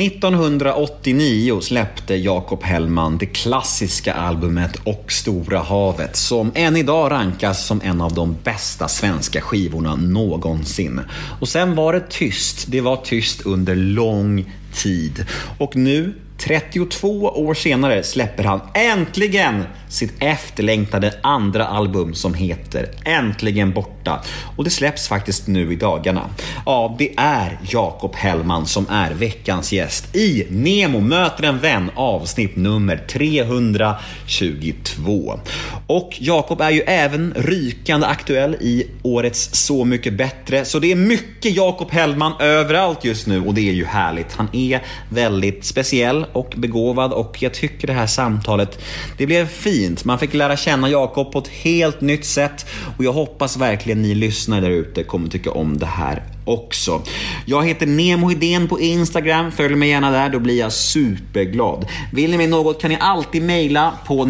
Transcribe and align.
1989 0.00 1.60
släppte 1.60 2.14
Jakob 2.14 2.62
Hellman 2.62 3.18
det 3.18 3.26
klassiska 3.26 4.14
albumet 4.14 4.76
Och 4.84 5.12
Stora 5.12 5.58
Havet 5.58 6.16
som 6.16 6.52
än 6.54 6.76
idag 6.76 7.10
rankas 7.10 7.66
som 7.66 7.80
en 7.84 8.00
av 8.00 8.14
de 8.14 8.36
bästa 8.44 8.88
svenska 8.88 9.40
skivorna 9.40 9.96
någonsin. 9.96 11.00
Och 11.40 11.48
sen 11.48 11.74
var 11.74 11.92
det 11.92 12.10
tyst. 12.10 12.64
Det 12.68 12.80
var 12.80 12.96
tyst 12.96 13.46
under 13.46 13.74
lång 13.74 14.54
tid. 14.74 15.26
Och 15.58 15.76
nu 15.76 16.14
32 16.38 17.24
år 17.24 17.54
senare 17.54 18.02
släpper 18.02 18.44
han 18.44 18.60
äntligen 18.74 19.64
sitt 19.88 20.22
efterlängtade 20.22 21.14
andra 21.22 21.66
album 21.66 22.14
som 22.14 22.34
heter 22.34 22.88
Äntligen 23.04 23.72
borta. 23.72 24.20
Och 24.56 24.64
det 24.64 24.70
släpps 24.70 25.08
faktiskt 25.08 25.46
nu 25.46 25.72
i 25.72 25.76
dagarna. 25.76 26.30
Ja, 26.66 26.96
det 26.98 27.14
är 27.16 27.58
Jakob 27.70 28.14
Hellman 28.14 28.66
som 28.66 28.86
är 28.90 29.10
veckans 29.10 29.72
gäst 29.72 30.16
i 30.16 30.46
Nemo 30.50 31.00
möter 31.00 31.44
en 31.44 31.58
vän 31.58 31.90
avsnitt 31.94 32.56
nummer 32.56 32.96
322. 32.96 35.40
Och 35.86 36.16
Jakob 36.18 36.60
är 36.60 36.70
ju 36.70 36.80
även 36.80 37.34
rykande 37.36 38.06
aktuell 38.06 38.54
i 38.54 38.86
årets 39.02 39.50
Så 39.52 39.84
mycket 39.84 40.12
bättre. 40.12 40.64
Så 40.64 40.78
det 40.78 40.92
är 40.92 40.96
mycket 40.96 41.56
Jakob 41.56 41.90
Hellman 41.90 42.32
överallt 42.40 43.04
just 43.04 43.26
nu 43.26 43.46
och 43.46 43.54
det 43.54 43.68
är 43.68 43.72
ju 43.72 43.84
härligt. 43.84 44.32
Han 44.32 44.48
är 44.52 44.82
väldigt 45.08 45.64
speciell 45.64 46.26
och 46.32 46.54
begåvad 46.56 47.12
och 47.12 47.42
jag 47.42 47.54
tycker 47.54 47.86
det 47.86 47.92
här 47.92 48.06
samtalet, 48.06 48.78
det 49.18 49.26
blev 49.26 49.46
fint. 49.46 50.04
Man 50.04 50.18
fick 50.18 50.34
lära 50.34 50.56
känna 50.56 50.90
Jakob 50.90 51.32
på 51.32 51.38
ett 51.38 51.48
helt 51.48 52.00
nytt 52.00 52.24
sätt 52.24 52.66
och 52.98 53.04
jag 53.04 53.12
hoppas 53.12 53.56
verkligen 53.56 54.02
ni 54.02 54.14
lyssnare 54.14 54.60
där 54.60 54.70
ute 54.70 55.04
kommer 55.04 55.28
tycka 55.28 55.50
om 55.50 55.78
det 55.78 55.86
här 55.86 56.22
också. 56.48 57.02
Jag 57.46 57.66
heter 57.66 57.86
Nemo 57.86 58.28
Hedén 58.28 58.68
på 58.68 58.80
Instagram. 58.80 59.52
Följ 59.52 59.74
mig 59.74 59.88
gärna 59.88 60.10
där, 60.10 60.28
då 60.28 60.38
blir 60.38 60.58
jag 60.58 60.72
superglad. 60.72 61.86
Vill 62.12 62.30
ni 62.30 62.36
mig 62.36 62.46
något 62.46 62.80
kan 62.80 62.90
ni 62.90 62.96
alltid 63.00 63.42
mejla 63.42 63.92
på 64.06 64.24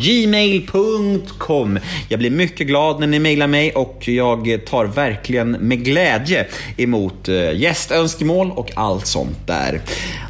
gmail.com. 0.00 1.78
Jag 2.08 2.18
blir 2.18 2.30
mycket 2.30 2.66
glad 2.66 3.00
när 3.00 3.06
ni 3.06 3.18
mejlar 3.18 3.46
mig 3.46 3.72
och 3.72 4.08
jag 4.08 4.60
tar 4.66 4.84
verkligen 4.84 5.50
med 5.50 5.84
glädje 5.84 6.46
emot 6.76 7.28
eh, 7.28 7.52
gästönskemål 7.52 8.50
och 8.50 8.72
allt 8.76 9.06
sånt 9.06 9.46
där. 9.46 9.80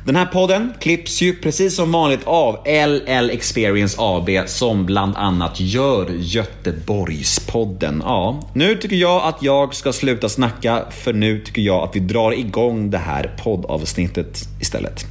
Den 0.05 0.17
här 0.17 0.27
podden 0.27 0.73
klipps 0.81 1.23
ju 1.23 1.37
precis 1.37 1.77
som 1.77 1.93
vanligt 1.93 2.21
av 2.25 2.59
LL 2.67 3.31
Experience 3.31 3.97
AB 3.99 4.31
som 4.47 4.87
bland 4.87 5.17
annat 5.17 5.61
gör 5.61 6.11
Göteborgspodden. 6.11 8.03
Ja, 8.05 8.41
nu 8.55 8.77
tycker 8.77 8.97
jag 8.97 9.25
att 9.25 9.43
jag 9.43 9.75
ska 9.75 9.90
sluta 9.93 10.29
snacka 10.29 10.85
för 10.91 11.13
nu 11.13 11.39
tycker 11.39 11.63
jag 11.63 11.83
att 11.83 11.97
vi 11.97 12.01
drar 12.01 12.33
igång 12.33 12.91
det 12.91 12.99
här 12.99 13.31
poddavsnittet 13.45 14.39
istället. 14.61 15.07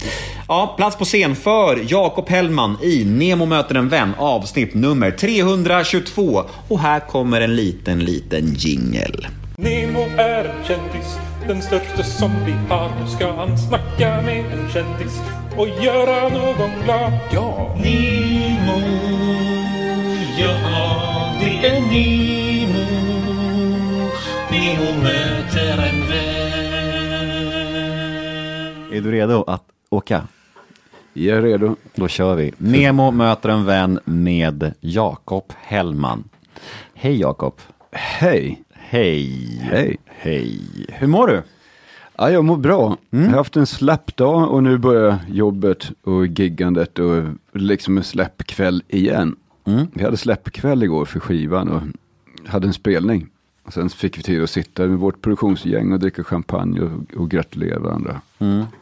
Ja, 0.48 0.74
plats 0.78 0.98
på 0.98 1.06
scen 1.06 1.36
för 1.36 1.80
Jakob 1.92 2.30
Hellman 2.30 2.78
i 2.84 3.06
Nemo 3.06 3.46
möter 3.46 3.76
en 3.76 3.90
vän 3.90 4.12
avsnitt 4.18 4.74
nummer 4.74 5.12
322 5.12 6.44
och 6.68 6.80
här 6.80 7.00
kommer 7.00 7.42
en 7.42 7.56
liten, 7.56 8.00
liten 8.00 8.54
jingel. 8.58 9.28
Nemo 9.58 10.02
är 10.18 10.46
en 10.46 10.66
kändis, 10.66 11.18
den 11.48 11.62
största 11.62 12.04
som 12.04 12.32
vi 12.46 12.52
har. 12.70 12.90
Nu 13.02 13.08
ska 13.08 13.34
han 13.34 13.58
snacka 13.58 14.22
med 14.22 14.46
en 14.46 14.70
kändis 14.74 15.20
och 15.58 15.68
göra 15.84 16.30
någon 16.30 16.72
glad. 16.84 17.14
Ja! 17.32 17.76
Nemo, 17.84 18.82
ja 20.38 21.36
det 21.42 21.68
är 21.68 21.82
Nemo. 21.82 22.49
Nemo 24.70 25.02
möter 25.04 25.78
en 25.90 26.00
vän. 26.08 26.50
Är 28.92 29.02
du 29.02 29.12
redo 29.12 29.44
att 29.48 29.64
åka? 29.90 30.28
Jag 31.14 31.38
är 31.38 31.42
redo. 31.42 31.76
Då 31.96 32.08
kör 32.08 32.36
vi. 32.36 32.54
Nemo 32.58 33.12
möter 33.12 33.50
en 33.50 33.66
vän 33.66 34.00
med 34.06 34.74
Jakob 34.80 35.54
Hellman. 35.58 36.24
Hej 36.94 37.20
Jakob. 37.20 37.54
Hej. 37.92 38.64
Hej. 38.74 39.60
Hej. 39.62 39.98
Hej. 40.06 40.60
Hur 40.90 41.08
mår 41.08 41.28
du? 41.28 41.44
Ja, 42.18 42.32
jag 42.32 42.46
mår 42.46 42.58
bra. 42.58 42.98
Jag 43.10 43.20
har 43.20 43.38
haft 43.38 43.56
en 43.56 43.68
släppdag 43.68 44.50
och 44.50 44.64
nu 44.64 44.78
börjar 44.78 45.18
jobbet 45.28 45.92
och 46.04 46.28
giggandet 46.28 47.00
och 47.00 47.24
liksom 47.54 47.98
en 47.98 48.04
släppkväll 48.04 48.84
igen. 48.88 49.36
Vi 49.94 50.04
hade 50.04 50.18
släppkväll 50.18 50.84
igår 50.84 51.06
för 51.06 51.20
skivan 51.20 51.70
och 51.70 51.82
hade 52.48 52.68
en 52.68 52.74
spelning. 52.74 53.30
Och 53.70 53.74
sen 53.74 53.90
fick 53.90 54.18
vi 54.18 54.22
tid 54.24 54.44
att 54.44 54.50
sitta 54.50 54.88
med 54.88 54.98
vårt 55.00 55.22
produktionsgäng 55.22 55.92
och 55.94 56.00
dricka 56.00 56.24
champagne 56.24 56.82
och, 56.82 57.20
och 57.22 57.30
gratulera 57.30 57.80
varandra. 57.80 58.22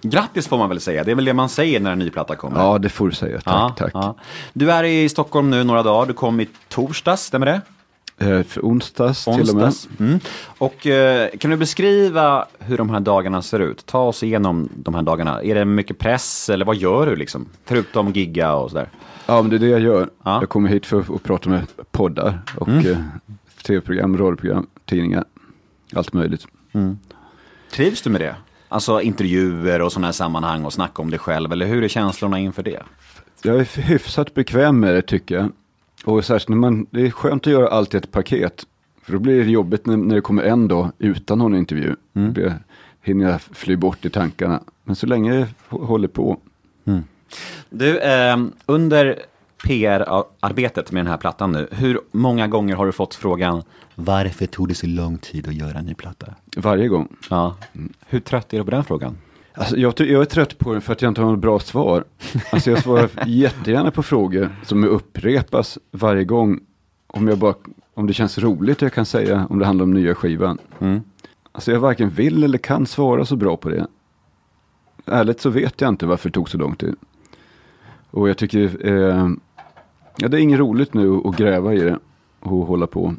Grattis 0.02 0.48
får 0.48 0.58
man 0.58 0.70
väl 0.70 0.80
säga. 0.80 1.03
Det 1.03 1.12
är 1.12 1.16
väl 1.16 1.25
det 1.25 1.34
man 1.34 1.50
säger 1.50 1.80
när 1.80 1.92
en 1.92 2.00
ny 2.00 2.09
platta 2.09 2.36
kommer. 2.36 2.59
Ja, 2.59 2.78
det 2.78 2.90
får 2.90 3.09
du 3.09 3.16
säga. 3.16 3.42
Tack, 3.42 3.53
Ja, 3.53 3.74
tack. 3.78 3.92
ja. 3.94 4.16
Du 4.53 4.72
är 4.72 4.84
i 4.84 5.09
Stockholm 5.09 5.50
nu 5.50 5.64
några 5.64 5.84
dagar. 5.84 6.06
Du 6.08 6.14
kom 6.14 6.40
i 6.40 6.48
torsdags, 6.70 7.22
stämmer 7.24 7.46
det? 7.46 7.62
Eh, 8.25 8.44
för 8.44 8.62
onsdags, 8.62 9.25
till 9.25 9.34
och 9.50 9.56
med. 9.56 9.66
Onsdags. 9.66 9.90
Mm. 10.00 10.20
Och 10.58 10.88
eh, 10.88 11.30
kan 11.40 11.52
du 11.52 11.58
beskriva 11.58 12.46
hur 12.59 12.78
de 12.78 12.90
här 12.90 13.00
dagarna 13.00 13.42
ser 13.42 13.59
ut? 13.59 13.86
Ta 13.86 14.00
oss 14.00 14.24
igenom 14.24 14.69
de 14.75 14.96
här 14.96 15.02
dagarna. 15.02 15.44
Är 15.44 15.56
det 15.56 15.66
mycket 15.66 15.98
press 15.98 16.50
eller 16.50 16.66
vad 16.66 16.75
gör 16.75 17.06
du 17.06 17.16
liksom? 17.16 17.46
Förutom 17.66 18.12
gigga 18.12 18.54
och 18.56 18.69
sådär. 18.69 18.90
Ja, 19.25 19.42
men 19.42 19.50
det 19.50 19.56
är 19.56 19.59
det 19.59 19.68
jag 19.68 19.80
gör. 19.80 20.09
Ja. 20.24 20.40
Jag 20.42 20.50
kommer 20.50 20.69
hit 20.69 20.86
för 20.86 21.00
att 21.16 21.24
prata 21.24 21.50
med 21.50 21.62
poddar 21.92 22.40
och 22.58 22.69
eh, 22.69 22.98
tv-program, 23.67 24.17
radioprogram, 24.17 24.67
tidningar. 24.85 25.25
Allt 25.94 26.13
möjligt. 26.13 26.47
Trivs 27.72 28.01
du 28.01 28.09
med 28.09 28.22
det? 28.22 28.35
Alltså 28.69 29.01
intervjuer 29.01 29.81
och 29.81 29.91
sådana 29.91 30.07
här 30.07 30.11
sammanhang 30.11 30.66
och 30.66 30.73
snacka 30.73 31.01
om 31.01 31.09
dig 31.09 31.19
själv. 31.19 31.51
Eller 31.51 31.66
hur 31.66 31.83
är 31.83 31.88
känslorna 31.88 32.39
inför 32.39 32.63
det? 32.63 32.83
Jag 33.41 33.59
är 33.59 33.81
hyfsat 33.81 34.33
bekväm 34.33 34.79
med 34.79 34.94
det 34.95 35.01
tycker 35.01 35.35
jag. 35.35 35.51
Och 36.06 36.25
särskilt 36.25 36.50
när 36.50 36.57
man, 36.57 36.85
det 36.89 37.01
är 37.01 37.11
skönt 37.11 37.47
att 37.47 37.53
göra 37.53 37.67
allt 37.67 37.94
i 37.94 37.97
ett 37.97 38.11
paket. 38.11 38.66
För 39.03 39.13
då 39.13 39.19
blir 39.19 39.44
det 39.45 39.51
jobbigt 39.51 39.85
när, 39.85 39.97
när 39.97 40.16
det 40.16 40.22
kommer 40.22 40.44
en 40.44 40.67
dag 40.67 40.91
utan 41.00 41.38
någon 41.39 41.56
intervju. 41.56 41.95
Det 42.13 42.53
hinner 43.01 43.29
jag 43.31 43.41
fly 43.41 43.75
bort 43.75 44.06
i 44.06 44.09
tankarna. 44.09 44.61
Men 44.83 44.95
så 44.95 45.06
länge 45.06 45.35
jag 45.35 45.47
hå- 45.69 45.85
håller 45.85 46.07
på. 46.07 46.38
Du, 47.69 48.00
eh, 48.00 48.38
under 48.66 49.19
PR-arbetet 49.63 50.91
med 50.91 51.06
den 51.06 51.12
här 51.12 51.18
plattan 51.18 51.51
nu, 51.51 51.68
hur 51.72 52.00
många 52.12 52.47
gånger 52.47 52.75
har 52.75 52.85
du 52.85 52.91
fått 52.91 53.16
frågan 53.16 53.63
varför 53.95 54.45
tog 54.45 54.68
det 54.68 54.75
så 54.75 54.88
lång 54.88 55.18
tid 55.18 55.47
att 55.47 55.53
göra 55.53 55.79
en 55.79 55.85
ny 55.85 55.94
platta? 55.94 56.34
Varje 56.57 56.88
gång. 56.88 57.07
Ja. 57.29 57.56
Hur 58.07 58.19
trött 58.19 58.53
är 58.53 58.57
du 58.57 58.63
på 58.63 58.72
den 58.72 58.84
frågan? 58.84 59.18
Alltså, 59.53 59.78
jag, 59.78 59.94
jag 60.00 60.22
är 60.22 60.25
trött 60.25 60.57
på 60.57 60.73
den 60.73 60.81
för 60.81 60.94
att 60.94 61.01
jag 61.01 61.09
inte 61.09 61.22
har 61.22 61.31
något 61.31 61.40
bra 61.40 61.59
svar. 61.59 62.03
Alltså, 62.51 62.69
jag 62.69 62.84
svarar 62.84 63.09
jättegärna 63.25 63.91
på 63.91 64.03
frågor 64.03 64.56
som 64.63 64.84
upprepas 64.84 65.78
varje 65.91 66.24
gång. 66.24 66.59
Om, 67.07 67.28
jag 67.28 67.38
bara, 67.38 67.56
om 67.94 68.07
det 68.07 68.13
känns 68.13 68.38
roligt 68.38 68.81
jag 68.81 68.94
kan 68.94 69.06
säga 69.06 69.47
om 69.50 69.59
det 69.59 69.66
handlar 69.66 69.84
om 69.84 69.94
nya 69.94 70.16
skivan. 70.16 70.57
Alltså 71.51 71.72
jag 71.72 71.79
varken 71.79 72.09
vill 72.09 72.44
eller 72.44 72.57
kan 72.57 72.85
svara 72.85 73.25
så 73.25 73.35
bra 73.35 73.57
på 73.57 73.69
det. 73.69 73.88
Ärligt 75.06 75.41
så 75.41 75.50
vet 75.50 75.81
jag 75.81 75.89
inte 75.89 76.06
varför 76.06 76.29
det 76.29 76.34
tog 76.34 76.50
så 76.50 76.57
lång 76.57 76.75
tid. 76.75 76.95
Och 78.12 78.29
jag 78.29 78.38
tycker, 78.38 78.88
eh, 78.88 79.29
ja 80.17 80.28
det 80.28 80.38
är 80.38 80.41
inget 80.41 80.59
roligt 80.59 80.94
nu 80.94 81.22
att 81.25 81.38
gräva 81.38 81.73
i 81.73 81.79
det 81.79 82.00
och 82.39 82.67
hålla 82.67 82.88
på 82.88 83.16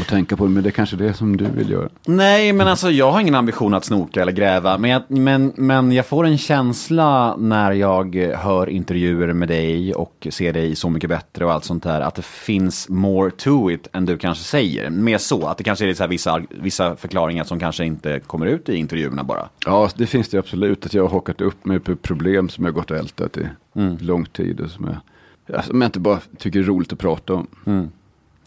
och 0.00 0.06
tänka 0.06 0.36
på 0.36 0.44
det. 0.44 0.50
Men 0.50 0.62
det 0.62 0.68
är 0.68 0.72
kanske 0.72 0.96
det 0.96 1.14
som 1.14 1.36
du 1.36 1.44
vill 1.44 1.70
göra. 1.70 1.88
Nej, 2.06 2.52
men 2.52 2.68
alltså 2.68 2.90
jag 2.90 3.10
har 3.10 3.20
ingen 3.20 3.34
ambition 3.34 3.74
att 3.74 3.84
snoka 3.84 4.22
eller 4.22 4.32
gräva. 4.32 4.78
Men 4.78 4.90
jag, 4.90 5.02
men, 5.08 5.52
men 5.56 5.92
jag 5.92 6.06
får 6.06 6.26
en 6.26 6.38
känsla 6.38 7.36
när 7.36 7.72
jag 7.72 8.16
hör 8.36 8.68
intervjuer 8.68 9.32
med 9.32 9.48
dig 9.48 9.94
och 9.94 10.26
ser 10.30 10.52
dig 10.52 10.76
Så 10.76 10.90
mycket 10.90 11.10
bättre 11.10 11.44
och 11.44 11.52
allt 11.52 11.64
sånt 11.64 11.82
där. 11.82 12.00
Att 12.00 12.14
det 12.14 12.24
finns 12.24 12.88
more 12.88 13.30
to 13.30 13.70
it 13.70 13.88
än 13.92 14.06
du 14.06 14.18
kanske 14.18 14.44
säger. 14.44 14.90
Mer 14.90 15.18
så, 15.18 15.46
att 15.46 15.58
det 15.58 15.64
kanske 15.64 15.88
är 15.88 15.94
så 15.94 16.06
vissa, 16.06 16.42
vissa 16.48 16.96
förklaringar 16.96 17.44
som 17.44 17.60
kanske 17.60 17.84
inte 17.84 18.20
kommer 18.20 18.46
ut 18.46 18.68
i 18.68 18.76
intervjuerna 18.76 19.24
bara. 19.24 19.48
Ja, 19.66 19.90
det 19.94 20.06
finns 20.06 20.28
det 20.28 20.38
absolut. 20.38 20.86
Att 20.86 20.94
jag 20.94 21.02
har 21.02 21.10
hakat 21.10 21.40
upp 21.40 21.64
mig 21.64 21.80
på 21.80 21.96
problem 21.96 22.48
som 22.48 22.64
jag 22.64 22.74
gått 22.74 22.90
och 22.90 22.96
ältat 22.96 23.36
i 23.36 23.46
lång 24.00 24.24
tid. 24.24 24.60
Och 24.60 24.70
som, 24.70 24.84
jag, 24.84 24.94
ja, 24.94 25.00
som 25.64 25.80
jag 25.80 25.88
inte 25.88 26.00
bara 26.00 26.20
tycker 26.38 26.58
är 26.58 26.62
roligt 26.64 26.92
att 26.92 26.98
prata 26.98 27.34
om. 27.34 27.46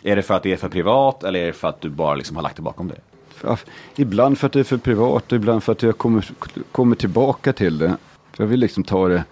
Är 0.04 0.16
det 0.16 0.22
för 0.22 0.34
att 0.34 0.44
det 0.44 0.52
är 0.52 0.58
för 0.58 0.70
privat 0.70 1.24
eller 1.24 1.40
är 1.40 1.46
det 1.46 1.54
för 1.54 1.68
att 1.68 1.82
du 1.82 1.90
bara 1.90 2.16
liksom 2.16 2.36
har 2.36 2.44
lagt 2.44 2.56
det 2.56 2.62
bakom 2.62 2.88
dig? 2.88 2.98
Ja, 3.44 3.58
ibland 3.96 4.38
för 4.38 4.48
att 4.48 4.54
det 4.54 4.60
är 4.60 4.64
för 4.64 4.78
privat 4.78 5.32
och 5.32 5.36
ibland 5.36 5.64
för 5.64 5.72
att 5.72 5.84
jag 5.84 5.98
kommer, 5.98 6.30
kommer 6.72 6.96
tillbaka 6.96 7.54
till 7.54 7.78
det. 7.78 7.98
För 8.32 8.44
jag 8.44 8.48
vill 8.50 8.60
liksom 8.60 8.84
ta 8.84 9.08
det 9.08 9.24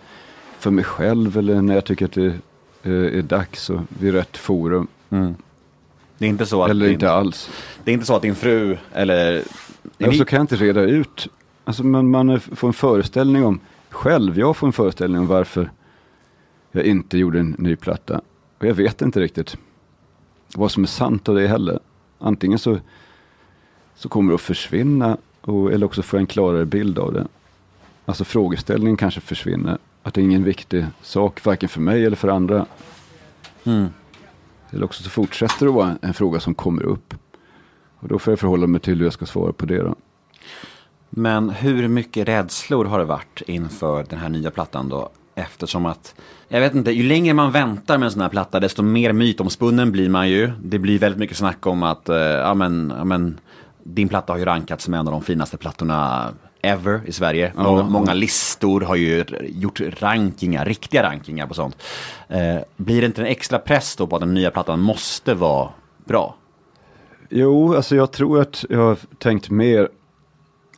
för 0.59 0.71
mig 0.71 0.83
själv 0.83 1.37
eller 1.37 1.61
när 1.61 1.75
jag 1.75 1.85
tycker 1.85 2.05
att 2.05 2.11
det 2.13 2.25
eh, 2.83 3.17
är 3.17 3.21
dags 3.21 3.69
och 3.69 3.81
vid 3.89 4.13
rätt 4.13 4.37
forum. 4.37 4.87
Det 6.17 6.25
är 6.25 6.29
inte 6.29 6.45
så 6.45 6.63
att, 6.63 6.69
Eller 6.69 6.85
din, 6.85 6.93
inte 6.93 7.11
alls. 7.11 7.49
det 7.83 7.91
är 7.91 7.93
inte 7.93 8.05
så 8.05 8.15
att 8.15 8.21
din 8.21 8.35
fru 8.35 8.77
eller... 8.93 9.43
Ja, 9.97 10.11
så 10.11 10.25
kan 10.25 10.37
jag 10.37 10.43
inte 10.43 10.55
reda 10.55 10.81
ut. 10.81 11.27
Alltså 11.63 11.83
man, 11.83 12.09
man 12.11 12.39
får 12.39 12.67
en 12.67 12.73
föreställning 12.73 13.45
om, 13.45 13.59
själv, 13.89 14.39
jag 14.39 14.57
får 14.57 14.67
en 14.67 14.73
föreställning 14.73 15.19
om 15.19 15.27
varför 15.27 15.69
jag 16.71 16.85
inte 16.85 17.17
gjorde 17.17 17.39
en 17.39 17.55
ny 17.57 17.75
platta. 17.75 18.21
Och 18.57 18.65
jag 18.65 18.73
vet 18.73 19.01
inte 19.01 19.19
riktigt 19.19 19.57
vad 20.55 20.71
som 20.71 20.83
är 20.83 20.87
sant 20.87 21.29
av 21.29 21.35
det 21.35 21.47
heller. 21.47 21.79
Antingen 22.19 22.59
så, 22.59 22.79
så 23.95 24.09
kommer 24.09 24.31
det 24.31 24.35
att 24.35 24.41
försvinna 24.41 25.17
och, 25.41 25.71
eller 25.73 25.85
också 25.85 26.01
får 26.01 26.17
jag 26.17 26.21
en 26.21 26.27
klarare 26.27 26.65
bild 26.65 26.99
av 26.99 27.13
det. 27.13 27.27
Alltså 28.05 28.23
frågeställningen 28.23 28.97
kanske 28.97 29.21
försvinner. 29.21 29.77
Att 30.03 30.13
det 30.13 30.21
är 30.21 30.25
ingen 30.25 30.43
viktig 30.43 30.85
sak, 31.01 31.45
varken 31.45 31.69
för 31.69 31.81
mig 31.81 32.05
eller 32.05 32.15
för 32.15 32.27
andra. 32.27 32.65
Eller 34.69 34.83
också 34.83 35.03
så 35.03 35.09
fortsätter 35.09 35.65
det 35.65 35.71
vara 35.71 35.97
en 36.01 36.13
fråga 36.13 36.39
som 36.39 36.55
kommer 36.55 36.83
upp. 36.83 37.13
Och 37.99 38.07
då 38.07 38.19
får 38.19 38.31
jag 38.31 38.39
förhålla 38.39 38.67
mig 38.67 38.81
till 38.81 38.97
hur 38.97 39.03
jag 39.03 39.13
ska 39.13 39.25
svara 39.25 39.53
på 39.53 39.65
det 39.65 39.77
då. 39.77 39.95
Men 41.09 41.49
hur 41.49 41.87
mycket 41.87 42.27
rädslor 42.27 42.85
har 42.85 42.99
det 42.99 43.05
varit 43.05 43.41
inför 43.47 44.05
den 44.09 44.19
här 44.19 44.29
nya 44.29 44.51
plattan 44.51 44.89
då? 44.89 45.09
Eftersom 45.35 45.85
att, 45.85 46.15
jag 46.49 46.61
vet 46.61 46.75
inte, 46.75 46.91
ju 46.91 47.03
längre 47.03 47.33
man 47.33 47.51
väntar 47.51 47.97
med 47.97 48.05
en 48.05 48.11
sån 48.11 48.21
här 48.21 48.29
platta 48.29 48.59
desto 48.59 48.83
mer 48.83 49.13
mytomspunnen 49.13 49.91
blir 49.91 50.09
man 50.09 50.29
ju. 50.29 50.51
Det 50.63 50.79
blir 50.79 50.99
väldigt 50.99 51.19
mycket 51.19 51.37
snack 51.37 51.67
om 51.67 51.83
att, 51.83 52.09
eh, 52.09 52.17
ja 52.17 52.53
men, 52.53 52.93
ja 52.97 53.03
men, 53.03 53.39
din 53.83 54.09
platta 54.09 54.33
har 54.33 54.37
ju 54.37 54.45
rankats 54.45 54.83
som 54.83 54.93
en 54.93 55.07
av 55.07 55.11
de 55.11 55.21
finaste 55.21 55.57
plattorna 55.57 56.29
ever 56.61 57.01
i 57.05 57.11
Sverige. 57.11 57.53
Många, 57.55 57.83
många 57.83 58.13
listor 58.13 58.81
har 58.81 58.95
ju 58.95 59.25
gjort 59.41 59.81
rankingar, 59.99 60.65
riktiga 60.65 61.03
rankingar 61.03 61.47
på 61.47 61.53
sånt. 61.53 61.77
Eh, 62.27 62.57
blir 62.77 63.01
det 63.01 63.07
inte 63.07 63.21
en 63.21 63.27
extra 63.27 63.59
press 63.59 63.95
då 63.95 64.07
på 64.07 64.15
att 64.15 64.21
den 64.21 64.33
nya 64.33 64.51
plattan 64.51 64.79
måste 64.79 65.33
vara 65.33 65.69
bra? 66.05 66.35
Jo, 67.29 67.75
alltså 67.75 67.95
jag 67.95 68.11
tror 68.11 68.41
att 68.41 68.65
jag 68.69 68.79
har 68.79 68.97
tänkt 69.17 69.49
mer 69.49 69.89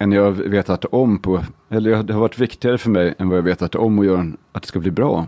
än 0.01 0.12
jag 0.12 0.31
vetat 0.31 0.86
om 0.86 1.19
på, 1.19 1.44
eller 1.69 2.03
det 2.03 2.13
har 2.13 2.19
varit 2.21 2.39
viktigare 2.39 2.77
för 2.77 2.89
mig 2.89 3.15
än 3.18 3.30
vad 3.30 3.38
jag 3.38 3.44
vetat 3.44 3.75
om 3.75 4.00
att 4.00 4.06
göra 4.06 4.31
att 4.51 4.62
det 4.62 4.68
ska 4.68 4.80
bli 4.80 4.92
bra. 4.92 5.27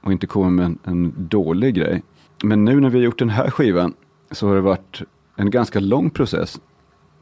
Och 0.00 0.12
inte 0.12 0.26
komma 0.26 0.50
med 0.50 0.66
en, 0.66 0.78
en 0.84 1.14
dålig 1.16 1.74
grej. 1.74 2.02
Men 2.42 2.64
nu 2.64 2.80
när 2.80 2.90
vi 2.90 2.98
har 2.98 3.04
gjort 3.04 3.18
den 3.18 3.28
här 3.28 3.50
skivan 3.50 3.94
så 4.30 4.48
har 4.48 4.54
det 4.54 4.60
varit 4.60 5.02
en 5.36 5.50
ganska 5.50 5.80
lång 5.80 6.10
process. 6.10 6.60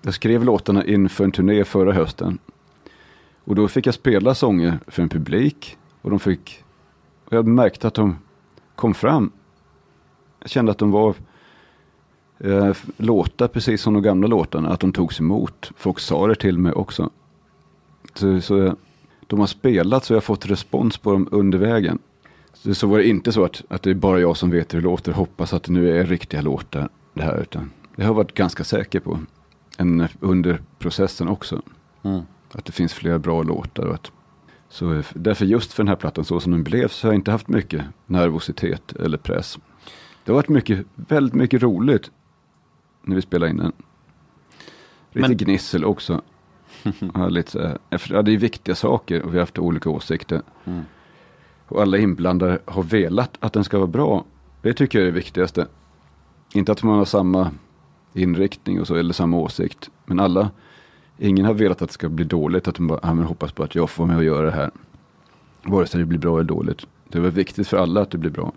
Jag 0.02 0.14
skrev 0.14 0.44
låtarna 0.44 0.84
inför 0.84 1.24
en 1.24 1.32
turné 1.32 1.64
förra 1.64 1.92
hösten. 1.92 2.38
Och 3.44 3.54
då 3.54 3.68
fick 3.68 3.86
jag 3.86 3.94
spela 3.94 4.34
sånger 4.34 4.78
för 4.86 5.02
en 5.02 5.08
publik. 5.08 5.76
Och 6.02 6.10
de 6.10 6.20
fick, 6.20 6.64
och 7.24 7.32
jag 7.32 7.46
märkte 7.46 7.86
att 7.86 7.94
de 7.94 8.16
kom 8.74 8.94
fram. 8.94 9.30
Jag 10.40 10.50
kände 10.50 10.72
att 10.72 10.78
de 10.78 10.90
var 10.90 11.14
eh, 12.40 12.72
låtar 12.96 13.48
precis 13.48 13.82
som 13.82 13.94
de 13.94 14.02
gamla 14.02 14.26
låtarna, 14.28 14.68
att 14.68 14.80
de 14.80 14.92
togs 14.92 15.20
emot. 15.20 15.72
Folk 15.76 15.98
sa 15.98 16.26
det 16.26 16.34
till 16.34 16.58
mig 16.58 16.72
också. 16.72 17.10
Så, 18.14 18.40
så 18.40 18.76
de 19.26 19.40
har 19.40 19.46
spelat 19.46 20.04
så 20.04 20.12
jag 20.12 20.16
har 20.16 20.20
fått 20.20 20.46
respons 20.46 20.98
på 20.98 21.12
dem 21.12 21.28
under 21.30 21.58
vägen. 21.58 21.98
Så, 22.52 22.74
så 22.74 22.86
var 22.86 22.98
det 22.98 23.08
inte 23.08 23.32
så 23.32 23.44
att, 23.44 23.62
att 23.68 23.82
det 23.82 23.90
är 23.90 23.94
bara 23.94 24.20
jag 24.20 24.36
som 24.36 24.50
vet 24.50 24.74
hur 24.74 24.78
det 24.78 24.84
låter, 24.84 25.12
hoppas 25.12 25.52
att 25.52 25.62
det 25.62 25.72
nu 25.72 25.98
är 25.98 26.06
riktiga 26.06 26.40
låtar 26.40 26.88
det 27.14 27.22
här. 27.22 27.40
Utan 27.40 27.70
det 27.96 28.02
har 28.02 28.08
jag 28.08 28.14
varit 28.14 28.34
ganska 28.34 28.64
säker 28.64 29.00
på 29.00 29.18
en, 29.76 30.08
under 30.20 30.60
processen 30.78 31.28
också. 31.28 31.62
Att 32.52 32.64
det 32.64 32.72
finns 32.72 32.92
flera 32.92 33.18
bra 33.18 33.42
låtar. 33.42 33.86
Och 33.86 33.94
att, 33.94 34.12
så 34.68 35.02
därför 35.14 35.44
just 35.44 35.72
för 35.72 35.82
den 35.82 35.88
här 35.88 35.96
plattan 35.96 36.24
så 36.24 36.40
som 36.40 36.52
den 36.52 36.62
blev 36.62 36.88
så 36.88 37.06
har 37.06 37.12
jag 37.12 37.18
inte 37.18 37.30
haft 37.30 37.48
mycket 37.48 37.82
nervositet 38.06 38.92
eller 38.92 39.18
press. 39.18 39.58
Det 40.24 40.32
har 40.32 40.36
varit 40.36 40.48
mycket, 40.48 40.86
väldigt 40.94 41.34
mycket 41.34 41.62
roligt 41.62 42.10
när 43.08 43.16
vi 43.16 43.22
spelade 43.22 43.50
in 43.50 43.56
den. 43.56 43.72
Lite 45.12 45.28
Men- 45.28 45.36
gnissel 45.36 45.84
också. 45.84 46.22
ja, 47.14 47.28
lite 47.28 47.50
så 47.50 47.58
här, 47.62 47.78
efter- 47.90 48.14
ja, 48.14 48.22
det 48.22 48.32
är 48.32 48.36
viktiga 48.38 48.74
saker 48.74 49.22
och 49.22 49.28
vi 49.34 49.36
har 49.38 49.42
haft 49.42 49.58
olika 49.58 49.90
åsikter. 49.90 50.42
Och 51.68 51.82
alla 51.82 51.98
inblandade 51.98 52.58
har 52.64 52.82
velat 52.82 53.36
att 53.40 53.52
den 53.52 53.64
ska 53.64 53.76
vara 53.78 53.86
bra. 53.86 54.24
Det 54.62 54.72
tycker 54.74 54.98
jag 54.98 55.08
är 55.08 55.12
det 55.12 55.18
viktigaste. 55.18 55.66
Inte 56.54 56.72
att 56.72 56.82
man 56.82 56.98
har 56.98 57.04
samma 57.04 57.50
inriktning 58.12 58.80
och 58.80 58.86
så, 58.86 58.94
eller 58.94 59.12
samma 59.14 59.36
åsikt. 59.36 59.90
Men 60.06 60.20
alla, 60.20 60.50
ingen 61.18 61.44
har 61.44 61.54
velat 61.54 61.82
att 61.82 61.88
det 61.88 61.92
ska 61.92 62.08
bli 62.08 62.24
dåligt. 62.24 62.68
Att 62.68 62.74
de 62.74 62.86
bara, 62.86 63.00
ah, 63.02 63.14
men 63.14 63.24
hoppas 63.24 63.52
på 63.52 63.62
att 63.62 63.74
jag 63.74 63.90
får 63.90 64.02
vara 64.04 64.08
med 64.08 64.18
och 64.18 64.24
göra 64.24 64.46
det 64.46 64.52
här. 64.52 64.70
Vare 65.62 65.86
sig 65.86 66.00
det 66.00 66.06
blir 66.06 66.18
bra 66.18 66.34
eller 66.38 66.48
dåligt. 66.48 66.86
Det 67.08 67.20
var 67.20 67.30
viktigt 67.30 67.68
för 67.68 67.76
alla 67.76 68.00
att 68.00 68.10
det 68.10 68.18
blir 68.18 68.30
bra. 68.30 68.52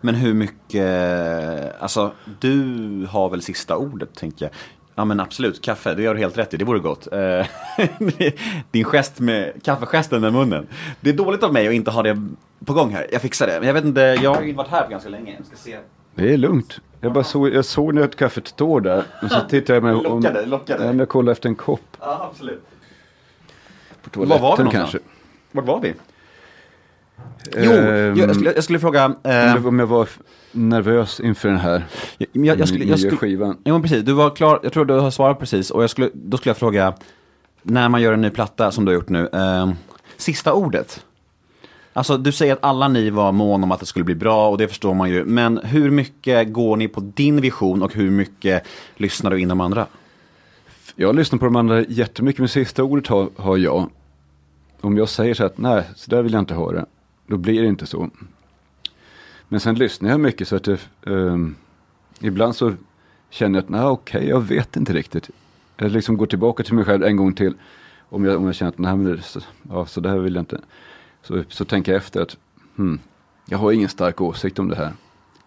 Men 0.00 0.14
hur 0.14 0.34
mycket, 0.34 1.82
alltså 1.82 2.12
du 2.40 3.06
har 3.10 3.28
väl 3.28 3.42
sista 3.42 3.76
ordet 3.76 4.14
tänker 4.14 4.44
jag. 4.44 4.52
Ja 4.94 5.04
men 5.04 5.20
absolut, 5.20 5.62
kaffe, 5.62 5.94
det 5.94 6.02
gör 6.02 6.14
du 6.14 6.20
helt 6.20 6.38
rätt 6.38 6.54
i, 6.54 6.56
det 6.56 6.64
vore 6.64 6.78
gott. 6.78 7.12
Eh, 7.12 7.46
Din 8.70 8.84
gest 8.84 9.20
med, 9.20 9.52
kaffegesten 9.62 10.20
med 10.20 10.32
munnen. 10.32 10.66
Det 11.00 11.10
är 11.10 11.14
dåligt 11.14 11.42
av 11.42 11.52
mig 11.52 11.68
att 11.68 11.74
inte 11.74 11.90
ha 11.90 12.02
det 12.02 12.28
på 12.64 12.72
gång 12.72 12.90
här, 12.90 13.06
jag 13.12 13.22
fixar 13.22 13.46
det. 13.46 13.58
Men 13.58 13.66
jag 13.66 13.74
vet 13.74 13.84
inte, 13.84 14.00
jag 14.00 14.34
har 14.34 14.42
ju 14.42 14.52
varit 14.52 14.70
här 14.70 14.88
ganska 14.88 15.08
länge, 15.08 15.34
jag 15.36 15.46
ska 15.46 15.56
se. 15.56 15.78
Det 16.14 16.32
är 16.32 16.36
lugnt. 16.36 16.80
Jag, 17.00 17.12
bara 17.12 17.24
såg, 17.24 17.48
jag 17.48 17.64
såg 17.64 17.94
när 17.94 18.08
kaffet 18.08 18.48
står 18.48 18.80
där. 18.80 19.04
Och 19.22 19.30
så 19.30 19.40
tittade 19.40 19.74
jag 19.76 19.82
mig 19.82 19.94
om... 19.94 20.02
Lockade, 20.02 20.46
lockade. 20.46 20.92
Jag 20.92 21.08
kollade 21.08 21.32
efter 21.32 21.48
en 21.48 21.54
kopp 21.54 21.96
Ja 22.00 22.28
absolut. 22.30 22.64
på 24.10 24.20
Var 24.20 24.26
var 24.26 24.36
vi 24.36 24.56
toaletten 24.56 24.80
kanske. 24.80 24.98
Vart 25.52 25.64
var 25.64 25.80
vi? 25.80 25.94
Jo, 27.56 27.72
Ehm, 27.72 28.16
jag, 28.16 28.34
skulle, 28.34 28.52
jag 28.52 28.64
skulle 28.64 28.78
fråga. 28.78 29.14
Eh, 29.24 29.66
Om 29.66 29.78
jag 29.78 29.86
var 29.86 30.08
nervös 30.52 31.20
inför 31.20 31.48
den 31.48 31.58
här 31.58 31.84
jag, 32.18 32.60
jag 32.60 32.68
skulle, 32.68 32.84
jag 32.84 32.88
nya 32.88 32.96
skulle, 32.96 33.16
skivan. 33.16 33.58
Jo, 33.64 33.82
precis. 33.82 34.04
Du 34.04 34.12
var 34.12 34.36
klar. 34.36 34.60
Jag 34.62 34.72
tror 34.72 34.84
du 34.84 34.94
har 34.94 35.10
svarat 35.10 35.38
precis. 35.38 35.70
Och 35.70 35.82
jag 35.82 35.90
skulle, 35.90 36.10
då 36.14 36.36
skulle 36.36 36.50
jag 36.50 36.56
fråga, 36.56 36.94
när 37.62 37.88
man 37.88 38.02
gör 38.02 38.12
en 38.12 38.20
ny 38.20 38.30
platta 38.30 38.70
som 38.70 38.84
du 38.84 38.90
har 38.92 38.94
gjort 38.94 39.08
nu, 39.08 39.28
eh, 39.32 39.70
sista 40.16 40.52
ordet. 40.52 41.04
Alltså, 41.92 42.16
du 42.18 42.32
säger 42.32 42.52
att 42.52 42.64
alla 42.64 42.88
ni 42.88 43.10
var 43.10 43.32
mån 43.32 43.64
om 43.64 43.72
att 43.72 43.80
det 43.80 43.86
skulle 43.86 44.04
bli 44.04 44.14
bra 44.14 44.48
och 44.48 44.58
det 44.58 44.68
förstår 44.68 44.94
man 44.94 45.10
ju. 45.10 45.24
Men 45.24 45.58
hur 45.58 45.90
mycket 45.90 46.52
går 46.52 46.76
ni 46.76 46.88
på 46.88 47.00
din 47.00 47.40
vision 47.40 47.82
och 47.82 47.94
hur 47.94 48.10
mycket 48.10 48.66
lyssnar 48.96 49.30
du 49.30 49.40
in 49.40 49.48
de 49.48 49.60
andra? 49.60 49.86
Jag 50.96 51.16
lyssnar 51.16 51.38
på 51.38 51.44
de 51.44 51.56
andra 51.56 51.80
jättemycket, 51.80 52.38
men 52.38 52.48
sista 52.48 52.82
ordet 52.82 53.06
har, 53.06 53.28
har 53.36 53.56
jag. 53.56 53.90
Om 54.80 54.96
jag 54.96 55.08
säger 55.08 55.34
så 55.34 55.44
att 55.44 55.58
nej, 55.58 55.82
så 55.96 56.10
där 56.10 56.22
vill 56.22 56.32
jag 56.32 56.42
inte 56.42 56.54
det, 56.54 56.84
då 57.26 57.36
blir 57.36 57.62
det 57.62 57.68
inte 57.68 57.86
så. 57.86 58.10
Men 59.48 59.60
sen 59.60 59.74
lyssnar 59.74 60.10
jag 60.10 60.20
mycket 60.20 60.48
så 60.48 60.56
att 60.56 60.64
det, 60.64 60.80
ehm, 61.06 61.54
ibland 62.20 62.56
så 62.56 62.74
känner 63.30 63.58
jag 63.58 63.64
att 63.64 63.68
nej, 63.68 63.84
okej, 63.84 64.28
jag 64.28 64.40
vet 64.40 64.76
inte 64.76 64.92
riktigt. 64.92 65.30
Jag 65.76 65.90
liksom 65.90 66.16
går 66.16 66.26
tillbaka 66.26 66.62
till 66.62 66.74
mig 66.74 66.84
själv 66.84 67.04
en 67.04 67.16
gång 67.16 67.32
till. 67.32 67.54
Om 68.08 68.24
jag, 68.24 68.36
om 68.36 68.46
jag 68.46 68.54
känner 68.54 68.72
att 68.72 68.78
nej, 68.78 68.96
men 68.96 69.16
det, 69.16 69.22
så, 69.22 69.40
ja, 69.70 69.86
så 69.86 70.00
där 70.00 70.18
vill 70.18 70.34
jag 70.34 70.42
inte. 70.42 70.60
Så, 71.22 71.44
så 71.48 71.64
tänker 71.64 71.92
jag 71.92 71.96
efter 71.96 72.20
att 72.20 72.36
hmm, 72.76 72.98
jag 73.48 73.58
har 73.58 73.72
ingen 73.72 73.88
stark 73.88 74.20
åsikt 74.20 74.58
om 74.58 74.68
det 74.68 74.76
här. 74.76 74.92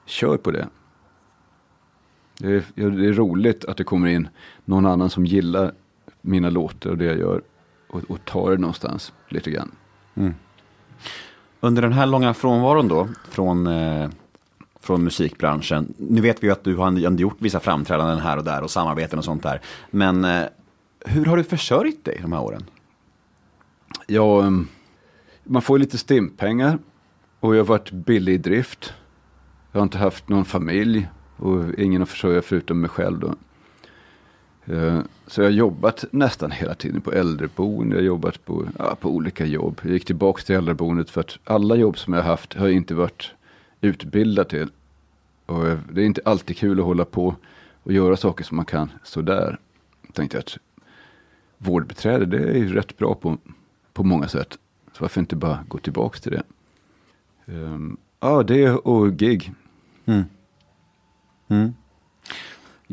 Kör 0.06 0.38
på 0.38 0.52
det. 0.52 0.68
Det 2.40 2.48
är, 2.48 2.90
det 2.90 3.08
är 3.08 3.14
roligt 3.14 3.66
att 3.66 3.78
det 3.78 3.84
kommer 3.84 4.08
in 4.08 4.28
någon 4.66 4.86
annan 4.86 5.10
som 5.10 5.26
gillar 5.26 5.74
mina 6.22 6.50
låtar 6.50 6.90
och 6.90 6.98
det 6.98 7.06
jag 7.06 7.18
gör. 7.18 7.42
Och, 7.88 8.04
och 8.08 8.26
tar 8.26 8.52
det 8.52 8.58
någonstans 8.58 9.14
lite 9.30 9.52
grann. 9.52 9.72
Mm. 10.16 10.34
Under 11.60 11.82
den 11.82 11.94
här 11.94 12.06
långa 12.06 12.34
frånvaron 12.34 12.88
då, 12.88 13.08
från, 13.30 13.68
eh, 13.68 14.10
från 14.80 15.04
musikbranschen. 15.04 15.94
Nu 15.98 16.22
vet 16.22 16.44
vi 16.44 16.48
ju 16.48 16.54
att 16.54 16.64
du 16.64 16.76
har 16.76 16.88
ändå 16.88 17.22
gjort 17.22 17.38
vissa 17.40 17.60
framträdanden 17.60 18.20
här 18.20 18.38
och 18.38 18.44
där 18.44 18.64
och 18.64 18.72
samarbeten 18.72 19.20
och 19.20 19.26
sånt 19.26 19.44
där. 19.44 19.62
Men 19.92 20.26
eh, 20.26 20.46
hur 21.06 21.26
har 21.26 21.38
du 21.38 21.44
försörjt 21.44 22.06
dig 22.06 22.20
de 22.22 22.34
här 22.34 22.42
åren? 22.42 22.66
Ja, 24.08 24.44
ehm, 24.44 24.68
man 25.44 25.62
får 25.62 25.78
ju 25.78 25.84
lite 25.84 25.98
stimpengar 25.98 26.80
och 27.40 27.56
jag 27.56 27.60
har 27.60 27.66
varit 27.66 27.92
billig 27.92 28.34
i 28.34 28.38
drift. 28.38 28.94
Jag 29.72 29.80
har 29.80 29.84
inte 29.84 29.98
haft 29.98 30.30
någon 30.30 30.46
familj 30.46 31.10
och 31.38 31.74
ingen 31.78 32.02
att 32.02 32.10
försörja 32.10 32.42
förutom 32.42 32.82
mig 32.82 32.90
själv 32.90 33.20
då. 33.20 33.36
Eh, 34.70 35.02
så 35.28 35.42
jag 35.42 35.46
har 35.46 35.52
jobbat 35.52 36.06
nästan 36.12 36.52
hela 36.52 36.76
tiden 36.76 37.02
på 37.02 37.12
äldreboende, 37.12 37.96
jag 37.96 38.02
har 38.02 38.06
jobbat 38.08 38.46
på, 38.46 38.68
ja, 38.80 38.96
på 38.96 39.10
olika 39.10 39.46
jobb. 39.46 39.82
Jag 39.84 39.94
gick 39.94 40.06
tillbaka 40.06 40.42
till 40.42 40.56
äldreboendet 40.56 41.10
för 41.10 41.22
att 41.22 41.40
alla 41.44 41.76
jobb 41.76 41.98
som 41.98 42.14
jag 42.14 42.22
har 42.22 42.30
haft 42.30 42.54
har 42.54 42.68
jag 42.68 42.76
inte 42.76 42.96
varit 42.96 43.32
utbildad 43.82 44.50
till. 44.50 44.70
Och 45.46 45.68
eh, 45.68 45.80
det 45.92 46.02
är 46.02 46.06
inte 46.06 46.22
alltid 46.26 46.58
kul 46.58 46.80
att 46.80 46.86
hålla 46.86 47.06
på 47.06 47.36
och 47.84 47.94
göra 47.94 48.18
saker 48.18 48.44
som 48.44 48.56
man 48.56 48.66
kan 48.66 48.92
sådär. 49.04 49.58
Tänkte 50.14 50.40
att 50.40 50.58
vårdbiträde, 51.58 52.26
det 52.26 52.50
är 52.50 52.58
ju 52.58 52.74
rätt 52.74 52.98
bra 52.98 53.16
på, 53.16 53.38
på 53.94 54.04
många 54.04 54.28
sätt. 54.28 54.58
Så 54.94 55.04
varför 55.04 55.20
inte 55.20 55.36
bara 55.36 55.66
gå 55.68 55.78
tillbaka 55.78 56.20
till 56.20 56.32
det? 56.32 56.44
Ehm, 57.54 57.98
ja, 58.20 58.44
det 58.44 58.72
och 58.72 59.20
gig. 59.20 59.54
Mm. 60.06 60.24
Mm. 61.48 61.74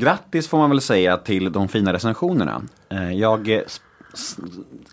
Grattis 0.01 0.49
får 0.49 0.59
man 0.59 0.71
väl 0.71 0.81
säga 0.81 1.17
till 1.17 1.53
de 1.53 1.69
fina 1.69 1.93
recensionerna. 1.93 2.63
Eh, 2.89 3.13
Jag 3.13 3.49
eh, 3.49 3.61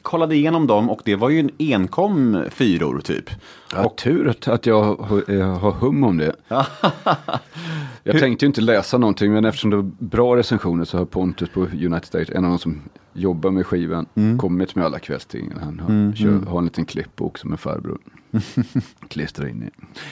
kollade 0.02 0.36
igenom 0.36 0.68
dem 0.68 0.90
och 0.90 1.02
det 1.06 1.16
var 1.16 1.30
ju 1.30 1.40
en 1.40 1.50
enkom 1.60 2.44
fyror 2.50 3.00
typ. 3.00 3.30
Ja, 3.74 3.94
tur 3.98 4.28
att, 4.30 4.48
att 4.48 4.66
jag 4.66 4.84
har, 4.84 5.32
jag 5.32 5.46
har 5.56 5.72
hum 5.72 6.04
om 6.04 6.18
det. 6.18 6.36
jag 8.04 8.20
tänkte 8.20 8.46
ju 8.46 8.48
inte 8.48 8.62
läsa 8.62 8.98
någonting, 8.98 9.34
men 9.34 9.46
eftersom 9.46 9.70
det 9.70 9.76
var 9.76 9.92
bra 10.00 10.36
recensioner 10.38 10.86
så 10.86 10.98
har 10.98 11.06
Pontus 11.06 11.50
på 11.50 11.60
United 11.62 12.06
States, 12.06 12.30
en 12.30 12.44
av 12.46 12.50
de 12.50 12.60
som 12.60 12.82
jobbar 13.14 13.52
med 13.52 13.66
skivan, 13.66 14.06
kommit 14.40 14.76
med 14.76 14.86
alla 14.86 15.00
kvällstidningar. 15.00 15.60
Han 15.60 15.80
har, 15.80 16.16
kör, 16.16 16.46
har 16.50 16.58
en 16.60 16.66
liten 16.66 16.86
klippbok 16.86 17.38
som 17.38 17.52
en 17.52 17.58
farbror 17.58 17.98
klistrar 19.08 19.48
in 19.48 19.64
i. 19.64 19.70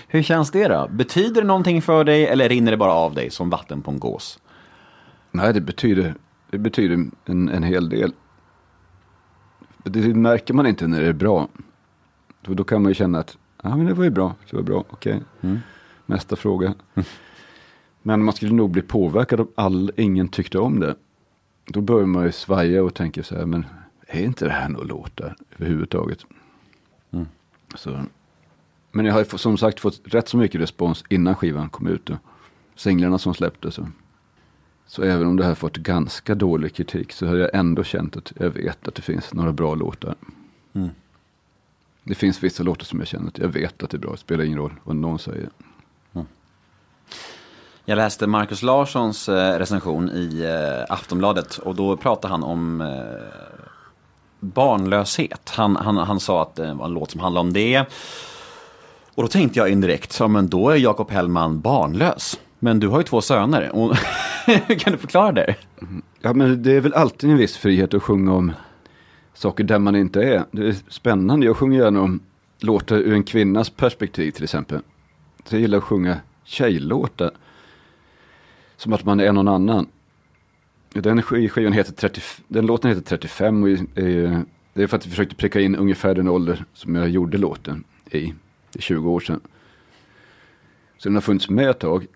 Hur 0.08 0.24
känns 0.24 0.52
det 0.52 0.68
då? 0.68 0.88
Betyder 0.92 1.42
det 1.42 1.48
någonting 1.48 1.82
för 1.82 2.04
dig 2.04 2.28
eller 2.28 2.50
rinner 2.50 2.72
det 2.72 2.78
bara 2.78 2.94
av 2.94 3.16
dig 3.16 3.30
som 3.30 3.50
vatten 3.50 3.82
på 3.82 3.92
en 3.92 4.00
gås? 4.00 4.40
Nej, 5.32 5.54
det 5.54 5.62
betyder, 5.62 6.16
det 6.50 6.58
betyder 6.58 7.10
en, 7.26 7.50
en 7.50 7.64
hel 7.64 7.90
del. 7.90 8.14
det 9.84 10.16
märker 10.16 10.54
man 10.54 10.68
inte 10.68 10.88
när 10.88 11.02
det 11.02 11.08
är 11.08 11.14
bra. 11.14 11.48
Då, 12.42 12.54
då 12.54 12.64
kan 12.64 12.82
man 12.82 12.90
ju 12.90 12.96
känna 12.96 13.20
att, 13.20 13.38
ja 13.64 13.78
men 13.78 13.86
det 13.86 13.94
var 13.94 14.04
ju 14.04 14.10
bra, 14.10 14.36
det 14.50 14.56
var 14.56 14.64
bra, 14.64 14.84
okej. 14.90 15.22
Nästa 16.06 16.36
fråga. 16.36 16.74
Men 18.02 18.24
man 18.24 18.34
skulle 18.34 18.54
nog 18.54 18.70
bli 18.72 18.82
påverkad 18.82 19.40
om 19.40 19.48
all, 19.56 19.92
ingen 19.98 20.28
tyckte 20.28 20.60
om 20.60 20.80
det. 20.80 20.96
Då 21.66 21.82
börjar 21.82 22.06
man 22.06 22.24
ju 22.24 22.32
svaja 22.32 22.84
och 22.84 22.94
tänka 22.94 23.24
så 23.24 23.36
här, 23.36 23.46
men 23.46 23.66
är 24.08 24.24
inte 24.24 24.46
det 24.46 24.52
här 24.52 24.70
några 24.70 24.86
låtar 24.86 25.36
överhuvudtaget? 25.58 26.26
Så. 27.76 28.04
Men 28.92 29.06
jag 29.06 29.14
har 29.14 29.20
ju 29.20 29.38
som 29.38 29.58
sagt 29.58 29.80
fått 29.80 30.02
rätt 30.04 30.28
så 30.30 30.38
mycket 30.38 30.62
respons 30.62 31.04
innan 31.10 31.36
skivan 31.36 31.70
kom 31.70 31.88
ut. 31.88 32.10
Och 32.10 32.18
singlarna 32.76 33.18
som 33.18 33.34
släpptes. 33.34 33.76
Så. 33.76 33.88
Så 34.92 35.04
även 35.04 35.28
om 35.28 35.38
det 35.38 35.46
här 35.46 35.56
fått 35.56 35.78
ganska 35.78 36.36
dålig 36.36 36.76
kritik 36.76 37.12
så 37.12 37.28
har 37.28 37.36
jag 37.36 37.50
ändå 37.54 37.84
känt 37.84 38.18
att 38.18 38.34
jag 38.40 38.50
vet 38.50 38.88
att 38.88 38.96
det 38.96 39.02
finns 39.02 39.34
några 39.34 39.52
bra 39.52 39.76
låtar. 39.76 40.16
Det 42.04 42.16
finns 42.16 42.44
vissa 42.44 42.64
låtar 42.64 42.86
som 42.86 43.00
jag 43.00 43.08
känner 43.08 43.28
att 43.28 43.38
jag 43.38 43.48
vet 43.48 43.84
att 43.84 43.90
det 43.90 43.98
är 43.98 44.00
bra. 44.00 44.12
Det 44.12 44.18
spelar 44.18 44.44
ingen 44.44 44.58
roll 44.58 44.74
vad 44.84 44.96
någon 44.96 45.20
säger. 45.20 45.50
Jag 47.86 47.96
läste 47.96 48.28
Markus 48.28 48.62
Larssons 48.62 49.30
eh, 49.30 49.60
recension 49.60 50.10
i 50.10 50.42
eh, 50.44 50.94
Aftonbladet 50.94 51.58
och 51.58 51.76
då 51.76 51.98
pratade 51.98 52.34
han 52.34 52.44
om 52.44 52.82
eh, 52.82 52.88
barnlöshet. 54.40 55.52
Han, 55.56 55.76
han, 55.76 55.98
han 55.98 56.20
sa 56.20 56.42
att 56.42 56.56
det 56.56 56.74
var 56.74 56.86
en 56.86 56.94
låt 56.94 57.12
som 57.12 57.20
handlade 57.20 57.48
om 57.48 57.54
det. 57.54 57.80
Och 59.16 59.24
då 59.24 59.28
tänkte 59.28 59.60
jag 59.60 59.70
indirekt, 59.70 60.12
så, 60.12 60.28
men 60.28 60.50
då 60.50 60.70
är 60.70 60.76
Jakob 60.76 61.12
Hellman 61.12 61.62
barnlös. 61.62 62.40
Men 62.64 62.80
du 62.80 62.88
har 62.88 62.98
ju 63.00 63.04
två 63.04 63.22
söner. 63.22 63.76
Och 63.76 63.96
kan 64.80 64.94
du 64.94 64.98
förklara 64.98 65.32
det? 65.32 65.56
Ja, 66.22 66.34
men 66.34 66.64
det 66.64 66.72
är 66.72 66.82
väl 66.82 66.94
alltid 66.94 67.30
en 67.30 67.38
viss 67.38 67.58
frihet 67.58 67.94
att 67.94 68.04
sjunga 68.04 68.34
om 68.34 68.52
saker 69.34 69.64
där 69.64 69.80
man 69.80 69.96
inte 69.96 70.24
är. 70.24 70.44
Det 70.52 70.68
är 70.68 70.76
spännande. 70.88 71.46
Jag 71.46 71.58
sjunger 71.58 71.80
gärna 71.84 72.02
om 72.02 72.20
låtar 72.60 72.96
ur 72.96 73.14
en 73.14 73.24
kvinnas 73.24 73.70
perspektiv 73.70 74.32
till 74.32 74.44
exempel. 74.44 74.80
Så 75.46 75.56
jag 75.56 75.62
gillar 75.62 75.78
att 75.78 75.84
sjunga 75.84 76.18
tjejlåtar. 76.44 77.32
Som 78.78 78.94
att 78.94 79.06
man 79.06 79.20
är 79.20 79.32
någon 79.32 79.48
annan. 79.48 79.88
Den 80.94 81.22
skivan 81.22 81.74
heter 81.74 81.94
30, 81.94 82.22
den 82.48 82.66
låten 82.66 82.90
heter 82.90 83.02
35 83.02 83.64
och 83.64 83.70
är- 83.70 84.44
det 84.74 84.84
är 84.84 84.88
för 84.88 84.98
att 84.98 85.06
jag 85.06 85.12
försökte 85.12 85.36
pricka 85.36 85.60
in 85.60 85.76
ungefär 85.76 86.16
den 86.16 86.28
ålder 86.28 86.66
som 86.74 86.96
jag 86.96 87.10
gjorde 87.10 87.38
låten 87.38 87.84
i. 88.12 88.34
Det 88.72 88.80
är 88.80 88.82
20 88.82 89.10
år 89.10 89.20
sedan. 89.20 89.40
Så 90.98 91.10
den 91.10 91.16
har 91.16 91.22
funnits 91.22 91.50
med 91.50 91.70
ett 91.70 91.80
tag. 91.80 92.08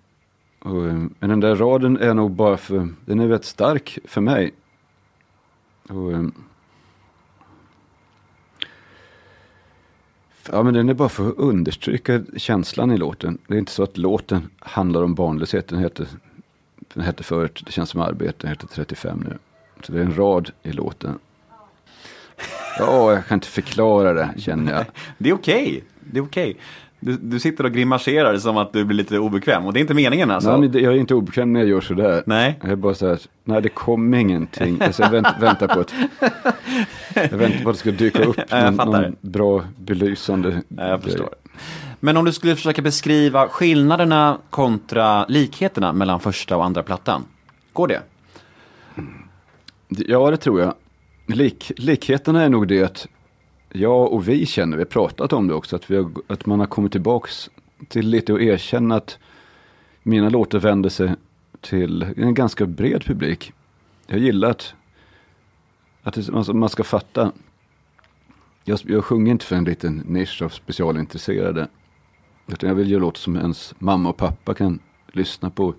Och, 0.66 0.88
eh, 0.88 0.94
men 1.20 1.30
den 1.30 1.40
där 1.40 1.56
raden 1.56 1.98
är 1.98 2.14
nog 2.14 2.32
bara 2.32 2.58
för, 2.58 2.90
den 3.06 3.20
är 3.20 3.28
rätt 3.28 3.46
stark 3.46 4.00
för 4.06 4.22
mig. 4.22 4.54
Och, 5.90 6.12
eh, 6.12 6.24
ja 10.52 10.64
men 10.64 10.74
den 10.74 10.90
är 10.90 10.94
bara 10.94 11.10
för 11.10 11.30
att 11.30 11.38
understryka 11.38 12.22
känslan 12.38 12.92
i 12.92 12.98
låten. 12.98 13.38
Det 13.48 13.54
är 13.54 13.58
inte 13.58 13.72
så 13.72 13.84
att 13.84 13.98
låten 13.98 14.50
handlar 14.60 15.04
om 15.04 15.16
barnlöshet. 15.16 15.68
Den 15.68 15.80
heter, 15.80 16.08
den 16.94 17.04
hette 17.04 17.24
förut, 17.24 17.64
det 17.66 17.72
känns 17.72 17.90
som 17.90 18.02
arbete, 18.02 18.38
den 18.40 18.50
heter 18.50 18.68
35 18.68 19.24
nu. 19.30 19.38
Så 19.84 19.92
det 19.92 20.00
är 20.00 20.04
en 20.04 20.18
rad 20.18 20.52
i 20.64 20.72
låten. 20.72 21.20
Ja, 22.80 23.14
jag 23.14 23.26
kan 23.26 23.36
inte 23.36 23.48
förklara 23.48 24.14
det 24.14 24.34
känner 24.38 24.74
jag. 24.74 24.86
Det 25.18 25.30
är 25.30 25.34
okej. 25.34 25.84
Det 26.00 26.18
är 26.18 26.24
okej. 26.24 26.58
Du, 27.06 27.18
du 27.18 27.40
sitter 27.40 27.64
och 27.64 27.72
grimaserar 27.72 28.38
som 28.38 28.58
att 28.58 28.74
du 28.74 28.86
blir 28.86 28.98
lite 28.98 29.20
obekväm. 29.20 29.66
Och 29.66 29.74
det 29.74 29.80
är 29.80 29.82
inte 29.82 29.94
meningen 29.94 30.32
alltså. 30.32 30.58
Nej, 30.58 30.84
jag 30.84 30.94
är 30.94 30.98
inte 30.98 31.16
obekväm 31.16 31.54
när 31.54 31.60
jag 31.60 31.70
gör 31.70 31.82
sådär. 31.82 32.24
Nej. 32.26 32.60
Jag 32.62 32.72
är 32.72 32.76
bara 32.76 32.94
så 32.94 33.08
här, 33.08 33.20
nej 33.44 33.62
det 33.62 33.70
kommer 33.70 34.18
ingenting. 34.18 34.82
Alltså, 34.82 35.04
jag 35.04 35.10
vänt, 35.10 35.28
väntar 35.40 35.68
på 35.68 35.80
att 35.80 35.94
jag 37.14 37.38
väntar 37.38 37.64
på 37.64 37.70
att 37.70 37.76
det 37.76 37.80
ska 37.80 37.92
dyka 37.92 38.24
upp 38.24 38.52
någon, 38.52 38.76
någon 38.76 39.16
bra 39.22 39.64
belysande 39.78 40.62
Ja, 40.68 40.88
jag 40.88 41.04
förstår. 41.04 41.30
Men 42.00 42.18
om 42.18 42.26
du 42.26 42.32
skulle 42.32 42.56
försöka 42.56 42.82
beskriva 42.82 43.48
skillnaderna 43.48 44.38
kontra 44.50 45.26
likheterna 45.26 45.94
mellan 45.94 46.20
första 46.20 46.58
och 46.58 46.66
andra 46.66 46.84
plattan. 46.84 47.26
Går 47.74 47.88
det? 47.88 48.02
Ja, 49.88 50.32
det 50.32 50.38
tror 50.38 50.62
jag. 50.62 50.74
Lik, 51.28 51.72
likheterna 51.78 52.44
är 52.44 52.50
nog 52.50 52.68
det 52.68 52.84
att 52.84 53.08
jag 53.70 54.14
och 54.14 54.28
vi 54.28 54.46
känner, 54.46 54.78
vi 54.78 54.84
har 54.84 54.90
pratat 54.90 55.34
om 55.34 55.48
det 55.48 55.54
också, 55.54 55.76
att, 55.76 55.92
vi 55.92 55.96
har, 55.96 56.12
att 56.28 56.46
man 56.46 56.60
har 56.60 56.68
kommit 56.68 56.92
tillbaks 56.92 57.50
till 57.88 58.08
lite 58.08 58.34
och 58.34 58.42
erkänna 58.42 58.96
att 58.96 59.18
mina 60.04 60.30
låtar 60.30 60.60
vänder 60.60 60.90
sig 60.90 61.16
till 61.62 62.06
en 62.18 62.34
ganska 62.34 62.66
bred 62.66 63.04
publik. 63.04 63.54
Jag 64.08 64.20
gillar 64.20 64.50
att, 64.50 64.76
att 66.04 66.18
alltså, 66.18 66.54
man 66.54 66.70
ska 66.70 66.84
fatta. 66.84 67.32
Jag, 68.64 68.80
jag 68.84 69.06
sjunger 69.06 69.32
inte 69.32 69.46
för 69.46 69.56
en 69.56 69.64
liten 69.64 69.98
nisch 69.98 70.42
av 70.42 70.50
specialintresserade. 70.50 71.68
Utan 72.48 72.70
jag 72.70 72.76
vill 72.76 72.92
göra 72.92 73.02
låtar 73.02 73.20
som 73.20 73.36
ens 73.36 73.74
mamma 73.80 74.10
och 74.10 74.18
pappa 74.18 74.54
kan 74.54 74.80
lyssna 75.08 75.50
på. 75.50 75.74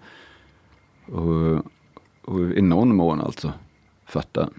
Och, 1.07 1.67
och 2.23 2.41
i 2.41 2.63
någon 2.63 2.97
mån 2.97 3.21
alltså 3.21 3.53
fatta. 4.05 4.51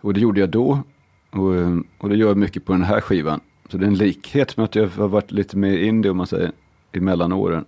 Och 0.00 0.14
det 0.14 0.20
gjorde 0.20 0.40
jag 0.40 0.50
då. 0.50 0.82
Och, 1.30 1.54
eh, 1.54 1.78
och 1.98 2.08
det 2.08 2.16
gör 2.16 2.28
jag 2.28 2.36
mycket 2.36 2.64
på 2.64 2.72
den 2.72 2.82
här 2.82 3.00
skivan. 3.00 3.40
Så 3.68 3.78
det 3.78 3.84
är 3.84 3.88
en 3.88 3.94
likhet 3.94 4.56
med 4.56 4.64
att 4.64 4.74
jag 4.74 4.88
har 4.88 5.08
varit 5.08 5.32
lite 5.32 5.56
mer 5.56 5.78
indie 5.78 6.10
om 6.10 6.16
man 6.16 6.26
säger 6.26 6.52
i 6.92 7.00
mellanåren. 7.00 7.64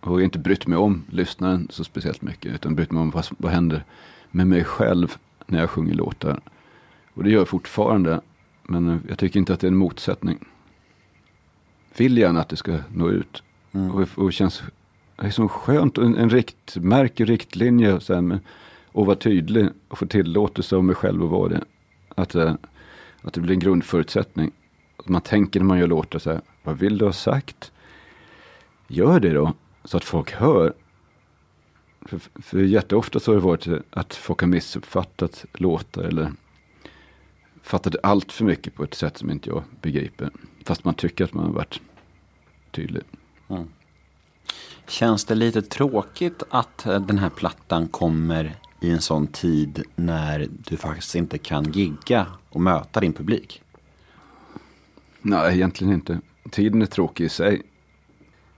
Och 0.00 0.22
inte 0.22 0.38
brytt 0.38 0.66
mig 0.66 0.78
om 0.78 1.04
lyssnaren 1.10 1.68
så 1.70 1.84
speciellt 1.84 2.22
mycket. 2.22 2.54
Utan 2.54 2.74
brytt 2.74 2.90
mig 2.90 3.02
om 3.02 3.10
vad, 3.10 3.26
vad 3.38 3.52
händer 3.52 3.84
med 4.30 4.46
mig 4.46 4.64
själv 4.64 5.16
när 5.46 5.60
jag 5.60 5.70
sjunger 5.70 5.94
låtar. 5.94 6.40
Och 7.14 7.24
det 7.24 7.30
gör 7.30 7.38
jag 7.38 7.48
fortfarande. 7.48 8.20
Men 8.62 8.88
eh, 8.88 8.98
jag 9.08 9.18
tycker 9.18 9.38
inte 9.38 9.54
att 9.54 9.60
det 9.60 9.66
är 9.66 9.70
en 9.70 9.76
motsättning. 9.76 10.38
Vill 11.96 12.18
gärna 12.18 12.40
att 12.40 12.48
det 12.48 12.56
ska 12.56 12.78
nå 12.94 13.10
ut. 13.10 13.42
Och, 13.72 14.24
och 14.24 14.32
känns 14.32 14.62
det 15.22 15.26
är 15.26 15.30
så 15.30 15.48
skönt. 15.48 15.98
En, 15.98 16.16
en 16.16 16.30
riktmärke, 16.30 17.24
riktlinje. 17.24 18.00
Så 18.00 18.14
här, 18.14 18.20
med, 18.20 18.38
och 18.92 19.06
vara 19.06 19.16
tydlig. 19.16 19.68
Och 19.88 19.98
få 19.98 20.06
tillåtelse 20.06 20.76
av 20.76 20.84
mig 20.84 20.94
själv 20.94 21.24
att 21.24 21.30
vara 21.30 21.48
det. 21.48 21.64
Att, 22.14 22.34
eh, 22.34 22.54
att 23.22 23.34
det 23.34 23.40
blir 23.40 23.54
en 23.54 23.60
grundförutsättning. 23.60 24.52
Att 24.96 25.08
man 25.08 25.20
tänker 25.20 25.60
när 25.60 25.66
man 25.66 25.78
gör 25.78 25.86
låtar 25.86 26.18
så 26.18 26.30
här. 26.30 26.40
Vad 26.62 26.78
vill 26.78 26.98
du 26.98 27.04
ha 27.04 27.12
sagt? 27.12 27.72
Gör 28.88 29.20
det 29.20 29.30
då. 29.30 29.54
Så 29.84 29.96
att 29.96 30.04
folk 30.04 30.32
hör. 30.32 30.72
För, 32.00 32.20
för 32.42 32.58
jätteofta 32.58 33.20
så 33.20 33.30
har 33.30 33.36
det 33.36 33.44
varit 33.44 33.66
att 33.90 34.14
folk 34.14 34.40
har 34.40 34.48
missuppfattat 34.48 35.44
låtar. 35.52 36.02
Eller 36.02 36.32
fattat 37.62 37.96
allt 38.02 38.32
för 38.32 38.44
mycket 38.44 38.74
på 38.74 38.84
ett 38.84 38.94
sätt 38.94 39.18
som 39.18 39.30
inte 39.30 39.50
jag 39.50 39.62
begriper. 39.80 40.30
Fast 40.64 40.84
man 40.84 40.94
tycker 40.94 41.24
att 41.24 41.34
man 41.34 41.44
har 41.44 41.52
varit 41.52 41.80
tydlig. 42.70 43.02
Mm. 43.48 43.68
Känns 44.86 45.24
det 45.24 45.34
lite 45.34 45.62
tråkigt 45.62 46.42
att 46.50 46.78
den 46.84 47.18
här 47.18 47.30
plattan 47.30 47.88
kommer 47.88 48.56
i 48.82 48.90
en 48.90 49.00
sån 49.00 49.26
tid 49.26 49.82
när 49.96 50.48
du 50.50 50.76
faktiskt 50.76 51.14
inte 51.14 51.38
kan 51.38 51.72
gigga 51.72 52.26
och 52.48 52.60
möta 52.60 53.00
din 53.00 53.12
publik? 53.12 53.62
Nej, 55.22 55.54
egentligen 55.54 55.94
inte. 55.94 56.20
Tiden 56.50 56.82
är 56.82 56.86
tråkig 56.86 57.24
i 57.24 57.28
sig. 57.28 57.62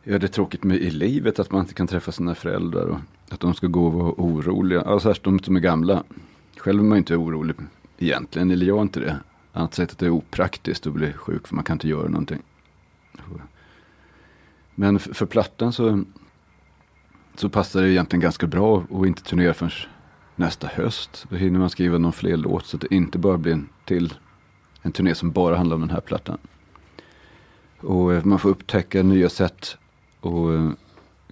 Ja, 0.03 0.19
det 0.19 0.27
är 0.27 0.29
tråkigt 0.29 0.65
med 0.65 0.77
i 0.77 0.91
livet 0.91 1.39
att 1.39 1.53
man 1.53 1.61
inte 1.61 1.75
kan 1.75 1.87
träffa 1.87 2.13
sina 2.13 2.35
föräldrar 2.35 2.87
och 2.87 2.99
att 3.31 3.41
de 3.41 3.55
ska 3.55 3.67
gå 3.67 3.87
och 3.87 3.93
vara 3.93 4.15
oroliga. 4.17 4.83
Ja, 4.87 5.01
särskilt 5.01 5.25
de 5.25 5.39
som 5.39 5.57
är 5.57 5.61
gamla. 5.61 6.05
Själv 6.57 6.81
är 6.81 6.85
man 6.85 6.97
ju 6.97 6.99
inte 6.99 7.17
orolig 7.17 7.57
egentligen, 7.99 8.51
eller 8.51 8.67
jag 8.67 8.79
är 8.79 8.83
inte 8.83 9.01
det. 9.01 9.17
Annat 9.53 9.75
sätt 9.75 9.93
att 9.93 9.99
det 9.99 10.07
är 10.07 10.11
opraktiskt 10.11 10.87
att 10.87 10.93
bli 10.93 11.13
sjuk 11.13 11.49
för 11.49 11.55
man 11.55 11.65
kan 11.65 11.75
inte 11.75 11.89
göra 11.89 12.09
någonting. 12.09 12.43
Men 14.75 14.99
för, 14.99 15.15
för 15.15 15.27
plattan 15.27 15.73
så, 15.73 16.05
så 17.35 17.49
passar 17.49 17.83
det 17.83 17.91
egentligen 17.91 18.21
ganska 18.21 18.47
bra 18.47 18.85
att 18.91 19.07
inte 19.07 19.23
turnera 19.23 19.55
förrän 19.55 19.71
nästa 20.37 20.67
höst. 20.67 21.27
Då 21.29 21.37
hinner 21.37 21.59
man 21.59 21.71
skriva 21.71 21.99
någon 21.99 22.13
fler 22.13 22.37
låt 22.37 22.67
så 22.67 22.77
att 22.77 22.81
det 22.81 22.95
inte 22.95 23.19
bara 23.19 23.39
blir 23.39 23.53
en 23.53 23.69
till 23.85 24.15
en 24.83 24.93
turné 24.93 25.15
som 25.15 25.31
bara 25.31 25.57
handlar 25.57 25.75
om 25.75 25.81
den 25.81 25.91
här 25.91 26.01
plattan. 26.01 26.39
Och 27.81 28.15
eh, 28.15 28.25
man 28.25 28.39
får 28.39 28.49
upptäcka 28.49 29.03
nya 29.03 29.29
sätt 29.29 29.77
att 30.21 30.33
eh, 30.33 30.71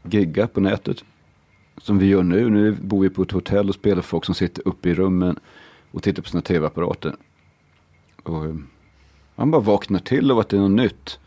gigga 0.02 0.46
på 0.46 0.60
nätet. 0.60 1.04
Som 1.76 1.98
vi 1.98 2.06
gör 2.06 2.22
nu. 2.22 2.50
Nu 2.50 2.72
bor 2.72 3.02
vi 3.02 3.10
på 3.10 3.22
ett 3.22 3.30
hotell 3.30 3.68
och 3.68 3.74
spelar 3.74 4.02
för 4.02 4.08
folk 4.08 4.24
som 4.24 4.34
sitter 4.34 4.68
uppe 4.68 4.88
i 4.88 4.94
rummen 4.94 5.38
och 5.90 6.02
tittar 6.02 6.22
på 6.22 6.28
sina 6.28 6.42
tv-apparater. 6.42 7.16
Och 8.22 8.44
eh, 8.44 8.54
man 9.34 9.50
bara 9.50 9.62
vaknar 9.62 9.98
till 9.98 10.30
av 10.30 10.38
att 10.38 10.48
det 10.48 10.56
är 10.56 10.60
något 10.60 10.70
nytt. 10.70 11.18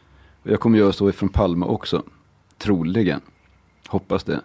Och 0.43 0.51
jag 0.51 0.59
kommer 0.59 0.77
göra 0.77 0.93
så 0.93 1.09
ifrån 1.09 1.29
Palma 1.29 1.65
också. 1.65 2.03
Troligen. 2.57 3.21
Hoppas 3.87 4.23
det. 4.23 4.41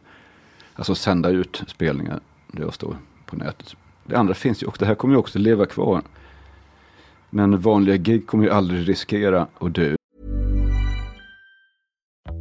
Alltså 0.75 0.95
sända 0.95 1.29
ut 1.29 1.63
spelningar 1.67 2.21
där 2.47 2.63
jag 2.63 2.75
står 2.75 2.97
på 3.31 3.37
nätet. 3.37 3.77
Det 4.05 4.17
andra 4.17 4.35
finns 4.35 4.63
ju 4.63 4.67
också. 4.67 4.81
Det 4.81 4.87
här 4.87 4.95
kommer 4.95 5.15
ju 5.15 5.19
också 5.19 5.39
leva 5.39 5.67
kvar. 5.67 6.03
Men 7.31 7.61
vanliga 7.61 7.97
gig 7.97 8.27
kommer 8.27 8.45
ju 8.45 8.51
aldrig 8.51 8.89
riskera 8.89 9.47
att 9.59 9.75
dö. 9.75 9.97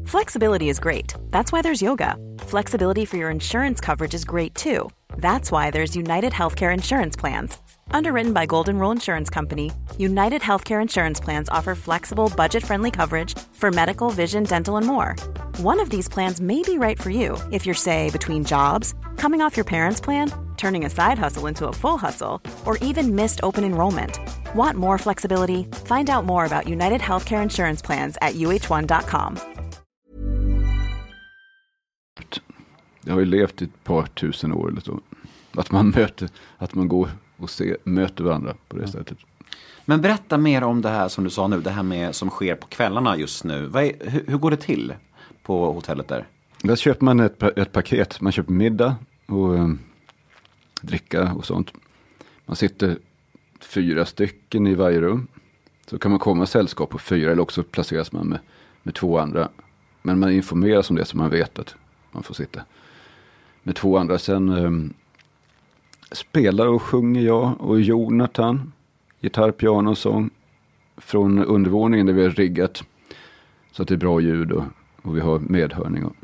Flexibility 0.05 0.69
is 0.69 0.79
great. 0.79 1.13
That's 1.29 1.51
why 1.51 1.61
there's 1.61 1.83
yoga. 1.83 2.15
Flexibility 2.39 3.05
for 3.05 3.17
your 3.19 3.29
insurance 3.29 3.85
coverage 3.85 4.15
is 4.15 4.25
great 4.25 4.55
too. 4.55 4.89
That's 5.17 5.51
why 5.51 5.71
there's 5.71 5.95
United 5.95 6.33
Healthcare 6.33 6.73
Insurance 6.73 7.19
Plans. 7.19 7.57
Underwritten 7.91 8.33
by 8.33 8.45
Golden 8.45 8.79
Rule 8.79 8.91
Insurance 8.91 9.29
Company, 9.29 9.71
United 9.97 10.41
Healthcare 10.41 10.81
Insurance 10.81 11.19
Plans 11.19 11.49
offer 11.49 11.75
flexible, 11.75 12.31
budget 12.35 12.63
friendly 12.63 12.91
coverage 12.91 13.37
for 13.53 13.71
medical, 13.71 14.09
vision, 14.09 14.43
dental, 14.43 14.77
and 14.77 14.87
more. 14.87 15.15
One 15.57 15.79
of 15.79 15.89
these 15.89 16.09
plans 16.09 16.41
may 16.41 16.63
be 16.63 16.77
right 16.77 16.99
for 16.99 17.09
you 17.11 17.37
if 17.51 17.65
you're, 17.65 17.75
say, 17.75 18.09
between 18.09 18.43
jobs, 18.43 18.95
coming 19.17 19.41
off 19.41 19.57
your 19.57 19.65
parents' 19.65 20.01
plan, 20.01 20.31
turning 20.59 20.85
a 20.85 20.89
side 20.89 21.17
hustle 21.17 21.47
into 21.47 21.67
a 21.67 21.73
full 21.73 21.97
hustle, 21.97 22.41
or 22.65 22.77
even 22.83 23.15
missed 23.15 23.39
open 23.43 23.63
enrollment. 23.63 24.19
Want 24.55 24.77
more 24.77 24.97
flexibility? 24.97 25.63
Find 25.85 26.09
out 26.09 26.25
more 26.25 26.45
about 26.45 26.67
United 26.67 27.01
Healthcare 27.01 27.43
Insurance 27.43 27.85
Plans 27.85 28.17
at 28.21 28.35
uh1.com. 28.35 29.37
Jag 33.01 33.13
har 33.13 33.19
ju 33.19 33.25
levt 33.25 33.61
i 33.61 33.65
ett 33.65 33.83
par 33.83 34.05
tusen 34.05 34.53
år 34.53 34.69
eller 34.69 34.81
så. 34.81 34.99
Att 35.51 35.71
man 35.71 35.89
möter, 35.89 36.29
att 36.57 36.75
man 36.75 36.87
går 36.87 37.09
och 37.37 37.49
ser, 37.49 37.77
möter 37.83 38.23
varandra 38.23 38.55
på 38.67 38.77
det 38.77 38.87
sättet. 38.87 39.17
Men 39.85 40.01
berätta 40.01 40.37
mer 40.37 40.63
om 40.63 40.81
det 40.81 40.89
här 40.89 41.07
som 41.07 41.23
du 41.23 41.29
sa 41.29 41.47
nu, 41.47 41.61
det 41.61 41.69
här 41.69 41.83
med 41.83 42.15
som 42.15 42.29
sker 42.29 42.55
på 42.55 42.67
kvällarna 42.67 43.17
just 43.17 43.43
nu. 43.43 43.65
Vad 43.65 43.83
är, 43.83 43.91
hur, 43.99 44.23
hur 44.27 44.37
går 44.37 44.51
det 44.51 44.57
till 44.57 44.93
på 45.43 45.73
hotellet 45.73 46.07
där? 46.07 46.27
Där 46.63 46.75
köper 46.75 47.05
man 47.05 47.19
ett, 47.19 47.43
ett 47.43 47.71
paket. 47.71 48.21
Man 48.21 48.31
köper 48.31 48.51
middag 48.51 48.95
och 49.27 49.57
eh, 49.57 49.67
dricka 50.81 51.33
och 51.33 51.45
sånt. 51.45 51.73
Man 52.45 52.55
sitter 52.55 52.97
fyra 53.59 54.05
stycken 54.05 54.67
i 54.67 54.75
varje 54.75 55.01
rum. 55.01 55.27
Så 55.87 55.99
kan 55.99 56.11
man 56.11 56.19
komma 56.19 56.43
i 56.43 56.47
sällskap 56.47 56.89
på 56.89 56.97
fyra 56.97 57.31
eller 57.31 57.41
också 57.41 57.63
placeras 57.63 58.11
man 58.11 58.27
med, 58.27 58.39
med 58.83 58.95
två 58.95 59.19
andra. 59.19 59.49
Men 60.01 60.19
man 60.19 60.31
informeras 60.31 60.89
om 60.89 60.95
det 60.95 61.05
så 61.05 61.17
man 61.17 61.29
vet 61.29 61.59
att 61.59 61.75
man 62.11 62.23
får 62.23 62.33
sitta 62.33 62.61
med 63.63 63.75
två 63.75 63.97
andra. 63.97 64.17
Sen 64.17 64.49
eh, 64.49 64.71
spelar 66.11 66.67
och 66.67 66.81
sjunger 66.81 67.21
jag 67.21 67.61
och 67.61 67.81
Jonathan. 67.81 68.71
Gitarr, 69.19 69.51
piano 69.51 69.91
och 69.91 69.97
sång. 69.97 70.29
Från 70.97 71.45
undervåningen 71.45 72.05
där 72.05 72.13
vi 72.13 72.23
har 72.23 72.29
riggat. 72.29 72.83
Så 73.71 73.81
att 73.81 73.87
det 73.87 73.95
är 73.95 73.97
bra 73.97 74.19
ljud 74.19 74.51
och, 74.51 74.63
och 75.01 75.17
vi 75.17 75.21
har 75.21 75.39
medhörning. 75.39 76.05
Och, 76.05 76.15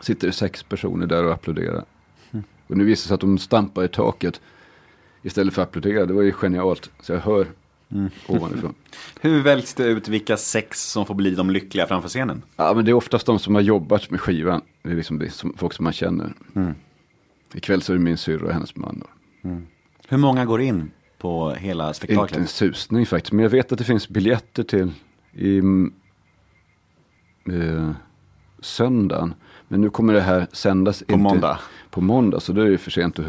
sitter 0.00 0.30
sex 0.30 0.62
personer 0.62 1.06
där 1.06 1.24
och 1.24 1.32
applåderar. 1.32 1.84
Och 2.72 2.78
nu 2.78 2.84
visar 2.84 3.04
det 3.04 3.08
sig 3.08 3.14
att 3.14 3.20
de 3.20 3.38
stampar 3.38 3.84
i 3.84 3.88
taket 3.88 4.40
istället 5.22 5.54
för 5.54 5.62
att 5.62 5.68
applådera. 5.68 6.06
Det 6.06 6.14
var 6.14 6.22
ju 6.22 6.32
genialt. 6.32 6.90
Så 7.00 7.12
jag 7.12 7.20
hör 7.20 7.46
ovanifrån. 8.26 8.74
Hur 9.20 9.42
väljs 9.42 9.74
det 9.74 9.84
ut 9.84 10.08
vilka 10.08 10.36
sex 10.36 10.90
som 10.90 11.06
får 11.06 11.14
bli 11.14 11.34
de 11.34 11.50
lyckliga 11.50 11.86
framför 11.86 12.08
scenen? 12.08 12.42
Ja, 12.56 12.74
men 12.74 12.84
det 12.84 12.90
är 12.90 12.94
oftast 12.94 13.26
de 13.26 13.38
som 13.38 13.54
har 13.54 13.62
jobbat 13.62 14.10
med 14.10 14.20
skivan. 14.20 14.62
Det 14.82 14.90
är 14.90 14.94
liksom 14.94 15.18
det 15.18 15.30
som, 15.30 15.54
folk 15.56 15.72
som 15.72 15.84
man 15.84 15.92
känner. 15.92 16.32
Ikväll 17.54 17.82
så 17.82 17.92
är 17.92 17.96
det 17.96 18.02
min 18.02 18.16
syrra 18.16 18.46
och 18.46 18.52
hennes 18.52 18.76
man. 18.76 19.02
Då. 19.04 19.48
Hur 20.08 20.18
många 20.18 20.44
går 20.44 20.60
in 20.60 20.90
på 21.18 21.50
hela 21.50 21.84
Inte 21.84 21.88
en 21.88 21.94
spektaklet? 21.94 22.50
susning 22.50 23.06
faktiskt. 23.06 23.32
Men 23.32 23.42
jag 23.42 23.50
vet 23.50 23.72
att 23.72 23.78
det 23.78 23.84
finns 23.84 24.08
biljetter 24.08 24.62
till 24.62 24.90
i 25.32 25.58
mm, 25.58 25.92
eh, 27.50 27.90
söndagen. 28.60 29.34
Men 29.68 29.80
nu 29.80 29.90
kommer 29.90 30.14
det 30.14 30.20
här 30.20 30.46
sändas 30.52 31.02
På 31.06 31.16
måndag. 31.16 31.58
På 31.92 32.00
måndag, 32.00 32.40
så 32.40 32.52
då 32.52 32.60
är 32.62 32.70
det 32.70 32.78
för 32.78 32.90
sent 32.90 33.18
att 33.18 33.24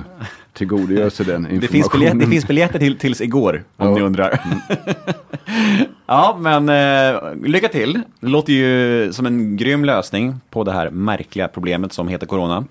tillgodogöra 0.54 1.10
sig 1.10 1.26
den 1.26 1.44
Det 1.44 1.50
finns, 1.50 1.64
informationen. 1.74 2.00
biljett, 2.12 2.20
det 2.20 2.32
finns 2.32 2.48
biljetter 2.48 2.80
till, 2.80 2.98
tills 2.98 3.22
igår, 3.22 3.64
om 3.78 3.88
Ja. 3.88 3.96
ni 3.96 4.02
undrar. 4.02 4.40
ja, 6.06 6.38
men 6.40 6.70
eh, 6.70 7.22
lycka 7.46 7.68
till. 7.68 8.02
Det 8.20 8.28
låter 8.28 8.54
ju 8.54 9.14
som 9.14 9.26
en 9.26 9.58
grym 9.58 9.86
lösning 9.86 10.36
på 10.50 10.64
det 10.64 10.72
här 10.72 10.90
märkliga 10.90 11.48
problemet 11.48 11.94
som 11.94 12.08
heter 12.08 12.26
corona. 12.28 12.66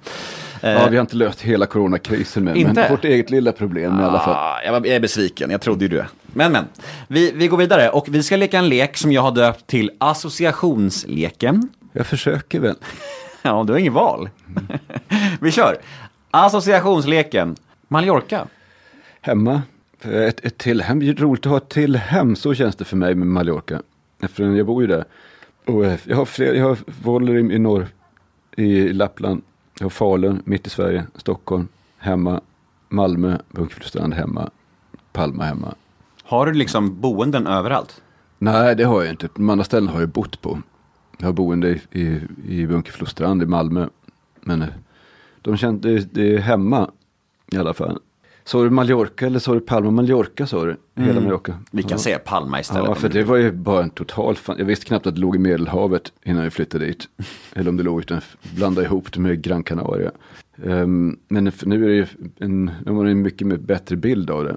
Eh, 0.62 0.70
Ja, 0.72 0.88
vi 0.90 0.96
har 0.96 1.00
inte 1.00 1.16
löst 1.16 1.40
hela 1.40 1.66
coronakrisen 1.66 2.44
med, 2.44 2.56
Inte? 2.56 2.72
men 2.72 2.90
vårt 2.90 3.04
eget 3.04 3.30
lilla 3.30 3.52
problem 3.52 4.00
i 4.00 4.02
alla 4.02 4.18
fall. 4.20 4.34
Ah, 4.34 4.62
jag, 4.64 4.72
var, 4.72 4.78
jag 4.86 4.96
är 4.96 5.00
besviken, 5.00 5.50
jag 5.50 5.60
trodde 5.60 5.84
ju 5.84 5.88
det. 5.88 6.06
Men 6.26 6.52
men, 6.52 6.64
vi, 7.08 7.32
vi 7.34 7.48
går 7.48 7.56
vidare 7.56 7.88
och 7.90 8.06
vi 8.10 8.22
ska 8.22 8.36
leka 8.36 8.58
en 8.58 8.68
lek 8.68 8.96
som 8.96 9.12
jag 9.12 9.22
har 9.22 9.32
döpt 9.32 9.66
till 9.66 9.90
associationsleken. 9.98 11.68
Jag 11.92 12.06
försöker 12.06 12.60
väl. 12.60 12.74
Ja, 13.44 13.64
du 13.66 13.72
har 13.72 13.80
inget 13.80 13.92
val. 13.92 14.28
vi 15.40 15.50
kör. 15.50 15.76
Associationsleken. 16.30 17.56
Mallorca. 17.88 18.46
Hemma, 19.20 19.62
ett, 20.02 20.44
ett 20.44 20.58
till 20.58 20.80
hem, 20.80 21.00
det 21.00 21.08
är 21.08 21.14
roligt 21.14 21.46
att 21.46 21.50
ha 21.50 21.56
ett 21.56 21.68
till 21.68 21.96
hem, 21.96 22.36
så 22.36 22.54
känns 22.54 22.76
det 22.76 22.84
för 22.84 22.96
mig 22.96 23.14
med 23.14 23.26
Mallorca. 23.26 23.82
För 24.28 24.56
jag 24.56 24.66
bor 24.66 24.82
ju 24.82 24.88
där. 24.88 25.04
Och 25.66 25.86
eh, 25.86 25.98
jag 26.04 26.16
har, 26.16 26.24
fler, 26.24 26.54
jag 26.54 26.68
har 26.68 26.78
Voller 27.02 27.34
i, 27.34 27.54
i 27.54 27.58
norr, 27.58 27.86
i 28.56 28.92
Lappland, 28.92 29.42
jag 29.78 29.84
har 29.84 29.90
Falun, 29.90 30.42
mitt 30.44 30.66
i 30.66 30.70
Sverige, 30.70 31.06
Stockholm, 31.14 31.68
hemma, 31.98 32.40
Malmö, 32.88 33.38
Bunkeflostrand 33.50 34.14
hemma, 34.14 34.50
Palma 35.12 35.44
hemma. 35.44 35.74
Har 36.22 36.46
du 36.46 36.52
liksom 36.52 37.00
boenden 37.00 37.46
överallt? 37.46 38.02
Nej, 38.38 38.76
det 38.76 38.84
har 38.84 39.02
jag 39.02 39.12
inte. 39.12 39.28
De 39.34 39.50
andra 39.50 39.64
ställen 39.64 39.88
har 39.88 40.00
jag 40.00 40.08
bott 40.08 40.40
på. 40.40 40.58
Jag 41.22 41.28
har 41.28 41.32
boende 41.32 41.78
i, 41.90 42.20
i, 42.48 42.66
Bunkeflostrand 42.66 43.42
i 43.42 43.46
Malmö. 43.46 43.88
Men 44.40 44.62
eh, 44.62 44.68
de 45.42 45.56
kände, 45.56 45.94
det, 45.94 46.14
det 46.14 46.34
är 46.34 46.38
hemma 46.38 46.90
i 47.52 47.56
alla 47.56 47.74
fall. 47.74 47.98
Sa 48.44 48.62
du 48.62 48.70
Mallorca 48.70 49.26
eller 49.26 49.38
sa 49.38 49.54
du 49.54 49.60
Palma? 49.60 49.90
Mallorca 49.90 50.46
sa 50.46 50.64
du? 50.64 50.76
Hela 50.94 51.20
Mallorca? 51.20 51.54
Vi 51.70 51.82
kan 51.82 51.98
säga 51.98 52.18
Palma 52.18 52.60
istället. 52.60 52.88
Ja, 52.88 52.94
för 52.94 53.08
det 53.08 53.24
var 53.24 53.36
ju 53.36 53.52
bara 53.52 53.82
en 53.82 53.90
total 53.90 54.36
fan. 54.36 54.56
Jag 54.58 54.64
visste 54.64 54.86
knappt 54.86 55.06
att 55.06 55.14
det 55.14 55.20
låg 55.20 55.36
i 55.36 55.38
Medelhavet 55.38 56.12
innan 56.24 56.42
jag 56.42 56.52
flyttade 56.52 56.86
dit. 56.86 57.08
Eller 57.54 57.70
om 57.70 57.76
det 57.76 57.82
låg 57.82 58.00
utan 58.00 58.20
blanda 58.56 58.82
ihop 58.82 59.12
det 59.12 59.20
med 59.20 59.42
Gran 59.42 59.62
Canaria. 59.62 60.10
Ehm, 60.64 61.18
men 61.28 61.52
nu 61.64 61.84
är 61.84 61.88
det 61.88 61.94
ju 61.94 62.06
en, 62.38 62.70
nu 62.86 62.92
har 62.92 63.04
en 63.04 63.22
mycket 63.22 63.60
bättre 63.60 63.96
bild 63.96 64.30
av 64.30 64.44
det. 64.44 64.56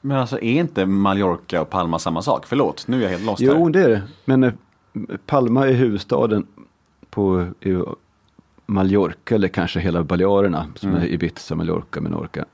Men 0.00 0.16
alltså 0.16 0.36
är 0.36 0.60
inte 0.60 0.86
Mallorca 0.86 1.60
och 1.60 1.70
Palma 1.70 1.98
samma 1.98 2.22
sak? 2.22 2.46
Förlåt, 2.46 2.88
nu 2.88 2.98
är 2.98 3.02
jag 3.02 3.10
helt 3.10 3.24
lost 3.24 3.40
Jo, 3.40 3.64
här. 3.64 3.72
det 3.72 3.82
är 3.82 3.88
det. 3.88 4.02
Men 4.24 4.44
eh, 4.44 4.52
Palma 5.26 5.68
är 5.68 5.72
huvudstaden 5.72 6.46
på 7.10 7.46
Mallorca, 8.66 9.34
eller 9.34 9.48
kanske 9.48 9.80
hela 9.80 10.04
Balearerna, 10.04 10.66
som 10.74 10.94
är 10.94 11.06
Ibiza, 11.06 11.54
Mallorca, 11.54 12.00
Menorca. 12.00 12.44